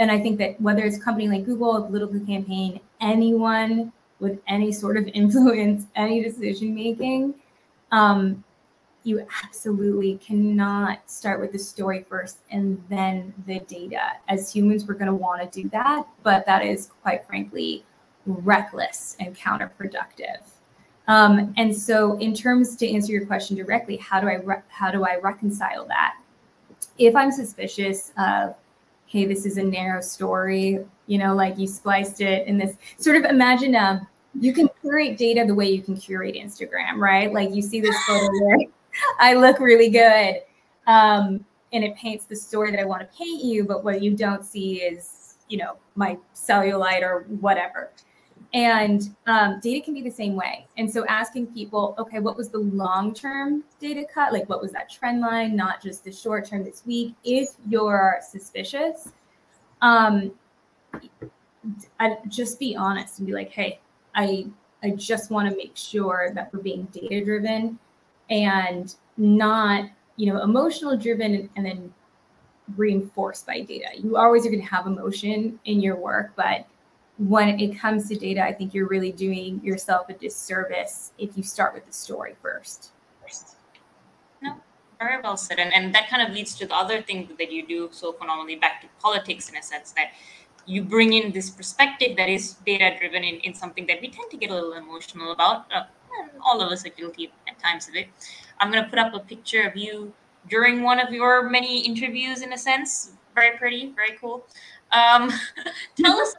and 0.02 0.10
I 0.10 0.20
think 0.20 0.40
that 0.40 0.60
whether 0.60 0.84
it's 0.84 0.98
a 0.98 1.00
company 1.00 1.28
like 1.28 1.46
Google, 1.46 1.76
a 1.76 1.86
political 1.86 2.20
campaign, 2.22 2.80
anyone 3.02 3.94
with 4.20 4.40
any 4.48 4.72
sort 4.72 4.98
of 4.98 5.08
influence, 5.14 5.86
any 5.96 6.24
decision 6.24 6.74
making, 6.74 7.36
um, 7.92 8.44
you 9.04 9.26
absolutely 9.44 10.18
cannot 10.18 11.10
start 11.10 11.40
with 11.40 11.52
the 11.52 11.60
story 11.60 12.06
first 12.08 12.40
and 12.52 12.84
then 12.90 13.34
the 13.48 13.60
data. 13.62 14.14
As 14.28 14.54
humans, 14.54 14.86
we're 14.88 14.94
going 14.94 15.08
to 15.08 15.14
want 15.14 15.42
to 15.42 15.62
do 15.62 15.70
that, 15.70 16.08
but 16.24 16.46
that 16.46 16.64
is 16.64 16.92
quite 17.02 17.26
frankly 17.26 17.84
reckless 18.26 19.16
and 19.20 19.36
counterproductive. 19.36 20.42
Um, 21.08 21.54
and 21.58 21.76
so, 21.76 22.18
in 22.20 22.34
terms 22.34 22.76
to 22.78 22.88
answer 22.88 23.12
your 23.12 23.26
question 23.26 23.58
directly, 23.58 23.98
how 23.98 24.22
do 24.22 24.28
I 24.28 24.36
re- 24.36 24.62
how 24.70 24.92
do 24.92 25.04
I 25.04 25.18
reconcile 25.18 25.86
that? 25.88 26.16
If 26.98 27.16
I'm 27.16 27.32
suspicious 27.32 28.14
of 28.18 28.56
hey, 29.08 29.26
this 29.26 29.46
is 29.46 29.58
a 29.58 29.64
narrow 29.64 30.00
story, 30.00 30.80
you 31.08 31.18
know, 31.18 31.36
like 31.36 31.58
you 31.58 31.68
spliced 31.68 32.22
it 32.22 32.48
in 32.48 32.58
this 32.58 32.78
sort 32.98 33.18
of 33.18 33.26
imagine 33.26 33.76
um, 33.76 34.08
you 34.40 34.54
can 34.54 34.70
curate 34.80 35.18
data 35.18 35.44
the 35.46 35.54
way 35.54 35.70
you 35.70 35.82
can 35.82 35.98
curate 35.98 36.36
Instagram, 36.36 36.96
right? 36.96 37.34
Like 37.34 37.54
you 37.54 37.62
see 37.62 37.82
this 37.82 37.96
photo 38.06 38.30
where 38.40 38.60
I 39.20 39.34
look 39.34 39.60
really 39.60 39.90
good. 39.90 40.42
Um, 40.88 41.46
and 41.74 41.84
it 41.84 41.96
paints 41.96 42.26
the 42.26 42.36
story 42.36 42.72
that 42.72 42.80
I 42.80 42.86
want 42.86 43.02
to 43.02 43.18
paint 43.18 43.44
you, 43.44 43.64
but 43.64 43.84
what 43.84 44.02
you 44.02 44.16
don't 44.16 44.46
see 44.46 44.82
is, 44.82 45.36
you 45.48 45.58
know, 45.58 45.78
my 45.96 46.18
cellulite 46.36 47.02
or 47.02 47.26
whatever. 47.40 47.92
And 48.54 49.16
um, 49.28 49.62
data 49.62 49.84
can 49.84 49.94
be 49.94 50.02
the 50.02 50.12
same 50.12 50.36
way. 50.36 50.68
And 50.78 50.92
so 50.92 51.06
asking 51.06 51.48
people, 51.48 51.96
okay, 51.98 52.20
what 52.20 52.36
was 52.36 52.50
the 52.50 52.58
long 52.58 53.14
term 53.14 53.64
data 53.80 54.04
cut? 54.14 54.34
Like, 54.34 54.50
what 54.50 54.62
was 54.62 54.74
that 54.74 54.90
trend 54.90 55.22
line, 55.22 55.56
not 55.56 55.82
just 55.82 56.04
the 56.04 56.12
short 56.12 56.46
term 56.46 56.66
this 56.66 56.86
week? 56.86 57.16
If 57.24 57.52
you're 57.70 58.20
suspicious, 58.22 59.10
um, 59.82 60.34
I, 62.00 62.18
just 62.28 62.60
be 62.60 62.76
honest 62.76 63.20
and 63.20 63.28
be 63.28 63.34
like, 63.34 63.52
hey, 63.52 63.80
I, 64.16 64.48
I 64.84 64.92
just 64.92 65.32
want 65.32 65.50
to 65.50 65.56
make 65.56 65.78
sure 65.78 66.32
that 66.34 66.52
we're 66.54 66.60
being 66.60 66.86
data 66.92 67.24
driven 67.24 67.80
and 68.32 68.96
not, 69.18 69.90
you 70.16 70.34
know, 70.34 70.42
emotional 70.42 70.98
driven 70.98 71.50
and 71.56 71.66
then 71.66 71.94
reinforced 72.78 73.46
by 73.46 73.62
data. 73.62 73.88
You 73.98 74.18
always 74.18 74.46
are 74.46 74.50
going 74.50 74.62
to 74.62 74.68
have 74.70 74.88
emotion 74.88 75.60
in 75.66 75.82
your 75.82 75.98
work, 75.98 76.32
but 76.36 76.66
when 77.18 77.60
it 77.60 77.78
comes 77.78 78.08
to 78.10 78.16
data, 78.16 78.44
I 78.44 78.54
think 78.54 78.74
you're 78.74 78.88
really 78.88 79.12
doing 79.12 79.62
yourself 79.64 80.10
a 80.10 80.14
disservice 80.14 81.12
if 81.20 81.38
you 81.38 81.44
start 81.44 81.74
with 81.74 81.86
the 81.86 81.94
story 81.94 82.36
first. 82.42 82.92
No, 84.42 84.56
very 84.98 85.22
well 85.22 85.38
said. 85.38 85.60
And, 85.60 85.74
and 85.74 85.94
that 85.94 86.10
kind 86.10 86.28
of 86.28 86.34
leads 86.34 86.56
to 86.56 86.66
the 86.66 86.74
other 86.74 87.02
thing 87.02 87.30
that 87.38 87.52
you 87.52 87.68
do 87.68 87.90
so 87.92 88.14
phenomenally 88.14 88.56
back 88.56 88.82
to 88.82 88.88
politics 89.00 89.50
in 89.50 89.58
a 89.58 89.62
sense 89.62 89.92
that 89.92 90.14
you 90.66 90.82
bring 90.82 91.14
in 91.14 91.32
this 91.32 91.50
perspective 91.50 92.16
that 92.18 92.30
is 92.30 92.54
data 92.66 92.96
driven 92.98 93.24
in, 93.24 93.36
in 93.42 93.54
something 93.54 93.86
that 93.88 94.02
we 94.02 94.10
tend 94.10 94.32
to 94.32 94.38
get 94.38 94.50
a 94.50 94.54
little 94.54 94.74
emotional 94.74 95.32
about. 95.32 95.72
Uh, 95.72 95.84
all 96.44 96.62
of 96.62 96.72
us 96.72 96.86
are 96.86 96.90
guilty 96.90 97.32
at 97.48 97.60
times 97.60 97.88
of 97.88 97.96
it. 97.96 98.08
I'm 98.60 98.72
going 98.72 98.84
to 98.84 98.90
put 98.90 99.00
up 99.00 99.14
a 99.14 99.20
picture 99.20 99.64
of 99.64 99.76
you 99.76 100.14
during 100.50 100.84
one 100.84 101.00
of 101.00 101.12
your 101.12 101.50
many 101.50 101.82
interviews 101.82 102.42
in 102.42 102.54
a 102.54 102.58
sense. 102.58 103.12
Very 103.36 103.58
pretty, 103.58 103.94
very 103.96 104.18
cool. 104.20 104.46
Um, 104.92 105.32
tell 105.96 106.18
us 106.20 106.36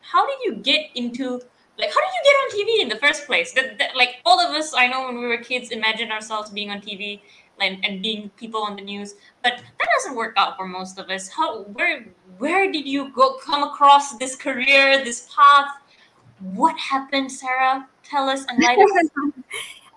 how 0.00 0.26
did 0.26 0.38
you 0.44 0.56
get 0.56 0.90
into 0.94 1.40
like 1.78 1.88
how 1.88 2.00
did 2.00 2.12
you 2.14 2.22
get 2.24 2.34
on 2.36 2.48
TV 2.58 2.82
in 2.82 2.88
the 2.88 2.96
first 2.96 3.26
place? 3.26 3.52
That, 3.52 3.78
that, 3.78 3.96
like 3.96 4.16
all 4.26 4.38
of 4.38 4.54
us, 4.54 4.74
I 4.74 4.86
know 4.86 5.06
when 5.06 5.18
we 5.18 5.26
were 5.26 5.38
kids, 5.38 5.70
imagined 5.70 6.12
ourselves 6.12 6.50
being 6.50 6.70
on 6.70 6.80
TV 6.80 7.20
and, 7.60 7.84
and 7.84 8.02
being 8.02 8.30
people 8.36 8.62
on 8.62 8.76
the 8.76 8.82
news, 8.82 9.14
but 9.42 9.54
that 9.56 9.88
doesn't 9.96 10.16
work 10.16 10.34
out 10.36 10.56
for 10.56 10.66
most 10.66 10.98
of 10.98 11.08
us. 11.10 11.28
How 11.28 11.62
where 11.62 12.06
where 12.38 12.70
did 12.70 12.86
you 12.86 13.10
go 13.12 13.38
come 13.38 13.62
across 13.62 14.16
this 14.18 14.36
career, 14.36 15.02
this 15.02 15.28
path? 15.34 15.76
What 16.40 16.76
happened, 16.78 17.30
Sarah? 17.32 17.88
Tell 18.04 18.28
us 18.28 18.44
and 18.48 18.62
light 18.62 18.78
us. 18.78 19.32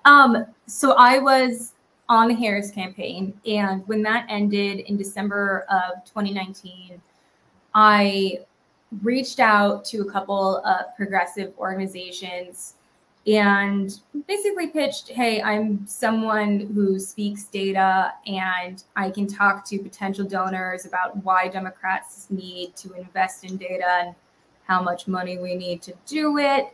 um, 0.06 0.46
so 0.68 0.94
I 0.94 1.20
was 1.20 1.74
on 2.08 2.28
the 2.28 2.36
Harris 2.36 2.72
campaign, 2.72 3.34
and 3.46 3.88
when 3.88 4.04
that 4.04 4.26
ended 4.30 4.82
in 4.82 4.98
December 4.98 5.66
of 5.70 6.06
2019, 6.06 7.02
I 7.74 8.40
reached 9.02 9.40
out 9.40 9.84
to 9.86 10.02
a 10.02 10.12
couple 10.12 10.58
of 10.58 10.96
progressive 10.96 11.54
organizations 11.58 12.76
and 13.28 14.00
basically 14.28 14.68
pitched 14.68 15.10
hey 15.10 15.42
i'm 15.42 15.86
someone 15.88 16.60
who 16.76 17.00
speaks 17.00 17.46
data 17.46 18.14
and 18.28 18.84
i 18.96 19.10
can 19.10 19.26
talk 19.26 19.66
to 19.66 19.80
potential 19.80 20.24
donors 20.24 20.86
about 20.86 21.18
why 21.24 21.48
democrats 21.48 22.28
need 22.30 22.76
to 22.76 22.94
invest 22.94 23.44
in 23.44 23.58
data 23.58 24.06
and 24.06 24.16
how 24.68 24.82
much 24.82 25.08
money 25.08 25.40
we 25.40 25.56
need 25.56 25.82
to 25.82 25.92
do 26.06 26.38
it 26.38 26.72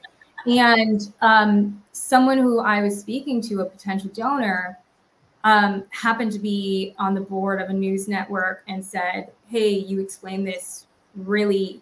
and 0.47 1.13
um, 1.21 1.81
someone 1.91 2.37
who 2.37 2.59
i 2.59 2.81
was 2.81 2.99
speaking 2.99 3.41
to 3.41 3.61
a 3.61 3.65
potential 3.65 4.09
donor 4.13 4.77
um, 5.43 5.83
happened 5.89 6.31
to 6.31 6.39
be 6.39 6.93
on 6.99 7.13
the 7.13 7.21
board 7.21 7.61
of 7.61 7.69
a 7.69 7.73
news 7.73 8.07
network 8.07 8.63
and 8.67 8.85
said 8.85 9.31
hey 9.47 9.69
you 9.69 9.99
explained 9.99 10.47
this 10.47 10.85
really 11.15 11.81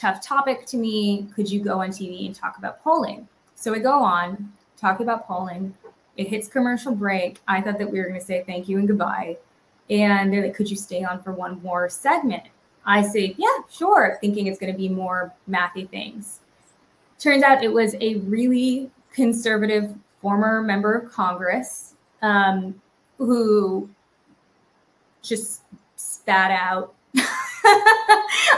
tough 0.00 0.22
topic 0.22 0.64
to 0.66 0.76
me. 0.78 1.28
Could 1.34 1.50
you 1.50 1.60
go 1.60 1.82
on 1.82 1.90
TV 1.90 2.26
and 2.26 2.34
talk 2.34 2.56
about 2.56 2.82
polling? 2.82 3.28
So 3.54 3.72
we 3.72 3.80
go 3.80 4.02
on, 4.02 4.52
talk 4.76 5.00
about 5.00 5.26
polling. 5.26 5.74
It 6.16 6.28
hits 6.28 6.48
commercial 6.48 6.94
break. 6.94 7.40
I 7.46 7.60
thought 7.60 7.78
that 7.78 7.90
we 7.90 7.98
were 7.98 8.08
going 8.08 8.18
to 8.18 8.24
say 8.24 8.42
thank 8.46 8.68
you 8.68 8.78
and 8.78 8.88
goodbye. 8.88 9.36
And 9.90 10.32
they're 10.32 10.42
like, 10.42 10.54
could 10.54 10.70
you 10.70 10.76
stay 10.76 11.04
on 11.04 11.22
for 11.22 11.32
one 11.32 11.60
more 11.62 11.88
segment? 11.88 12.44
I 12.86 13.02
say, 13.02 13.34
yeah, 13.36 13.58
sure, 13.70 14.16
thinking 14.20 14.46
it's 14.46 14.58
going 14.58 14.72
to 14.72 14.78
be 14.78 14.88
more 14.88 15.34
mathy 15.48 15.88
things. 15.88 16.40
Turns 17.20 17.44
out 17.44 17.62
it 17.62 17.72
was 17.72 17.94
a 18.00 18.16
really 18.16 18.90
conservative 19.12 19.94
former 20.20 20.62
member 20.62 20.94
of 20.94 21.12
Congress 21.12 21.94
um, 22.22 22.80
who 23.18 23.88
just 25.22 25.62
spat 25.96 26.50
out 26.50 26.94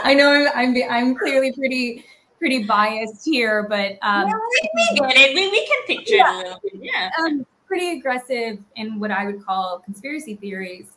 I 0.03 0.13
know 0.15 0.31
I'm, 0.55 0.75
I'm, 0.75 0.83
I'm 0.89 1.15
clearly 1.15 1.51
pretty 1.51 2.05
pretty 2.39 2.63
biased 2.63 3.23
here, 3.23 3.65
but 3.69 3.97
um, 4.01 4.25
we, 4.25 4.99
get 4.99 5.15
it. 5.15 5.33
We, 5.33 5.49
we 5.49 5.65
can 5.65 5.83
picture 5.87 6.15
yeah, 6.15 6.29
it 6.29 6.33
a 6.33 6.37
little 6.39 6.59
bit. 6.61 6.73
Yeah, 6.81 7.09
um, 7.19 7.45
pretty 7.65 7.97
aggressive 7.97 8.59
in 8.75 8.99
what 8.99 9.11
I 9.11 9.25
would 9.25 9.45
call 9.45 9.79
conspiracy 9.79 10.35
theories. 10.35 10.91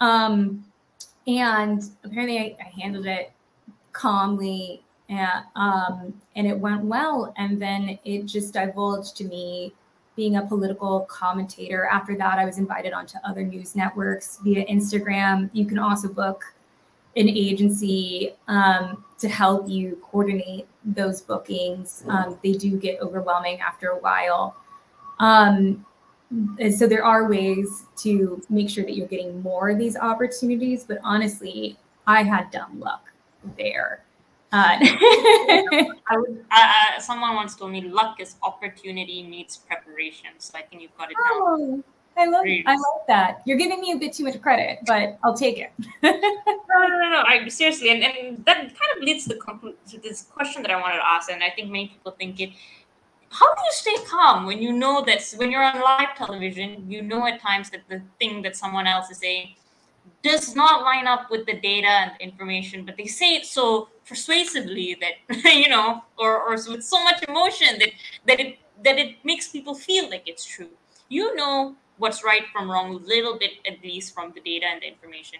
Um, 0.00 0.64
and 1.28 1.82
apparently, 2.02 2.38
I, 2.38 2.56
I 2.60 2.80
handled 2.80 3.06
it 3.06 3.32
calmly, 3.92 4.82
and 5.10 5.44
um, 5.56 6.14
and 6.36 6.46
it 6.46 6.58
went 6.58 6.84
well. 6.84 7.34
And 7.36 7.60
then 7.60 7.98
it 8.04 8.24
just 8.24 8.54
divulged 8.54 9.16
to 9.16 9.24
me 9.24 9.74
being 10.16 10.36
a 10.36 10.46
political 10.46 11.00
commentator. 11.00 11.86
After 11.86 12.16
that, 12.16 12.38
I 12.38 12.44
was 12.44 12.58
invited 12.58 12.92
onto 12.92 13.18
other 13.24 13.42
news 13.42 13.76
networks 13.76 14.38
via 14.42 14.64
Instagram. 14.66 15.50
You 15.52 15.66
can 15.66 15.78
also 15.78 16.08
book 16.08 16.44
an 17.16 17.28
agency 17.28 18.34
um, 18.46 19.04
to 19.18 19.28
help 19.28 19.68
you 19.68 20.00
coordinate 20.02 20.68
those 20.84 21.20
bookings. 21.20 22.04
Um, 22.08 22.38
they 22.42 22.52
do 22.52 22.76
get 22.76 23.00
overwhelming 23.00 23.60
after 23.60 23.88
a 23.88 23.98
while. 23.98 24.56
Um, 25.18 25.84
and 26.30 26.72
so 26.72 26.86
there 26.86 27.04
are 27.04 27.28
ways 27.28 27.84
to 27.96 28.40
make 28.48 28.70
sure 28.70 28.84
that 28.84 28.94
you're 28.94 29.08
getting 29.08 29.42
more 29.42 29.70
of 29.70 29.78
these 29.78 29.96
opportunities. 29.96 30.84
But 30.84 30.98
honestly, 31.02 31.76
I 32.06 32.22
had 32.22 32.50
dumb 32.52 32.78
luck 32.78 33.10
there. 33.58 34.04
Uh, 34.52 34.78
I 34.80 36.16
would, 36.16 36.44
uh, 36.50 37.00
someone 37.00 37.36
once 37.36 37.54
told 37.54 37.70
me 37.70 37.82
luck 37.82 38.20
is 38.20 38.34
opportunity 38.42 39.22
meets 39.22 39.56
preparation. 39.56 40.30
So 40.38 40.58
I 40.58 40.62
think 40.62 40.82
you've 40.82 40.96
got 40.98 41.10
it 41.10 41.14
down. 41.14 41.40
Oh, 41.40 41.84
I 42.16 42.26
love 42.26 42.44
I 42.44 42.72
love 42.74 43.02
that. 43.06 43.42
You're 43.44 43.56
giving 43.56 43.80
me 43.80 43.92
a 43.92 43.96
bit 43.96 44.12
too 44.12 44.24
much 44.24 44.40
credit, 44.42 44.80
but 44.86 45.18
I'll 45.22 45.36
take 45.36 45.58
it. 45.58 45.72
no, 46.02 46.10
no, 46.10 46.88
no, 46.88 47.10
no. 47.10 47.22
I 47.26 47.46
seriously, 47.48 47.90
and, 47.90 48.02
and 48.02 48.44
that 48.44 48.56
kind 48.56 48.92
of 48.96 49.02
leads 49.02 49.24
to, 49.28 49.34
the, 49.34 49.74
to 49.90 49.98
this 50.00 50.22
question 50.22 50.62
that 50.62 50.70
I 50.72 50.80
wanted 50.80 50.96
to 50.96 51.06
ask, 51.06 51.30
and 51.30 51.42
I 51.42 51.50
think 51.50 51.70
many 51.70 51.88
people 51.88 52.12
think 52.12 52.40
it. 52.40 52.50
How 53.30 53.54
do 53.54 53.60
you 53.60 53.70
stay 53.70 53.94
calm 54.08 54.44
when 54.44 54.60
you 54.60 54.72
know 54.72 55.04
that 55.06 55.22
when 55.36 55.52
you're 55.52 55.62
on 55.62 55.80
live 55.80 56.16
television, 56.16 56.90
you 56.90 57.00
know 57.00 57.24
at 57.26 57.40
times 57.40 57.70
that 57.70 57.82
the 57.88 58.02
thing 58.18 58.42
that 58.42 58.56
someone 58.56 58.88
else 58.88 59.08
is 59.08 59.18
saying 59.18 59.54
does 60.22 60.54
not 60.54 60.82
line 60.82 61.06
up 61.06 61.30
with 61.30 61.46
the 61.46 61.58
data 61.60 61.88
and 61.88 62.12
information, 62.20 62.84
but 62.84 62.96
they 62.96 63.06
say 63.06 63.36
it 63.36 63.46
so 63.46 63.88
persuasively 64.06 64.96
that 65.00 65.44
you 65.54 65.68
know, 65.68 66.02
or 66.18 66.40
or 66.42 66.52
with 66.52 66.84
so 66.84 67.02
much 67.02 67.22
emotion 67.28 67.78
that 67.78 67.90
that 68.26 68.40
it 68.40 68.58
that 68.84 68.98
it 68.98 69.16
makes 69.24 69.48
people 69.48 69.74
feel 69.74 70.10
like 70.10 70.28
it's 70.28 70.44
true. 70.44 70.70
You 71.08 71.34
know 71.34 71.76
what's 71.98 72.24
right 72.24 72.44
from 72.52 72.70
wrong 72.70 72.94
a 72.94 72.96
little 72.96 73.38
bit 73.38 73.52
at 73.66 73.82
least 73.82 74.14
from 74.14 74.32
the 74.34 74.40
data 74.40 74.66
and 74.66 74.82
the 74.82 74.88
information. 74.88 75.38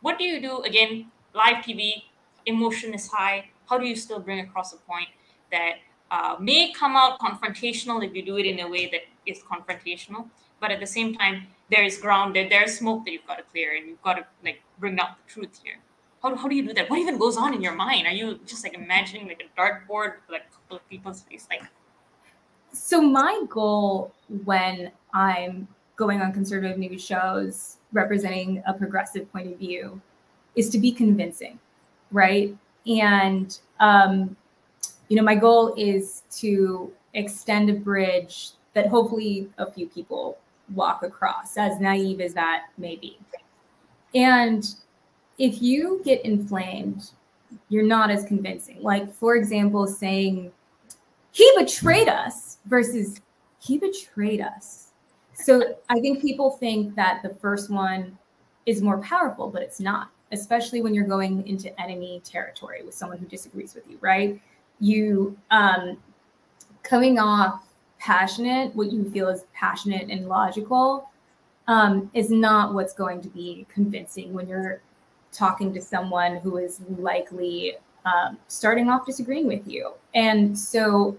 What 0.00 0.18
do 0.18 0.24
you 0.24 0.40
do 0.40 0.60
again? 0.62 1.10
Live 1.34 1.64
TV, 1.64 2.04
emotion 2.44 2.92
is 2.92 3.08
high. 3.08 3.50
How 3.68 3.78
do 3.78 3.86
you 3.86 3.96
still 3.96 4.20
bring 4.20 4.40
across 4.40 4.74
a 4.74 4.76
point 4.76 5.08
that 5.50 5.76
uh, 6.10 6.36
may 6.38 6.72
come 6.72 6.94
out 6.96 7.18
confrontational 7.20 8.04
if 8.04 8.14
you 8.14 8.22
do 8.22 8.36
it 8.36 8.44
in 8.44 8.60
a 8.60 8.68
way 8.68 8.86
that 8.90 9.02
is 9.24 9.42
confrontational, 9.42 10.28
but 10.60 10.70
at 10.70 10.80
the 10.80 10.86
same 10.86 11.14
time 11.14 11.46
there 11.72 11.82
is 11.82 11.96
grounded, 11.96 12.50
there's 12.50 12.78
smoke 12.78 13.04
that 13.06 13.12
you've 13.12 13.26
got 13.26 13.38
to 13.38 13.44
clear, 13.44 13.74
and 13.74 13.88
you've 13.88 14.02
got 14.02 14.14
to 14.14 14.26
like 14.44 14.62
bring 14.78 15.00
out 15.00 15.16
the 15.16 15.32
truth 15.32 15.58
here. 15.64 15.76
How, 16.22 16.36
how 16.36 16.46
do 16.46 16.54
you 16.54 16.66
do 16.66 16.74
that? 16.74 16.88
What 16.90 16.98
even 17.00 17.18
goes 17.18 17.36
on 17.38 17.54
in 17.54 17.62
your 17.62 17.74
mind? 17.74 18.06
Are 18.06 18.12
you 18.12 18.38
just 18.46 18.62
like 18.62 18.74
imagining 18.74 19.26
like 19.26 19.42
a 19.42 19.60
dartboard 19.60 20.16
with 20.16 20.30
like 20.30 20.42
a 20.42 20.54
couple 20.54 20.76
of 20.76 20.88
people's 20.90 21.22
face? 21.22 21.48
Like, 21.50 21.62
so 22.72 23.00
my 23.00 23.42
goal 23.48 24.12
when 24.44 24.92
I'm 25.14 25.66
going 25.96 26.20
on 26.20 26.32
conservative 26.32 26.78
news 26.78 27.02
shows 27.02 27.78
representing 27.92 28.62
a 28.66 28.74
progressive 28.74 29.30
point 29.32 29.50
of 29.50 29.58
view 29.58 30.00
is 30.56 30.68
to 30.70 30.78
be 30.78 30.92
convincing, 30.92 31.58
right? 32.10 32.54
And 32.86 33.58
um, 33.80 34.36
you 35.08 35.16
know, 35.16 35.22
my 35.22 35.36
goal 35.36 35.74
is 35.78 36.22
to 36.40 36.92
extend 37.14 37.70
a 37.70 37.74
bridge 37.74 38.50
that 38.74 38.88
hopefully 38.88 39.48
a 39.56 39.70
few 39.70 39.86
people 39.86 40.38
walk 40.74 41.02
across, 41.02 41.56
as 41.56 41.80
naive 41.80 42.20
as 42.20 42.34
that 42.34 42.66
may 42.78 42.96
be. 42.96 43.18
And 44.14 44.66
if 45.38 45.62
you 45.62 46.00
get 46.04 46.24
inflamed, 46.24 47.10
you're 47.68 47.84
not 47.84 48.10
as 48.10 48.24
convincing. 48.24 48.82
Like, 48.82 49.12
for 49.12 49.36
example, 49.36 49.86
saying, 49.86 50.52
he 51.32 51.50
betrayed 51.56 52.08
us 52.08 52.58
versus 52.66 53.20
he 53.60 53.78
betrayed 53.78 54.40
us. 54.40 54.88
So 55.34 55.76
I 55.88 55.98
think 56.00 56.20
people 56.20 56.52
think 56.52 56.94
that 56.94 57.22
the 57.22 57.34
first 57.36 57.70
one 57.70 58.16
is 58.66 58.82
more 58.82 58.98
powerful, 58.98 59.48
but 59.48 59.62
it's 59.62 59.80
not, 59.80 60.10
especially 60.30 60.82
when 60.82 60.94
you're 60.94 61.06
going 61.06 61.46
into 61.46 61.78
enemy 61.80 62.20
territory 62.24 62.82
with 62.84 62.94
someone 62.94 63.18
who 63.18 63.26
disagrees 63.26 63.74
with 63.74 63.88
you, 63.88 63.98
right? 64.00 64.40
You 64.78 65.36
um, 65.50 65.96
coming 66.82 67.18
off 67.18 67.64
passionate, 68.02 68.74
what 68.74 68.90
you 68.90 69.08
feel 69.10 69.28
is 69.28 69.44
passionate 69.54 70.10
and 70.10 70.28
logical, 70.28 71.08
um, 71.68 72.10
is 72.14 72.30
not 72.30 72.74
what's 72.74 72.92
going 72.92 73.22
to 73.22 73.28
be 73.28 73.64
convincing 73.72 74.32
when 74.32 74.48
you're 74.48 74.80
talking 75.30 75.72
to 75.72 75.80
someone 75.80 76.36
who 76.36 76.56
is 76.56 76.80
likely 76.98 77.74
um, 78.04 78.36
starting 78.48 78.88
off 78.88 79.06
disagreeing 79.06 79.46
with 79.46 79.66
you. 79.68 79.92
And 80.14 80.58
so, 80.58 81.16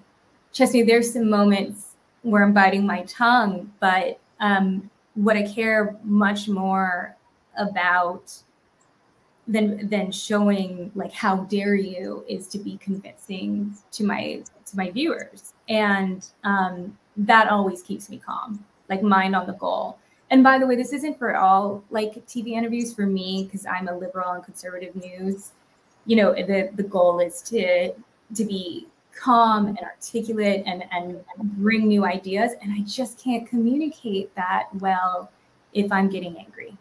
Chesney, 0.51 0.83
there's 0.83 1.13
some 1.13 1.29
moments 1.29 1.95
where 2.21 2.43
I'm 2.43 2.53
biting 2.53 2.85
my 2.85 3.03
tongue, 3.03 3.71
but 3.79 4.19
um, 4.41 4.89
what 5.15 5.37
I 5.37 5.43
care 5.43 5.95
much 6.03 6.49
more 6.49 7.15
about 7.57 8.33
than 9.47 9.89
than 9.89 10.11
showing 10.11 10.91
like 10.95 11.11
how 11.11 11.37
dare 11.45 11.75
you 11.75 12.23
is 12.27 12.47
to 12.47 12.57
be 12.57 12.77
convincing 12.77 13.75
to 13.91 14.03
my 14.05 14.41
to 14.65 14.77
my 14.77 14.89
viewers. 14.91 15.53
And 15.69 16.25
um, 16.43 16.97
that 17.17 17.49
always 17.49 17.81
keeps 17.81 18.09
me 18.09 18.19
calm 18.19 18.63
like 18.89 19.03
mind 19.03 19.35
on 19.35 19.47
the 19.47 19.53
goal. 19.53 19.97
And 20.29 20.43
by 20.43 20.57
the 20.57 20.65
way 20.65 20.75
this 20.75 20.93
isn't 20.93 21.19
for 21.19 21.35
all 21.35 21.83
like 21.89 22.25
tv 22.25 22.49
interviews. 22.49 22.93
For 22.93 23.05
me 23.05 23.43
because 23.43 23.65
i'm 23.65 23.87
a 23.87 23.97
liberal 23.97 24.31
and 24.31 24.43
conservative 24.43 24.95
news 24.95 25.51
you 26.05 26.15
know 26.15 26.33
the 26.33 26.69
the 26.75 26.83
goal 26.83 27.19
is 27.19 27.41
to 27.43 27.93
to 28.35 28.45
be 28.45 28.87
calm 29.13 29.67
and 29.67 29.79
articulate 29.79 30.63
and 30.65 30.85
and 30.91 31.23
bring 31.57 31.87
new 31.87 32.05
ideas. 32.05 32.53
And 32.61 32.71
i 32.73 32.81
just 32.85 33.21
can't 33.21 33.47
communicate 33.47 34.33
that 34.35 34.69
well 34.75 35.29
if 35.73 35.91
i'm 35.91 36.09
getting 36.09 36.37
angry 36.37 36.77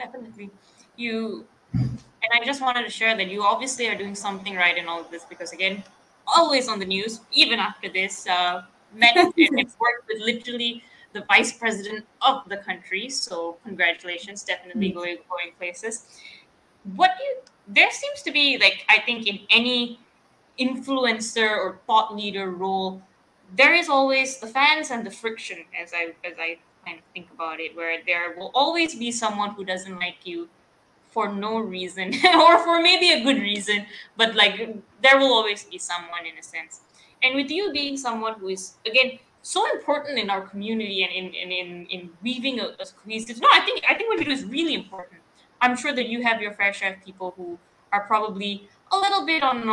definitely. 0.00 0.50
You 0.96 1.46
and 1.74 2.30
I 2.34 2.44
just 2.44 2.60
wanted 2.60 2.84
to 2.84 2.90
share 2.90 3.16
that 3.16 3.28
you 3.28 3.42
obviously 3.42 3.88
are 3.88 3.96
doing 3.96 4.14
something 4.14 4.54
right 4.54 4.76
in 4.76 4.86
all 4.86 5.00
of 5.00 5.10
this 5.10 5.24
because 5.24 5.52
again, 5.52 5.82
always 6.26 6.68
on 6.68 6.78
the 6.78 6.84
news, 6.84 7.20
even 7.32 7.58
after 7.58 7.88
this, 7.88 8.26
uh, 8.26 8.62
met 8.94 9.16
and 9.36 9.66
worked 9.84 10.06
with 10.08 10.20
literally 10.20 10.82
the 11.12 11.22
vice 11.28 11.52
president 11.52 12.04
of 12.22 12.48
the 12.48 12.58
country. 12.58 13.08
So 13.08 13.58
congratulations, 13.64 14.42
definitely 14.42 14.90
going 14.90 15.18
going 15.28 15.52
places. 15.58 16.06
What 16.96 17.12
do 17.18 17.24
you 17.24 17.36
there 17.68 17.90
seems 17.90 18.22
to 18.22 18.32
be 18.32 18.58
like 18.58 18.84
I 18.88 19.00
think 19.00 19.26
in 19.26 19.40
any 19.50 20.00
influencer 20.58 21.48
or 21.48 21.78
thought 21.86 22.14
leader 22.14 22.50
role, 22.50 23.02
there 23.56 23.74
is 23.74 23.88
always 23.88 24.38
the 24.38 24.46
fans 24.46 24.90
and 24.90 25.06
the 25.06 25.10
friction 25.10 25.58
as 25.80 25.92
I 25.94 26.14
as 26.24 26.34
I 26.38 26.58
kind 26.84 26.98
of 26.98 27.04
think 27.12 27.28
about 27.32 27.60
it, 27.60 27.76
where 27.76 27.98
there 28.04 28.34
will 28.36 28.50
always 28.54 28.94
be 28.94 29.10
someone 29.10 29.50
who 29.50 29.64
doesn't 29.64 29.98
like 29.98 30.24
you 30.24 30.48
for 31.10 31.32
no 31.32 31.58
reason 31.58 32.14
or 32.36 32.58
for 32.58 32.80
maybe 32.80 33.10
a 33.10 33.22
good 33.22 33.40
reason, 33.40 33.86
but 34.16 34.34
like 34.34 34.76
there 35.02 35.18
will 35.18 35.32
always 35.32 35.64
be 35.64 35.78
someone 35.78 36.26
in 36.26 36.38
a 36.38 36.42
sense. 36.42 36.80
And 37.22 37.34
with 37.34 37.50
you 37.50 37.72
being 37.72 37.96
someone 37.96 38.34
who 38.34 38.48
is 38.48 38.74
again 38.86 39.18
so 39.42 39.70
important 39.72 40.18
in 40.18 40.30
our 40.30 40.42
community 40.42 41.02
and 41.02 41.12
in 41.12 41.34
in, 41.34 41.52
in, 41.52 41.86
in 41.86 42.10
weaving 42.22 42.60
a, 42.60 42.68
a 42.78 42.86
cohesive 43.02 43.40
no, 43.40 43.48
I 43.52 43.60
think 43.60 43.82
I 43.88 43.94
think 43.94 44.08
what 44.10 44.18
you 44.18 44.24
do 44.26 44.30
is 44.30 44.44
really 44.44 44.74
important. 44.74 45.20
I'm 45.60 45.76
sure 45.76 45.92
that 45.92 46.08
you 46.08 46.22
have 46.22 46.40
your 46.40 46.52
fair 46.52 46.72
share 46.72 46.94
of 46.94 47.04
people 47.04 47.34
who 47.36 47.58
are 47.92 48.04
probably 48.06 48.68
a 48.92 48.96
little 48.96 49.26
bit 49.26 49.42
on 49.42 49.66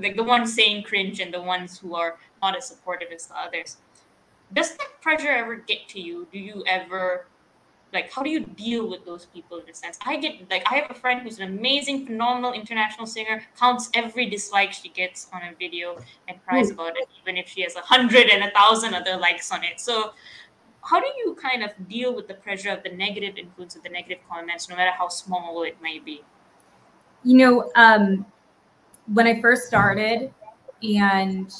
like 0.00 0.16
the 0.16 0.22
ones 0.22 0.54
saying 0.54 0.84
cringe 0.84 1.20
and 1.20 1.32
the 1.32 1.42
ones 1.42 1.78
who 1.78 1.94
are 1.94 2.16
not 2.42 2.56
as 2.56 2.66
supportive 2.66 3.08
as 3.12 3.26
the 3.26 3.36
others 3.36 3.76
does 4.52 4.76
that 4.76 5.00
pressure 5.00 5.30
ever 5.30 5.56
get 5.56 5.88
to 5.88 6.00
you? 6.00 6.26
Do 6.32 6.38
you 6.38 6.62
ever 6.66 7.26
like 7.92 8.10
how 8.10 8.22
do 8.22 8.30
you 8.30 8.40
deal 8.40 8.88
with 8.88 9.04
those 9.04 9.26
people 9.26 9.58
in 9.58 9.68
a 9.68 9.74
sense? 9.74 9.98
I 10.04 10.16
get 10.16 10.50
like 10.50 10.64
I 10.70 10.76
have 10.76 10.90
a 10.90 10.94
friend 10.94 11.20
who's 11.22 11.38
an 11.38 11.48
amazing, 11.48 12.06
phenomenal 12.06 12.52
international 12.52 13.06
singer, 13.06 13.42
counts 13.58 13.90
every 13.94 14.28
dislike 14.28 14.72
she 14.72 14.88
gets 14.88 15.28
on 15.32 15.42
a 15.42 15.54
video 15.58 15.98
and 16.28 16.42
cries 16.46 16.70
mm. 16.70 16.74
about 16.74 16.96
it, 16.96 17.08
even 17.20 17.36
if 17.36 17.48
she 17.48 17.62
has 17.62 17.76
a 17.76 17.80
hundred 17.80 18.28
and 18.28 18.44
a 18.44 18.50
thousand 18.52 18.94
other 18.94 19.16
likes 19.16 19.52
on 19.52 19.62
it. 19.62 19.80
So 19.80 20.12
how 20.84 21.00
do 21.00 21.06
you 21.18 21.36
kind 21.40 21.62
of 21.62 21.70
deal 21.88 22.14
with 22.14 22.28
the 22.28 22.34
pressure 22.34 22.70
of 22.70 22.82
the 22.82 22.90
negative 22.90 23.36
influence 23.36 23.76
of 23.76 23.82
the 23.82 23.88
negative 23.88 24.18
comments, 24.28 24.68
no 24.68 24.76
matter 24.76 24.90
how 24.90 25.08
small 25.08 25.62
it 25.62 25.76
may 25.80 25.98
be? 25.98 26.22
You 27.24 27.36
know, 27.36 27.70
um, 27.76 28.26
when 29.12 29.26
I 29.26 29.40
first 29.40 29.66
started 29.66 30.32
and 30.82 31.54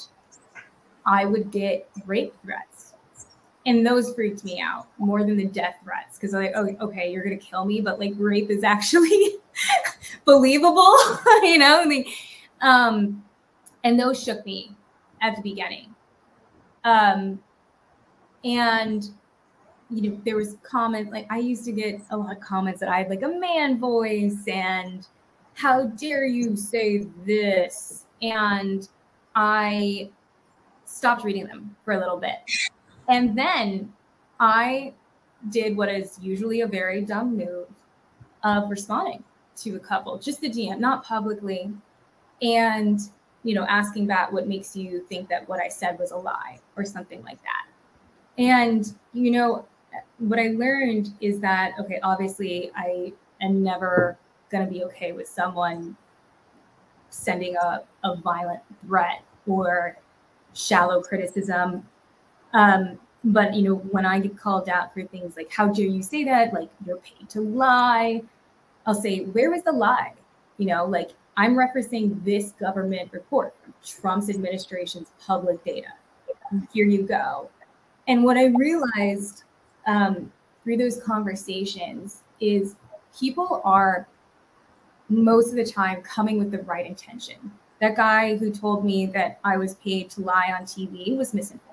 I 1.06 1.24
would 1.24 1.50
get 1.50 1.88
rape 2.06 2.34
threats 2.42 2.71
and 3.66 3.86
those 3.86 4.14
freaked 4.14 4.44
me 4.44 4.60
out 4.60 4.88
more 4.98 5.24
than 5.24 5.36
the 5.36 5.46
death 5.46 5.76
threats 5.84 6.18
because 6.18 6.32
like 6.32 6.52
oh 6.56 6.68
okay 6.80 7.12
you're 7.12 7.22
gonna 7.22 7.36
kill 7.36 7.64
me 7.64 7.80
but 7.80 7.98
like 7.98 8.12
rape 8.16 8.50
is 8.50 8.64
actually 8.64 9.36
believable 10.24 10.96
you 11.42 11.58
know 11.58 11.80
I 11.80 11.84
mean, 11.84 12.04
um 12.60 13.22
and 13.84 13.98
those 13.98 14.22
shook 14.22 14.46
me 14.46 14.76
at 15.20 15.36
the 15.36 15.42
beginning. 15.42 15.94
Um 16.84 17.40
and 18.44 19.08
you 19.90 20.10
know 20.10 20.20
there 20.24 20.36
was 20.36 20.56
comment 20.62 21.12
like 21.12 21.26
i 21.30 21.38
used 21.38 21.64
to 21.64 21.72
get 21.72 22.00
a 22.10 22.16
lot 22.16 22.34
of 22.34 22.40
comments 22.40 22.80
that 22.80 22.88
i 22.88 22.98
had 22.98 23.10
like 23.10 23.22
a 23.22 23.28
man 23.28 23.78
voice 23.78 24.42
and 24.48 25.06
how 25.54 25.84
dare 25.84 26.24
you 26.24 26.56
say 26.56 27.06
this? 27.26 28.06
And 28.22 28.88
i 29.34 30.10
stopped 30.86 31.24
reading 31.24 31.46
them 31.46 31.76
for 31.84 31.92
a 31.92 31.98
little 31.98 32.16
bit 32.16 32.38
and 33.08 33.36
then 33.36 33.92
I 34.40 34.92
did 35.50 35.76
what 35.76 35.88
is 35.88 36.18
usually 36.20 36.60
a 36.60 36.66
very 36.66 37.02
dumb 37.02 37.36
move 37.36 37.66
of 38.44 38.70
responding 38.70 39.22
to 39.56 39.76
a 39.76 39.78
couple, 39.78 40.18
just 40.18 40.40
the 40.40 40.48
DM, 40.50 40.78
not 40.78 41.04
publicly, 41.04 41.70
and 42.40 43.00
you 43.44 43.54
know, 43.54 43.64
asking 43.68 44.06
back 44.06 44.30
what 44.30 44.46
makes 44.46 44.76
you 44.76 45.04
think 45.08 45.28
that 45.28 45.48
what 45.48 45.60
I 45.60 45.68
said 45.68 45.98
was 45.98 46.12
a 46.12 46.16
lie 46.16 46.60
or 46.76 46.84
something 46.84 47.22
like 47.24 47.38
that. 47.42 47.66
And 48.38 48.94
you 49.12 49.30
know, 49.30 49.66
what 50.18 50.38
I 50.38 50.48
learned 50.48 51.10
is 51.20 51.40
that 51.40 51.72
okay, 51.80 51.98
obviously 52.02 52.70
I 52.76 53.12
am 53.40 53.62
never 53.62 54.16
to 54.60 54.66
be 54.66 54.84
okay 54.84 55.12
with 55.12 55.26
someone 55.26 55.96
sending 57.08 57.56
a, 57.56 57.82
a 58.04 58.16
violent 58.16 58.60
threat 58.86 59.22
or 59.46 59.96
shallow 60.52 61.00
criticism 61.00 61.86
um, 62.54 62.98
but 63.24 63.54
you 63.54 63.62
know, 63.62 63.74
when 63.76 64.04
I 64.04 64.18
get 64.18 64.36
called 64.36 64.68
out 64.68 64.92
for 64.92 65.02
things 65.04 65.36
like 65.36 65.50
"How 65.52 65.68
dare 65.68 65.86
you 65.86 66.02
say 66.02 66.24
that?" 66.24 66.52
like 66.52 66.70
you're 66.86 66.98
paid 66.98 67.28
to 67.30 67.40
lie, 67.40 68.22
I'll 68.86 68.94
say, 68.94 69.20
"Where 69.20 69.50
was 69.50 69.62
the 69.62 69.72
lie?" 69.72 70.14
You 70.58 70.66
know, 70.66 70.84
like 70.84 71.10
I'm 71.36 71.54
referencing 71.54 72.22
this 72.24 72.52
government 72.52 73.12
report 73.12 73.54
Trump's 73.84 74.28
administration's 74.28 75.08
public 75.24 75.64
data. 75.64 75.88
Here 76.72 76.86
you 76.86 77.02
go. 77.02 77.48
And 78.08 78.24
what 78.24 78.36
I 78.36 78.46
realized 78.46 79.44
um, 79.86 80.30
through 80.62 80.76
those 80.76 81.00
conversations 81.00 82.22
is 82.40 82.74
people 83.18 83.62
are 83.64 84.06
most 85.08 85.50
of 85.50 85.56
the 85.56 85.64
time 85.64 86.02
coming 86.02 86.38
with 86.38 86.50
the 86.50 86.62
right 86.62 86.86
intention. 86.86 87.36
That 87.80 87.96
guy 87.96 88.36
who 88.36 88.50
told 88.50 88.84
me 88.84 89.06
that 89.06 89.40
I 89.44 89.56
was 89.56 89.74
paid 89.76 90.10
to 90.10 90.20
lie 90.20 90.54
on 90.58 90.64
TV 90.64 91.16
was 91.16 91.32
misinformed 91.34 91.71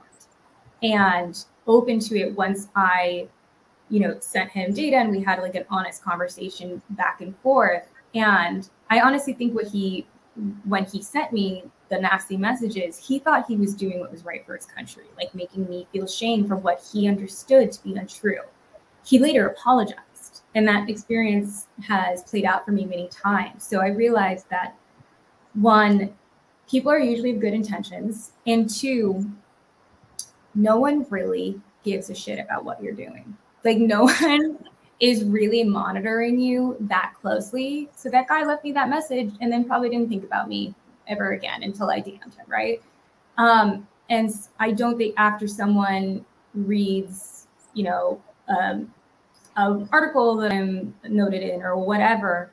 and 0.84 1.46
open 1.68 2.00
to 2.00 2.20
it 2.20 2.36
once 2.36 2.68
I, 2.76 3.28
you 3.90 4.00
know, 4.00 4.18
sent 4.20 4.52
him 4.52 4.74
data 4.74 4.98
and 4.98 5.12
we 5.12 5.22
had 5.22 5.40
like 5.40 5.56
an 5.56 5.66
honest 5.70 6.04
conversation 6.04 6.82
back 6.92 7.22
and 7.22 7.38
forth. 7.40 7.88
And 8.16 8.68
I 8.90 9.02
honestly 9.02 9.34
think 9.34 9.54
what 9.54 9.68
he, 9.68 10.08
when 10.66 10.86
he 10.86 11.02
sent 11.02 11.34
me 11.34 11.64
the 11.90 12.00
nasty 12.00 12.38
messages, 12.38 12.98
he 12.98 13.20
thought 13.20 13.46
he 13.48 13.56
was 13.56 13.74
doing 13.74 14.00
what 14.00 14.12
was 14.12 14.24
right 14.24 14.46
for 14.46 14.56
his 14.56 14.66
country, 14.66 15.06
like 15.18 15.34
making 15.34 15.68
me 15.68 15.88
feel 15.92 16.08
shame 16.08 16.48
for 16.48 16.56
what 16.56 16.82
he 16.92 17.08
understood 17.08 17.72
to 17.72 17.84
be 17.84 17.96
untrue. 17.96 18.42
He 19.06 19.18
later 19.20 19.48
apologized, 19.48 20.42
and 20.56 20.68
that 20.68 20.90
experience 20.90 21.68
has 21.88 22.24
played 22.24 22.46
out 22.46 22.66
for 22.66 22.72
me 22.72 22.86
many 22.86 23.08
times. 23.08 23.64
So 23.64 23.80
I 23.80 23.88
realized 23.88 24.46
that 24.50 24.76
one, 25.54 26.14
people 26.70 26.92
are 26.92 27.00
usually 27.00 27.32
of 27.32 27.40
good 27.40 27.54
intentions, 27.54 28.34
and 28.46 28.70
two, 28.70 29.26
no 30.56 30.80
one 30.80 31.06
really 31.10 31.60
gives 31.84 32.10
a 32.10 32.16
shit 32.16 32.40
about 32.40 32.66
what 32.66 32.82
you're 32.82 32.94
doing. 32.94 33.38
Like, 33.64 33.78
no 33.78 34.04
one 34.22 34.60
is 35.00 35.24
really 35.24 35.64
monitoring 35.64 36.40
you 36.40 36.76
that 36.82 37.14
closely. 37.22 37.90
So 37.96 38.10
that 38.10 38.28
guy 38.28 38.44
left 38.44 38.64
me 38.64 38.72
that 38.74 38.90
message 38.90 39.32
and 39.40 39.52
then 39.52 39.66
probably 39.66 39.90
didn't 39.90 40.10
think 40.10 40.24
about 40.24 40.50
me 40.50 40.74
ever 41.08 41.32
again 41.32 41.64
until 41.64 41.90
I 41.90 42.02
DM'd 42.02 42.36
him, 42.36 42.46
right? 42.48 42.82
Um, 43.38 43.88
and 44.10 44.32
I 44.60 44.72
don't 44.72 44.98
think 44.98 45.16
after 45.18 45.48
someone 45.48 46.26
reads, 46.54 47.48
you 47.74 47.84
know, 47.84 48.22
um, 48.48 48.94
an 49.56 49.88
article 49.92 50.36
that 50.38 50.52
I'm 50.52 50.94
noted 51.08 51.44
in 51.44 51.62
or 51.62 51.78
whatever, 51.78 52.52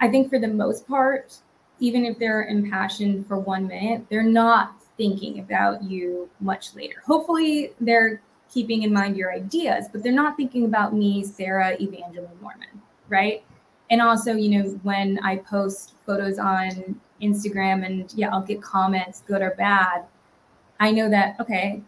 I 0.00 0.08
think 0.08 0.30
for 0.30 0.38
the 0.38 0.48
most 0.48 0.86
part, 0.86 1.36
even 1.78 2.04
if 2.04 2.18
they're 2.18 2.44
impassioned 2.44 3.26
for 3.26 3.38
one 3.38 3.66
minute, 3.66 4.06
they're 4.08 4.22
not 4.22 4.75
thinking 4.96 5.40
about 5.40 5.82
you 5.82 6.28
much 6.40 6.74
later. 6.74 7.02
Hopefully, 7.04 7.72
they're 7.80 8.20
keeping 8.52 8.82
in 8.82 8.92
mind 8.92 9.16
your 9.16 9.32
ideas, 9.32 9.86
but 9.92 10.02
they're 10.02 10.12
not 10.12 10.36
thinking 10.36 10.64
about 10.64 10.94
me, 10.94 11.24
Sarah 11.24 11.76
Evangeline 11.80 12.38
Norman, 12.40 12.80
right? 13.08 13.44
And 13.90 14.00
also, 14.00 14.34
you 14.34 14.50
know, 14.50 14.70
when 14.82 15.18
I 15.22 15.36
post 15.36 15.94
photos 16.06 16.38
on 16.38 17.00
Instagram 17.22 17.84
and 17.84 18.12
yeah, 18.14 18.30
I'll 18.32 18.42
get 18.42 18.62
comments, 18.62 19.22
good 19.26 19.42
or 19.42 19.50
bad, 19.56 20.04
I 20.80 20.90
know 20.90 21.08
that, 21.10 21.38
okay, 21.40 21.82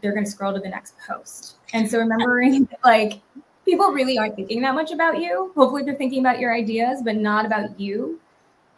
they're 0.00 0.12
going 0.12 0.24
to 0.24 0.30
scroll 0.30 0.54
to 0.54 0.60
the 0.60 0.68
next 0.68 0.94
post. 1.06 1.56
And 1.72 1.88
so 1.90 1.98
remembering 1.98 2.64
that, 2.70 2.80
like 2.84 3.20
people 3.64 3.90
really 3.92 4.18
aren't 4.18 4.36
thinking 4.36 4.62
that 4.62 4.74
much 4.74 4.92
about 4.92 5.20
you. 5.20 5.52
Hopefully 5.54 5.82
they're 5.82 5.94
thinking 5.94 6.20
about 6.20 6.38
your 6.38 6.54
ideas, 6.54 7.02
but 7.04 7.16
not 7.16 7.44
about 7.44 7.78
you. 7.78 8.18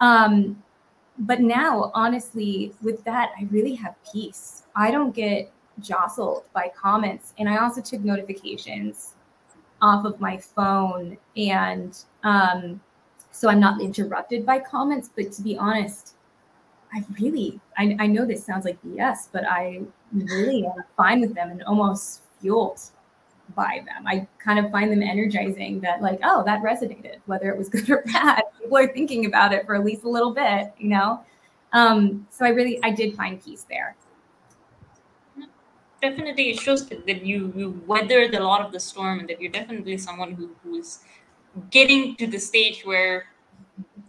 Um, 0.01 0.63
but 1.21 1.41
now, 1.41 1.91
honestly, 1.95 2.73
with 2.83 3.05
that, 3.05 3.31
I 3.39 3.47
really 3.51 3.75
have 3.75 3.95
peace. 4.11 4.63
I 4.75 4.91
don't 4.91 5.15
get 5.15 5.53
jostled 5.81 6.45
by 6.55 6.73
comments. 6.75 7.35
And 7.39 7.49
I 7.49 7.59
also 7.59 7.83
took 7.83 8.01
notifications 8.01 9.15
off 9.83 10.07
of 10.07 10.19
my 10.19 10.39
phone. 10.39 11.19
And 11.37 11.99
um, 12.25 12.81
so 13.33 13.51
I'm 13.51 13.61
not 13.61 13.83
interrupted 13.83 14.47
by 14.47 14.61
comments. 14.61 15.11
But 15.15 15.31
to 15.33 15.43
be 15.43 15.59
honest, 15.59 16.15
I 16.93 17.05
really, 17.21 17.61
I, 17.77 17.97
I 17.99 18.07
know 18.07 18.25
this 18.25 18.45
sounds 18.45 18.65
like 18.65 18.83
BS, 18.83 19.29
but 19.31 19.45
I 19.45 19.83
really 20.13 20.65
am 20.65 20.85
fine 20.97 21.21
with 21.21 21.35
them 21.35 21.51
and 21.51 21.63
almost 21.65 22.23
fueled 22.41 22.81
by 23.55 23.83
them. 23.87 24.07
I 24.07 24.27
kind 24.39 24.59
of 24.59 24.71
find 24.71 24.91
them 24.91 25.03
energizing 25.03 25.81
that, 25.81 26.03
like, 26.03 26.21
oh, 26.23 26.43
that 26.45 26.63
resonated, 26.63 27.19
whether 27.27 27.51
it 27.51 27.57
was 27.57 27.69
good 27.75 27.89
or 27.91 28.03
bad. 28.13 28.43
People 28.61 28.79
are 28.79 28.93
thinking 28.93 29.27
about 29.27 29.53
it 29.53 29.67
for 29.67 29.75
at 29.75 29.85
least 29.85 30.05
a 30.05 30.09
little 30.09 30.33
bit, 30.33 30.73
you 30.79 30.89
know? 30.89 31.25
Um, 31.73 32.27
so 32.31 32.45
I 32.45 32.49
really, 32.51 32.81
I 32.83 32.91
did 32.91 33.17
find 33.17 33.43
peace 33.43 33.65
there. 33.69 33.97
Definitely, 36.03 36.51
it 36.51 36.59
shows 36.59 36.87
that, 36.89 37.25
you, 37.25 37.53
you 37.55 37.83
weathered 37.87 38.35
a 38.35 38.43
lot 38.43 38.63
of 38.63 38.73
the 38.73 38.81
storm 38.81 39.21
and 39.21 39.29
that 39.29 39.41
you're 39.41 39.53
definitely 39.53 39.99
someone 39.99 40.33
who, 40.33 40.51
who's 40.63 41.01
getting 41.71 42.17
to 42.17 42.27
the 42.27 42.39
stage 42.39 42.83
where 42.85 43.27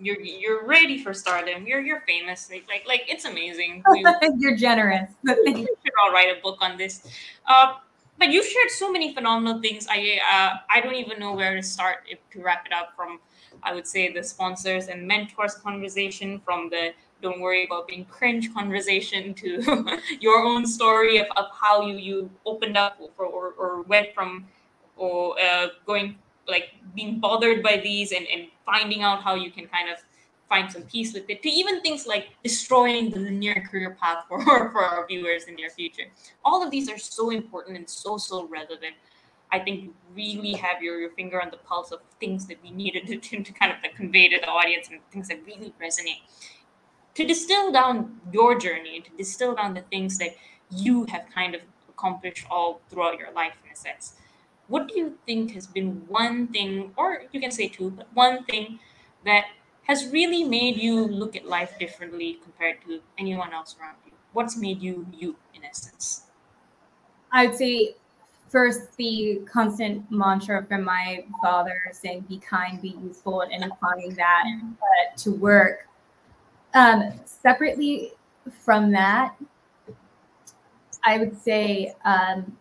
you're 0.01 0.19
you're 0.19 0.65
ready 0.65 1.01
for 1.01 1.13
stardom. 1.13 1.65
You're 1.67 1.81
you're 1.81 2.01
famous. 2.01 2.49
Like 2.49 2.65
like, 2.67 2.83
like 2.87 3.03
it's 3.07 3.25
amazing. 3.25 3.83
you're 4.37 4.55
generous. 4.55 5.11
you 5.23 5.55
should 5.55 5.93
all 6.03 6.11
write 6.11 6.35
a 6.35 6.41
book 6.41 6.57
on 6.61 6.77
this. 6.77 7.07
Uh, 7.47 7.75
but 8.21 8.31
you've 8.31 8.45
shared 8.45 8.69
so 8.69 8.91
many 8.91 9.15
phenomenal 9.15 9.59
things. 9.59 9.87
I 9.89 10.19
uh, 10.31 10.57
I 10.69 10.79
don't 10.79 10.93
even 10.93 11.17
know 11.17 11.33
where 11.33 11.55
to 11.55 11.63
start 11.63 12.05
if, 12.07 12.19
to 12.33 12.41
wrap 12.41 12.67
it 12.67 12.71
up 12.71 12.93
from. 12.95 13.19
I 13.63 13.73
would 13.73 13.87
say 13.87 14.13
the 14.13 14.23
sponsors 14.23 14.87
and 14.89 15.07
mentors 15.07 15.55
conversation 15.55 16.39
from 16.45 16.69
the 16.69 16.93
don't 17.23 17.41
worry 17.41 17.65
about 17.65 17.87
being 17.87 18.05
cringe 18.05 18.53
conversation 18.53 19.33
to 19.41 19.51
your 20.19 20.43
own 20.43 20.67
story 20.67 21.17
of, 21.17 21.27
of 21.35 21.45
how 21.51 21.81
you 21.87 21.97
you 21.97 22.29
opened 22.45 22.77
up 22.77 22.99
for, 23.17 23.25
or, 23.25 23.53
or 23.57 23.81
went 23.93 24.13
from 24.13 24.45
or 24.97 25.35
uh, 25.41 25.67
going 25.87 26.15
like 26.47 26.69
being 26.95 27.19
bothered 27.19 27.63
by 27.63 27.77
these 27.77 28.11
and, 28.11 28.27
and 28.27 28.47
finding 28.65 29.01
out 29.01 29.23
how 29.23 29.33
you 29.33 29.49
can 29.49 29.67
kind 29.67 29.89
of 29.89 29.97
find 30.51 30.71
some 30.71 30.83
peace 30.83 31.13
with 31.13 31.29
it 31.29 31.41
to 31.43 31.49
even 31.49 31.81
things 31.81 32.05
like 32.05 32.25
destroying 32.43 33.09
the 33.09 33.19
linear 33.19 33.63
career 33.69 33.97
path 34.01 34.25
for, 34.27 34.43
for 34.71 34.83
our 34.83 35.07
viewers 35.07 35.45
in 35.45 35.55
their 35.55 35.69
future. 35.69 36.07
All 36.43 36.61
of 36.63 36.69
these 36.71 36.89
are 36.89 36.97
so 36.97 37.29
important 37.29 37.77
and 37.77 37.89
so 37.89 38.17
so 38.17 38.45
relevant. 38.47 38.95
I 39.53 39.59
think 39.59 39.93
really 40.15 40.53
have 40.53 40.81
your, 40.81 40.99
your 40.99 41.11
finger 41.11 41.41
on 41.41 41.51
the 41.51 41.61
pulse 41.69 41.91
of 41.91 41.99
things 42.19 42.47
that 42.47 42.57
we 42.63 42.71
needed 42.71 43.07
to, 43.07 43.17
to, 43.27 43.43
to 43.43 43.53
kind 43.53 43.71
of 43.71 43.77
like 43.81 43.95
convey 43.95 44.27
to 44.29 44.39
the 44.39 44.47
audience 44.47 44.89
and 44.89 44.99
things 45.11 45.29
that 45.29 45.39
really 45.45 45.73
resonate. 45.81 46.23
To 47.15 47.25
distill 47.25 47.71
down 47.71 48.19
your 48.31 48.57
journey 48.57 49.01
to 49.01 49.11
distill 49.17 49.55
down 49.55 49.73
the 49.73 49.85
things 49.93 50.17
that 50.19 50.35
you 50.69 51.05
have 51.09 51.25
kind 51.33 51.55
of 51.55 51.61
accomplished 51.89 52.45
all 52.49 52.81
throughout 52.89 53.17
your 53.19 53.31
life 53.33 53.53
in 53.65 53.71
a 53.71 53.75
sense 53.75 54.15
what 54.71 54.87
do 54.87 54.97
you 54.97 55.17
think 55.25 55.51
has 55.51 55.67
been 55.67 56.03
one 56.07 56.47
thing, 56.47 56.93
or 56.95 57.23
you 57.33 57.41
can 57.41 57.51
say 57.51 57.67
two, 57.67 57.91
but 57.91 58.07
one 58.13 58.45
thing 58.45 58.79
that 59.25 59.45
has 59.83 60.07
really 60.07 60.43
made 60.43 60.77
you 60.77 61.07
look 61.07 61.35
at 61.35 61.45
life 61.45 61.77
differently 61.79 62.39
compared 62.43 62.77
to 62.85 63.01
anyone 63.17 63.53
else 63.53 63.75
around 63.79 63.95
you? 64.05 64.11
What's 64.33 64.57
made 64.57 64.81
you 64.81 65.05
you, 65.11 65.35
in 65.53 65.63
essence? 65.63 66.23
I'd 67.31 67.55
say 67.55 67.95
first 68.51 68.95
the 68.97 69.41
constant 69.49 70.11
mantra 70.11 70.65
from 70.65 70.83
my 70.83 71.23
father 71.41 71.81
saying 71.93 72.19
be 72.27 72.37
kind 72.37 72.81
be 72.81 72.97
useful 73.01 73.41
and 73.41 73.63
applying 73.63 74.13
that 74.15 74.43
to 75.15 75.31
work 75.31 75.87
um, 76.73 77.13
separately 77.25 78.11
from 78.59 78.91
that 78.91 79.35
i 81.05 81.17
would 81.17 81.39
say 81.41 81.93
um, 82.03 82.57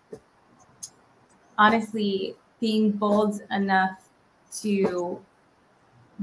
honestly 1.59 2.37
being 2.61 2.93
bold 2.93 3.43
enough 3.51 4.09
to 4.53 5.21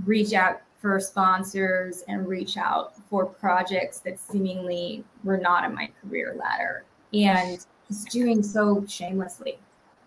reach 0.06 0.32
out 0.32 0.62
for 0.80 1.00
sponsors 1.00 2.04
and 2.08 2.28
reach 2.28 2.58
out 2.58 2.94
for 3.10 3.26
projects 3.26 4.00
that 4.00 4.20
seemingly 4.20 5.04
were 5.24 5.38
not 5.38 5.64
in 5.64 5.74
my 5.74 5.90
career 6.02 6.36
ladder 6.40 6.84
and 7.14 7.66
just 7.88 8.10
doing 8.10 8.44
so 8.44 8.86
shamelessly. 8.88 9.58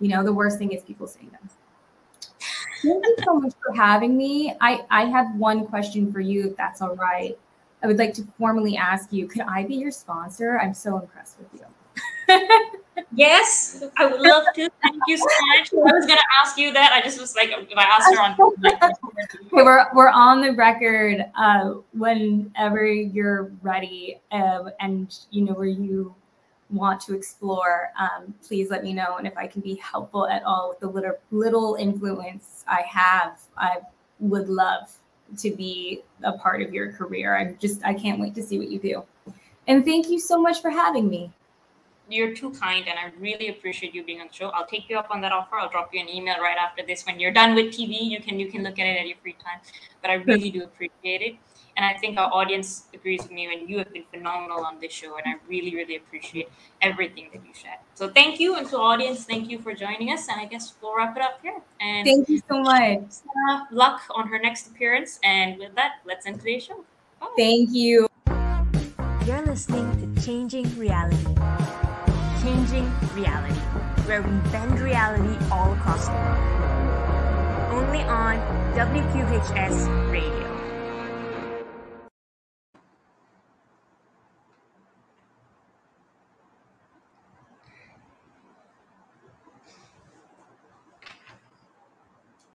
You 0.01 0.09
know, 0.09 0.23
the 0.23 0.33
worst 0.33 0.59
thing 0.59 0.73
is 0.73 0.83
people 0.83 1.07
saying 1.07 1.31
them. 1.31 1.51
Thank 2.83 3.05
you 3.05 3.17
so 3.25 3.35
much 3.35 3.53
for 3.63 3.75
having 3.75 4.17
me. 4.17 4.55
I, 4.61 4.85
I 4.91 5.05
have 5.05 5.35
one 5.37 5.67
question 5.67 6.11
for 6.13 6.21
you, 6.21 6.49
if 6.49 6.57
that's 6.57 6.81
all 6.81 6.97
right. 6.97 7.39
I 7.83 7.87
would 7.87 7.99
like 7.99 8.15
to 8.15 8.27
formally 8.39 8.77
ask 8.77 9.13
you, 9.13 9.27
could 9.27 9.43
I 9.43 9.65
be 9.65 9.75
your 9.75 9.91
sponsor? 9.91 10.59
I'm 10.59 10.75
so 10.75 10.99
impressed 10.99 11.39
with 11.39 11.49
you. 11.61 11.67
Yes, 13.15 13.83
I 13.97 14.07
would 14.07 14.21
love 14.21 14.45
to. 14.55 14.71
Thank 14.83 15.03
you 15.07 15.17
so 15.17 15.25
much. 15.25 15.73
I 15.73 15.95
was 15.95 16.07
gonna 16.07 16.21
ask 16.43 16.57
you 16.57 16.73
that. 16.73 16.93
I 16.93 17.01
just 17.01 17.21
was 17.21 17.35
like, 17.35 17.51
if 17.51 17.77
I 17.77 17.85
asked 17.85 18.15
her 18.15 18.21
on. 18.21 18.37
okay, 18.65 19.39
we're 19.51 19.87
we're 19.95 20.09
on 20.09 20.41
the 20.41 20.53
record. 20.53 21.25
Uh, 21.35 21.75
whenever 21.93 22.87
you're 22.87 23.53
ready, 23.63 24.21
uh, 24.31 24.71
and 24.81 25.19
you 25.31 25.45
know 25.45 25.55
where 25.55 25.67
you 25.67 26.15
want 26.71 27.01
to 27.01 27.15
explore, 27.15 27.91
um, 27.99 28.33
please 28.47 28.71
let 28.71 28.85
me 28.85 28.93
know. 28.93 29.17
And 29.17 29.27
if 29.27 29.37
I 29.37 29.47
can 29.47 29.61
be 29.61 29.75
helpful 29.77 30.29
at 30.29 30.45
all 30.45 30.71
with 30.71 30.81
the 30.81 30.89
little 30.89 31.15
little 31.31 31.75
influence 31.75 32.65
I 32.69 32.83
have, 32.89 33.41
I 33.57 33.79
would 34.21 34.49
love 34.49 34.91
to 35.39 35.51
be 35.51 36.03
a 36.23 36.33
part 36.33 36.63
of 36.63 36.73
your 36.73 36.93
career. 36.93 37.37
I'm 37.37 37.59
just 37.59 37.85
I 37.85 37.95
can't 37.95 38.21
wait 38.21 38.35
to 38.37 38.43
see 38.43 38.59
what 38.59 38.71
you 38.71 38.79
do. 38.79 39.03
And 39.67 39.85
thank 39.85 40.09
you 40.09 40.19
so 40.19 40.41
much 40.41 40.61
for 40.63 40.71
having 40.71 41.09
me 41.09 41.33
you're 42.13 42.35
too 42.35 42.51
kind 42.51 42.87
and 42.89 42.99
I 42.99 43.13
really 43.19 43.49
appreciate 43.49 43.95
you 43.95 44.05
being 44.05 44.21
on 44.21 44.29
the 44.29 44.35
show. 44.35 44.49
I'll 44.51 44.67
take 44.67 44.89
you 44.89 44.99
up 44.99 45.09
on 45.11 45.21
that 45.23 45.33
offer. 45.33 45.57
I'll 45.57 45.71
drop 45.71 45.91
you 45.93 46.01
an 46.01 46.09
email 46.09 46.41
right 46.41 46.57
after 46.59 46.85
this. 46.87 47.05
When 47.07 47.19
you're 47.21 47.33
done 47.33 47.55
with 47.55 47.67
TV, 47.67 48.03
you 48.03 48.21
can 48.21 48.39
you 48.39 48.51
can 48.51 48.63
look 48.63 48.79
at 48.79 48.87
it 48.87 49.01
at 49.01 49.07
your 49.07 49.17
free 49.23 49.37
time. 49.45 49.61
But 50.03 50.11
I 50.11 50.15
really 50.15 50.51
do 50.51 50.65
appreciate 50.65 51.23
it. 51.23 51.37
And 51.77 51.87
I 51.87 51.99
think 51.99 52.19
our 52.19 52.31
audience 52.33 52.85
agrees 52.93 53.23
with 53.23 53.31
me, 53.31 53.47
and 53.47 53.69
you 53.69 53.79
have 53.79 53.93
been 53.93 54.05
phenomenal 54.11 54.65
on 54.67 54.79
this 54.81 54.93
show. 54.93 55.17
And 55.17 55.25
I 55.27 55.35
really, 55.49 55.75
really 55.75 55.97
appreciate 55.97 56.49
everything 56.83 57.31
that 57.33 57.43
you 57.47 57.55
shared. 57.55 57.79
So 57.95 58.09
thank 58.09 58.41
you. 58.41 58.57
And 58.57 58.69
to 58.69 58.77
audience, 58.77 59.25
thank 59.25 59.49
you 59.49 59.59
for 59.59 59.73
joining 59.73 60.13
us. 60.13 60.29
And 60.29 60.41
I 60.41 60.45
guess 60.47 60.75
we'll 60.83 60.97
wrap 60.97 61.17
it 61.17 61.23
up 61.23 61.39
here. 61.43 61.59
And 61.81 62.05
thank 62.05 62.29
you 62.29 62.43
so 62.49 62.61
much. 62.61 63.01
Sarah, 63.09 63.69
luck 63.71 64.03
on 64.11 64.29
her 64.29 64.39
next 64.39 64.67
appearance. 64.67 65.21
And 65.23 65.59
with 65.59 65.75
that, 65.77 66.01
let's 66.05 66.27
end 66.27 66.41
today's 66.41 66.65
show. 66.65 66.85
Bye. 67.21 67.29
Thank 67.39 67.71
you. 67.73 68.09
You're 69.27 69.47
listening 69.47 70.15
to 70.15 70.23
Changing 70.23 70.79
Reality. 70.79 71.60
Changing 72.71 72.93
Reality, 73.17 73.55
where 74.07 74.23
we 74.23 74.31
bend 74.53 74.79
reality 74.79 75.37
all 75.51 75.73
across 75.73 76.07
the 76.07 76.15
world. 76.15 77.73
Only 77.73 78.03
on 78.03 78.37
WQHS 78.77 80.13
Radio. 80.13 80.50